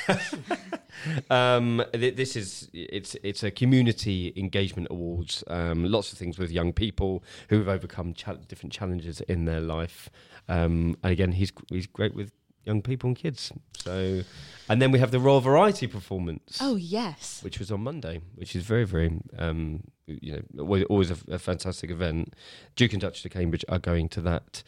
um, 1.30 1.84
th- 1.94 2.16
this 2.16 2.36
is 2.36 2.70
it's 2.74 3.16
it's 3.24 3.44
a 3.44 3.52
community 3.52 4.34
engagement 4.36 4.88
awards. 4.92 5.44
Um, 5.48 5.86
lots 5.86 6.12
of 6.12 6.18
things 6.18 6.38
with 6.38 6.52
young 6.52 6.74
people 6.74 7.24
who 7.50 7.58
have 7.60 7.68
overcome 7.68 8.14
cha- 8.14 8.34
different 8.34 8.74
challenges 8.74 9.22
in 9.22 9.46
their 9.46 9.62
life. 9.62 10.10
Um, 10.48 10.98
and 11.04 11.12
again, 11.12 11.32
he's 11.32 11.52
he's 11.70 11.88
great 11.88 12.14
with 12.14 12.32
young 12.66 12.82
people 12.82 13.08
and 13.10 13.18
kids. 13.18 13.52
So, 13.78 14.22
and 14.68 14.82
then 14.82 14.92
we 14.92 15.00
have 15.00 15.12
the 15.12 15.20
Royal 15.20 15.42
Variety 15.42 15.88
performance. 15.88 16.60
oh 16.62 16.76
yes, 16.76 17.42
Which 17.44 17.60
was 17.60 17.72
on 17.72 17.82
Monday, 17.82 18.22
which 18.36 18.56
is 18.56 18.64
very, 18.64 18.84
very, 18.86 19.20
um, 19.38 19.84
you 20.06 20.44
know, 20.54 20.84
always, 20.90 21.12
a, 21.12 21.18
a 21.30 21.40
fantastic 21.40 21.90
event. 21.90 22.36
Duke 22.76 22.94
and 22.94 23.02
Duchess 23.02 23.26
of 23.26 23.32
Cambridge 23.32 23.66
are 23.70 23.80
going 23.80 24.10
to 24.10 24.22
that, 24.22 24.64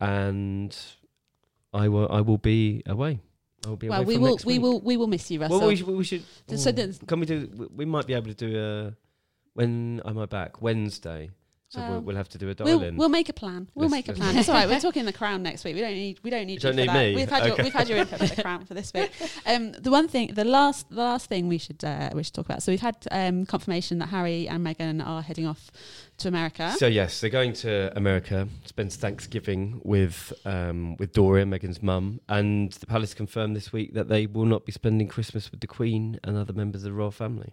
and 0.00 0.76
I 1.72 1.88
will, 1.88 2.10
I 2.10 2.20
will 2.20 2.38
be 2.38 2.82
away. 2.86 3.20
I 3.64 3.68
will 3.68 3.76
be 3.76 3.88
well 3.88 4.00
away 4.00 4.06
we 4.06 4.18
will 4.18 4.38
we 4.44 4.54
week. 4.54 4.62
will 4.62 4.80
we 4.80 4.96
will 4.96 5.06
miss 5.06 5.30
you, 5.30 5.40
Russell. 5.40 5.58
Well, 5.58 5.68
we 5.68 5.76
should. 5.76 5.86
We 5.86 6.04
should 6.04 6.24
So 6.56 6.70
oh, 6.70 6.72
there's- 6.72 6.98
can 7.06 7.20
we 7.20 7.26
do? 7.26 7.48
we- 7.54 7.66
We 7.66 7.84
might 7.84 8.06
be 8.06 8.14
able 8.14 8.28
to 8.28 8.34
do 8.34 8.58
a. 8.58 8.96
When 9.52 10.00
am 10.04 10.16
I 10.18 10.26
back? 10.26 10.62
Wednesday. 10.62 11.30
So 11.70 11.78
Well, 11.78 11.90
we'll, 11.92 12.00
we'll 12.00 12.16
have 12.16 12.28
to 12.30 12.38
do 12.38 12.48
a 12.50 12.54
dial 12.54 12.66
We'll, 12.66 12.82
in. 12.82 12.96
we'll 12.96 13.08
make 13.08 13.28
a 13.28 13.32
plan. 13.32 13.68
We'll 13.76 13.88
Let's- 13.88 14.08
make 14.08 14.08
a 14.08 14.12
plan. 14.18 14.36
It's 14.40 14.48
all 14.48 14.56
right. 14.56 14.68
We're 14.68 14.80
talking 14.80 15.04
the 15.04 15.12
crown 15.12 15.44
next 15.44 15.62
week. 15.64 15.76
We 15.76 15.80
don't 15.80 15.92
need. 15.94 16.18
We 16.24 16.28
don't 16.30 16.46
need 16.46 16.54
You 16.54 16.54
you, 16.54 16.60
don't 16.60 16.72
for 16.74 16.80
need 16.80 16.88
that. 16.88 16.94
me? 16.94 17.14
We've 17.14 17.28
had 17.30 17.46
your 17.46 17.56
we've 17.58 17.72
had 17.72 17.88
your 17.88 17.98
input 17.98 18.18
for 18.18 18.26
the 18.26 18.42
crown 18.42 18.64
for 18.64 18.74
this 18.74 18.92
week. 18.92 19.10
Um, 19.46 19.72
the 19.72 19.90
one 19.90 20.06
thing, 20.08 20.34
the 20.34 20.44
last 20.44 20.88
the 20.90 20.96
last 20.96 21.26
thing 21.28 21.46
we 21.48 21.58
should 21.58 21.82
uh, 21.84 22.10
we 22.12 22.22
should 22.24 22.34
talk 22.34 22.46
about. 22.46 22.62
So 22.64 22.72
we've 22.72 22.80
had 22.80 22.96
um, 23.12 23.46
confirmation 23.46 23.98
that 24.00 24.08
Harry 24.08 24.48
and 24.48 24.66
Meghan 24.66 25.04
are 25.04 25.22
heading 25.22 25.46
off 25.46 25.70
to 26.18 26.28
America. 26.28 26.74
So 26.76 26.86
yes, 26.88 27.20
they're 27.20 27.30
going 27.30 27.52
to 27.54 27.96
America, 27.96 28.48
spend 28.64 28.92
Thanksgiving 28.92 29.80
with 29.84 30.32
um, 30.44 30.96
with 30.96 31.12
Doria, 31.12 31.44
Meghan's 31.44 31.82
mum, 31.82 32.20
and 32.28 32.72
the 32.72 32.86
palace 32.86 33.14
confirmed 33.14 33.54
this 33.54 33.72
week 33.72 33.94
that 33.94 34.08
they 34.08 34.26
will 34.26 34.44
not 34.44 34.66
be 34.66 34.72
spending 34.72 35.06
Christmas 35.06 35.50
with 35.52 35.60
the 35.60 35.66
Queen 35.68 36.18
and 36.24 36.36
other 36.36 36.52
members 36.52 36.82
of 36.82 36.90
the 36.90 36.92
royal 36.92 37.12
family. 37.12 37.52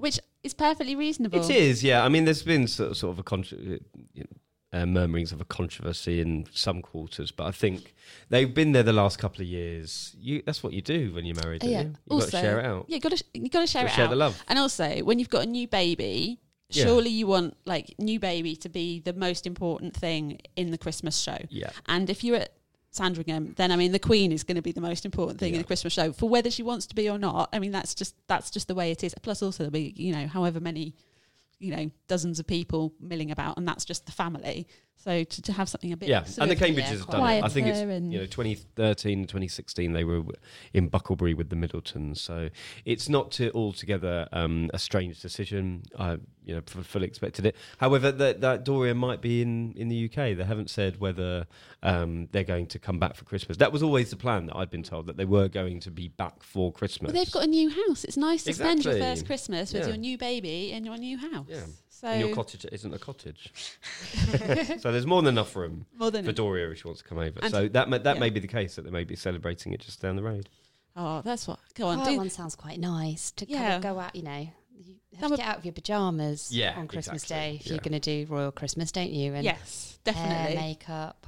Which 0.00 0.18
is 0.42 0.54
perfectly 0.54 0.96
reasonable. 0.96 1.38
It 1.40 1.50
is, 1.50 1.84
yeah. 1.84 2.04
I 2.04 2.08
mean, 2.08 2.24
there's 2.24 2.42
been 2.42 2.66
sort 2.66 2.90
of, 2.90 2.96
sort 2.96 3.12
of 3.12 3.18
a 3.18 3.22
contro- 3.22 3.58
uh, 4.72 4.86
murmurings 4.86 5.32
of 5.32 5.40
a 5.40 5.44
controversy 5.44 6.20
in 6.20 6.46
some 6.52 6.80
quarters, 6.80 7.32
but 7.32 7.44
I 7.46 7.50
think 7.50 7.92
they've 8.28 8.52
been 8.54 8.70
there 8.72 8.84
the 8.84 8.92
last 8.92 9.18
couple 9.18 9.40
of 9.42 9.48
years. 9.48 10.14
You, 10.20 10.42
that's 10.46 10.62
what 10.62 10.72
you 10.72 10.80
do 10.80 11.12
when 11.12 11.24
you're 11.24 11.34
married. 11.42 11.62
Don't 11.62 11.70
Yeah. 11.70 11.80
you? 11.82 11.86
You've 11.86 12.08
got 12.08 12.18
to 12.18 12.24
Also, 12.26 12.40
share 12.40 12.60
it 12.60 12.64
out. 12.66 12.84
Yeah, 12.88 12.98
got 12.98 13.12
to 13.16 13.24
you 13.34 13.48
got 13.48 13.60
to 13.62 13.66
share 13.66 13.82
Gotta 13.82 13.92
it 13.92 13.96
share 13.96 14.04
out. 14.06 14.10
the 14.10 14.16
love. 14.16 14.44
And 14.48 14.58
also, 14.60 14.98
when 15.00 15.18
you've 15.18 15.28
got 15.28 15.42
a 15.44 15.48
new 15.48 15.66
baby, 15.66 16.38
Yeah. 16.70 16.84
surely 16.84 17.10
you 17.10 17.26
want 17.26 17.56
like 17.66 17.96
new 17.98 18.20
baby 18.20 18.54
to 18.56 18.68
be 18.68 19.00
the 19.00 19.12
most 19.12 19.44
important 19.44 19.94
thing 19.96 20.38
in 20.54 20.70
the 20.70 20.78
Christmas 20.78 21.18
show. 21.18 21.38
Yeah. 21.48 21.70
And 21.86 22.08
if 22.08 22.22
you're 22.22 22.36
at 22.36 22.52
Sandringham, 22.92 23.54
then 23.56 23.70
I 23.70 23.76
mean 23.76 23.92
the 23.92 23.98
Queen 23.98 24.32
is 24.32 24.42
going 24.42 24.56
to 24.56 24.62
be 24.62 24.72
the 24.72 24.80
most 24.80 25.04
important 25.04 25.38
thing 25.38 25.50
in 25.50 25.54
Yeah. 25.54 25.62
the 25.62 25.66
Christmas 25.66 25.92
show 25.92 26.12
for 26.12 26.28
whether 26.28 26.50
she 26.50 26.62
wants 26.62 26.86
to 26.86 26.94
be 26.94 27.08
or 27.08 27.18
not. 27.18 27.48
I 27.52 27.58
mean 27.58 27.70
that's 27.70 27.94
just 27.94 28.14
that's 28.26 28.50
just 28.50 28.68
the 28.68 28.74
way 28.74 28.90
it 28.90 29.04
is. 29.04 29.14
Plus, 29.22 29.42
also 29.42 29.62
there'll 29.64 29.70
be 29.70 29.94
you 29.96 30.12
know 30.12 30.26
however 30.26 30.60
many 30.60 30.94
you 31.58 31.74
know 31.76 31.90
dozens 32.08 32.40
of 32.40 32.46
people 32.46 32.92
milling 33.00 33.30
about, 33.30 33.56
and 33.58 33.66
that's 33.68 33.84
just 33.84 34.06
the 34.06 34.12
family. 34.12 34.66
So 35.02 35.24
to, 35.24 35.42
to 35.42 35.52
have 35.54 35.68
something 35.68 35.92
a 35.92 35.96
bit 35.96 36.10
Yeah, 36.10 36.24
and 36.38 36.50
the 36.50 36.56
Cambridges 36.56 36.98
have 36.98 37.06
done 37.06 37.22
it. 37.30 37.42
I 37.42 37.48
think 37.48 37.68
it's 37.68 37.80
you 37.80 38.18
know 38.18 38.26
2013, 38.26 39.22
2016 39.22 39.92
they 39.94 40.04
were 40.04 40.22
in 40.74 40.90
Bucklebury 40.90 41.34
with 41.34 41.48
the 41.48 41.56
Middletons, 41.56 42.20
so 42.20 42.50
it's 42.84 43.08
not 43.08 43.30
to 43.32 43.50
altogether 43.52 44.28
um, 44.32 44.70
a 44.74 44.78
strange 44.78 45.20
decision. 45.20 45.84
I 45.98 46.18
you 46.44 46.54
know 46.54 46.62
fully 46.66 47.06
expected 47.06 47.46
it. 47.46 47.56
However, 47.78 48.12
that 48.12 48.42
that 48.42 48.64
Doria 48.64 48.94
might 48.94 49.22
be 49.22 49.40
in 49.40 49.72
in 49.72 49.88
the 49.88 50.04
UK. 50.04 50.36
They 50.36 50.44
haven't 50.44 50.68
said 50.68 51.00
whether 51.00 51.46
um, 51.82 52.28
they're 52.32 52.44
going 52.44 52.66
to 52.66 52.78
come 52.78 52.98
back 52.98 53.14
for 53.14 53.24
Christmas. 53.24 53.56
That 53.56 53.72
was 53.72 53.82
always 53.82 54.10
the 54.10 54.16
plan 54.16 54.46
that 54.46 54.56
I'd 54.56 54.70
been 54.70 54.82
told 54.82 55.06
that 55.06 55.16
they 55.16 55.24
were 55.24 55.48
going 55.48 55.80
to 55.80 55.90
be 55.90 56.08
back 56.08 56.42
for 56.42 56.72
Christmas. 56.72 57.12
Well, 57.12 57.22
they've 57.24 57.32
got 57.32 57.44
a 57.44 57.46
new 57.46 57.70
house. 57.70 58.04
It's 58.04 58.18
nice 58.18 58.44
to 58.44 58.52
spend 58.52 58.84
your 58.84 58.98
first 58.98 59.24
Christmas 59.24 59.72
with 59.72 59.82
Yeah. 59.82 59.88
your 59.88 59.96
new 59.96 60.18
baby 60.18 60.72
in 60.72 60.84
your 60.84 60.98
new 60.98 61.16
house. 61.16 61.46
Yeah. 61.48 61.60
So 62.00 62.08
And 62.08 62.20
your 62.26 62.34
cottage 62.34 62.64
isn't 62.72 62.94
a 62.94 62.98
cottage, 62.98 63.52
so 64.80 64.90
there's 64.90 65.06
more 65.06 65.20
than 65.22 65.34
enough 65.34 65.54
room 65.54 65.84
more 65.98 66.10
than 66.10 66.24
for 66.24 66.32
Doria 66.32 66.70
if 66.70 66.78
she 66.78 66.88
wants 66.88 67.02
to 67.02 67.08
come 67.08 67.18
over. 67.18 67.38
And- 67.42 67.50
so 67.50 67.68
that 67.68 67.90
may, 67.90 67.98
that 67.98 68.16
yeah. 68.16 68.20
may 68.20 68.30
be 68.30 68.40
the 68.40 68.48
case 68.48 68.76
that 68.76 68.82
they 68.82 68.90
may 68.90 69.04
be 69.04 69.16
celebrating 69.16 69.72
it 69.74 69.80
just 69.80 70.00
down 70.00 70.16
the 70.16 70.22
road. 70.22 70.48
oh, 70.96 71.20
that's 71.22 71.46
what. 71.46 71.58
Go 71.74 71.88
on, 71.88 71.98
that 72.04 72.16
one 72.16 72.30
sounds 72.30 72.54
quite 72.56 72.80
nice 72.80 73.30
to 73.32 73.44
kind 73.46 73.74
of 73.74 73.82
go 73.82 73.98
out. 73.98 74.16
You 74.16 74.22
know, 74.22 74.48
you 74.78 74.96
have 75.18 75.28
That 75.30 75.36
to 75.36 75.42
get 75.42 75.46
out 75.48 75.58
of 75.58 75.64
your 75.66 75.72
pajamas 75.74 76.50
Yeah, 76.50 76.74
on 76.78 76.88
Christmas 76.88 77.22
exactly, 77.24 77.50
Day 77.50 77.56
if 77.56 77.66
yeah. 77.66 77.72
you're 77.74 77.80
going 77.82 78.00
to 78.00 78.24
do 78.26 78.32
royal 78.32 78.50
Christmas, 78.52 78.90
don't 78.92 79.10
you? 79.10 79.34
And 79.34 79.44
yes, 79.44 79.98
hair, 80.06 80.14
definitely. 80.14 80.56
makeup. 80.56 81.26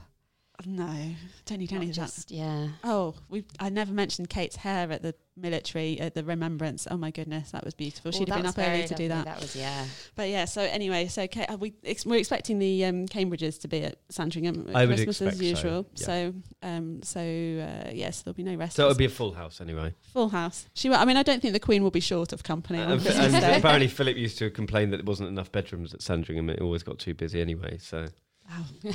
No, 0.67 1.15
don't 1.47 1.59
need 1.59 1.73
any 1.73 1.91
of 1.91 1.97
that. 1.97 2.03
just 2.03 2.31
yeah. 2.31 2.69
Oh, 2.85 3.15
we 3.29 3.45
I 3.59 3.69
never 3.69 3.93
mentioned 3.93 4.29
Kate's 4.31 4.57
hair 4.57 4.91
at 4.91 5.03
the 5.03 5.15
military 5.37 5.99
at 6.01 6.15
the 6.15 6.23
remembrance. 6.25 6.87
Oh 6.91 6.97
my 6.97 7.11
goodness, 7.11 7.51
that 7.53 7.65
was 7.65 7.75
beautiful. 7.75 8.11
Well, 8.11 8.19
She'd 8.19 8.29
have 8.29 8.39
been 8.39 8.47
up 8.47 8.59
early 8.59 8.77
very 8.79 8.89
to 8.89 8.95
do 8.95 9.09
that. 9.09 9.25
That 9.25 9.41
was 9.41 9.57
yeah. 9.57 9.87
But 10.15 10.29
yeah, 10.29 10.45
so 10.45 10.63
anyway, 10.63 11.09
so 11.09 11.27
Kate, 11.27 11.49
are 11.49 11.57
we 11.57 11.75
ex- 11.85 12.05
we're 12.05 12.19
expecting 12.19 12.59
the 12.59 12.85
um, 12.85 13.07
Cambridges 13.09 13.61
to 13.63 13.69
be 13.69 13.83
at 13.85 13.97
Sandringham 14.11 14.67
at 14.69 14.77
I 14.77 14.87
would 14.87 14.97
Christmas 14.97 15.23
as 15.23 15.29
expect 15.29 15.39
so, 15.39 15.45
usual. 15.45 15.87
yeah. 15.97 16.05
So, 16.07 16.35
um, 16.63 17.03
so 17.03 17.21
uh, 17.21 17.91
yes, 17.93 18.23
there'll 18.23 18.35
be 18.35 18.43
no 18.43 18.55
rest. 18.57 18.77
So 18.77 18.85
it'll 18.85 18.97
be 18.97 19.07
a 19.07 19.11
full 19.11 19.33
house 19.33 19.61
anyway. 19.61 19.95
full 20.13 20.29
house. 20.29 20.67
She, 20.75 20.89
will- 20.89 20.97
I 20.97 21.05
mean, 21.05 21.17
I 21.17 21.23
don't 21.23 21.41
think 21.41 21.55
the 21.55 21.61
Queen 21.61 21.83
will 21.83 21.91
be 21.91 22.01
short 22.01 22.33
of 22.33 22.43
company 22.43 22.81
on 22.81 22.93
And, 22.93 23.07
and 23.07 23.57
apparently 23.57 23.89
Philip 23.89 24.17
used 24.17 24.39
to 24.39 24.51
complain 24.51 24.91
that 24.91 24.99
there 24.99 25.05
wasn't 25.05 25.29
enough 25.29 25.51
bedrooms 25.51 25.95
at 25.95 26.03
Sandringham. 26.03 26.51
It 26.51 26.61
always 26.61 26.83
got 26.83 26.99
too 26.99 27.15
busy 27.15 27.41
anyway. 27.41 27.79
So 27.79 28.09
Oh, 28.51 28.67
well, 28.85 28.93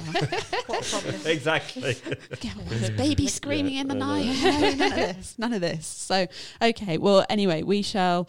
What 0.68 0.86
a 0.86 0.90
problem. 0.90 1.16
exactly. 1.26 1.96
yeah, 2.42 2.52
well, 2.56 2.66
there's 2.68 2.90
baby 2.92 3.28
screaming 3.28 3.76
in 3.76 3.88
the 3.88 3.96
night. 3.96 4.26
No, 4.26 4.52
none 4.76 4.92
of 4.92 4.96
this. 4.96 5.36
None 5.40 5.54
of 5.54 5.62
this. 5.62 5.86
So, 5.88 6.28
okay. 6.62 6.98
Well, 6.98 7.26
anyway, 7.30 7.64
we 7.64 7.82
shall. 7.82 8.28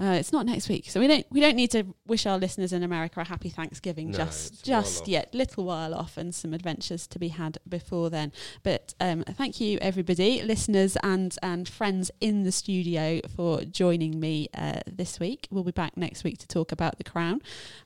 Uh, 0.00 0.16
it's 0.18 0.32
not 0.32 0.44
next 0.44 0.68
week, 0.68 0.90
so 0.90 0.98
we 0.98 1.06
don't 1.06 1.24
we 1.30 1.40
don't 1.40 1.54
need 1.54 1.70
to 1.70 1.84
wish 2.06 2.26
our 2.26 2.36
listeners 2.36 2.72
in 2.72 2.82
America 2.82 3.20
a 3.20 3.24
happy 3.24 3.48
Thanksgiving 3.48 4.10
No, 4.10 4.18
just 4.18 4.54
it's 4.54 4.68
a 4.68 4.72
while 4.72 4.82
just 4.82 5.02
off. 5.02 5.08
yet, 5.08 5.34
little 5.34 5.64
while 5.64 5.94
off, 5.94 6.16
and 6.16 6.34
some 6.34 6.52
adventures 6.52 7.06
to 7.06 7.18
be 7.20 7.28
had 7.28 7.58
before 7.68 8.10
then. 8.10 8.32
But 8.64 8.94
um, 9.00 9.22
thank 9.22 9.60
you, 9.60 9.78
everybody, 9.80 10.42
listeners 10.42 10.96
and 11.04 11.36
and 11.42 11.68
friends 11.68 12.10
in 12.20 12.42
the 12.42 12.50
studio 12.52 13.20
for 13.36 13.62
joining 13.64 14.18
me 14.18 14.48
uh, 14.52 14.80
this 14.90 15.20
week. 15.20 15.46
We'll 15.50 15.64
be 15.64 15.70
back 15.70 15.96
next 15.96 16.24
week 16.24 16.38
to 16.38 16.48
talk 16.48 16.72
about 16.72 16.98
the 16.98 17.04
crown. 17.04 17.40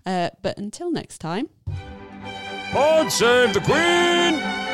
Uh, 0.07 0.31
but 0.41 0.57
until 0.57 0.91
next 0.91 1.19
time. 1.19 1.51
God 2.73 3.11
save 3.11 3.55
the 3.55 3.61
Queen! 3.61 4.68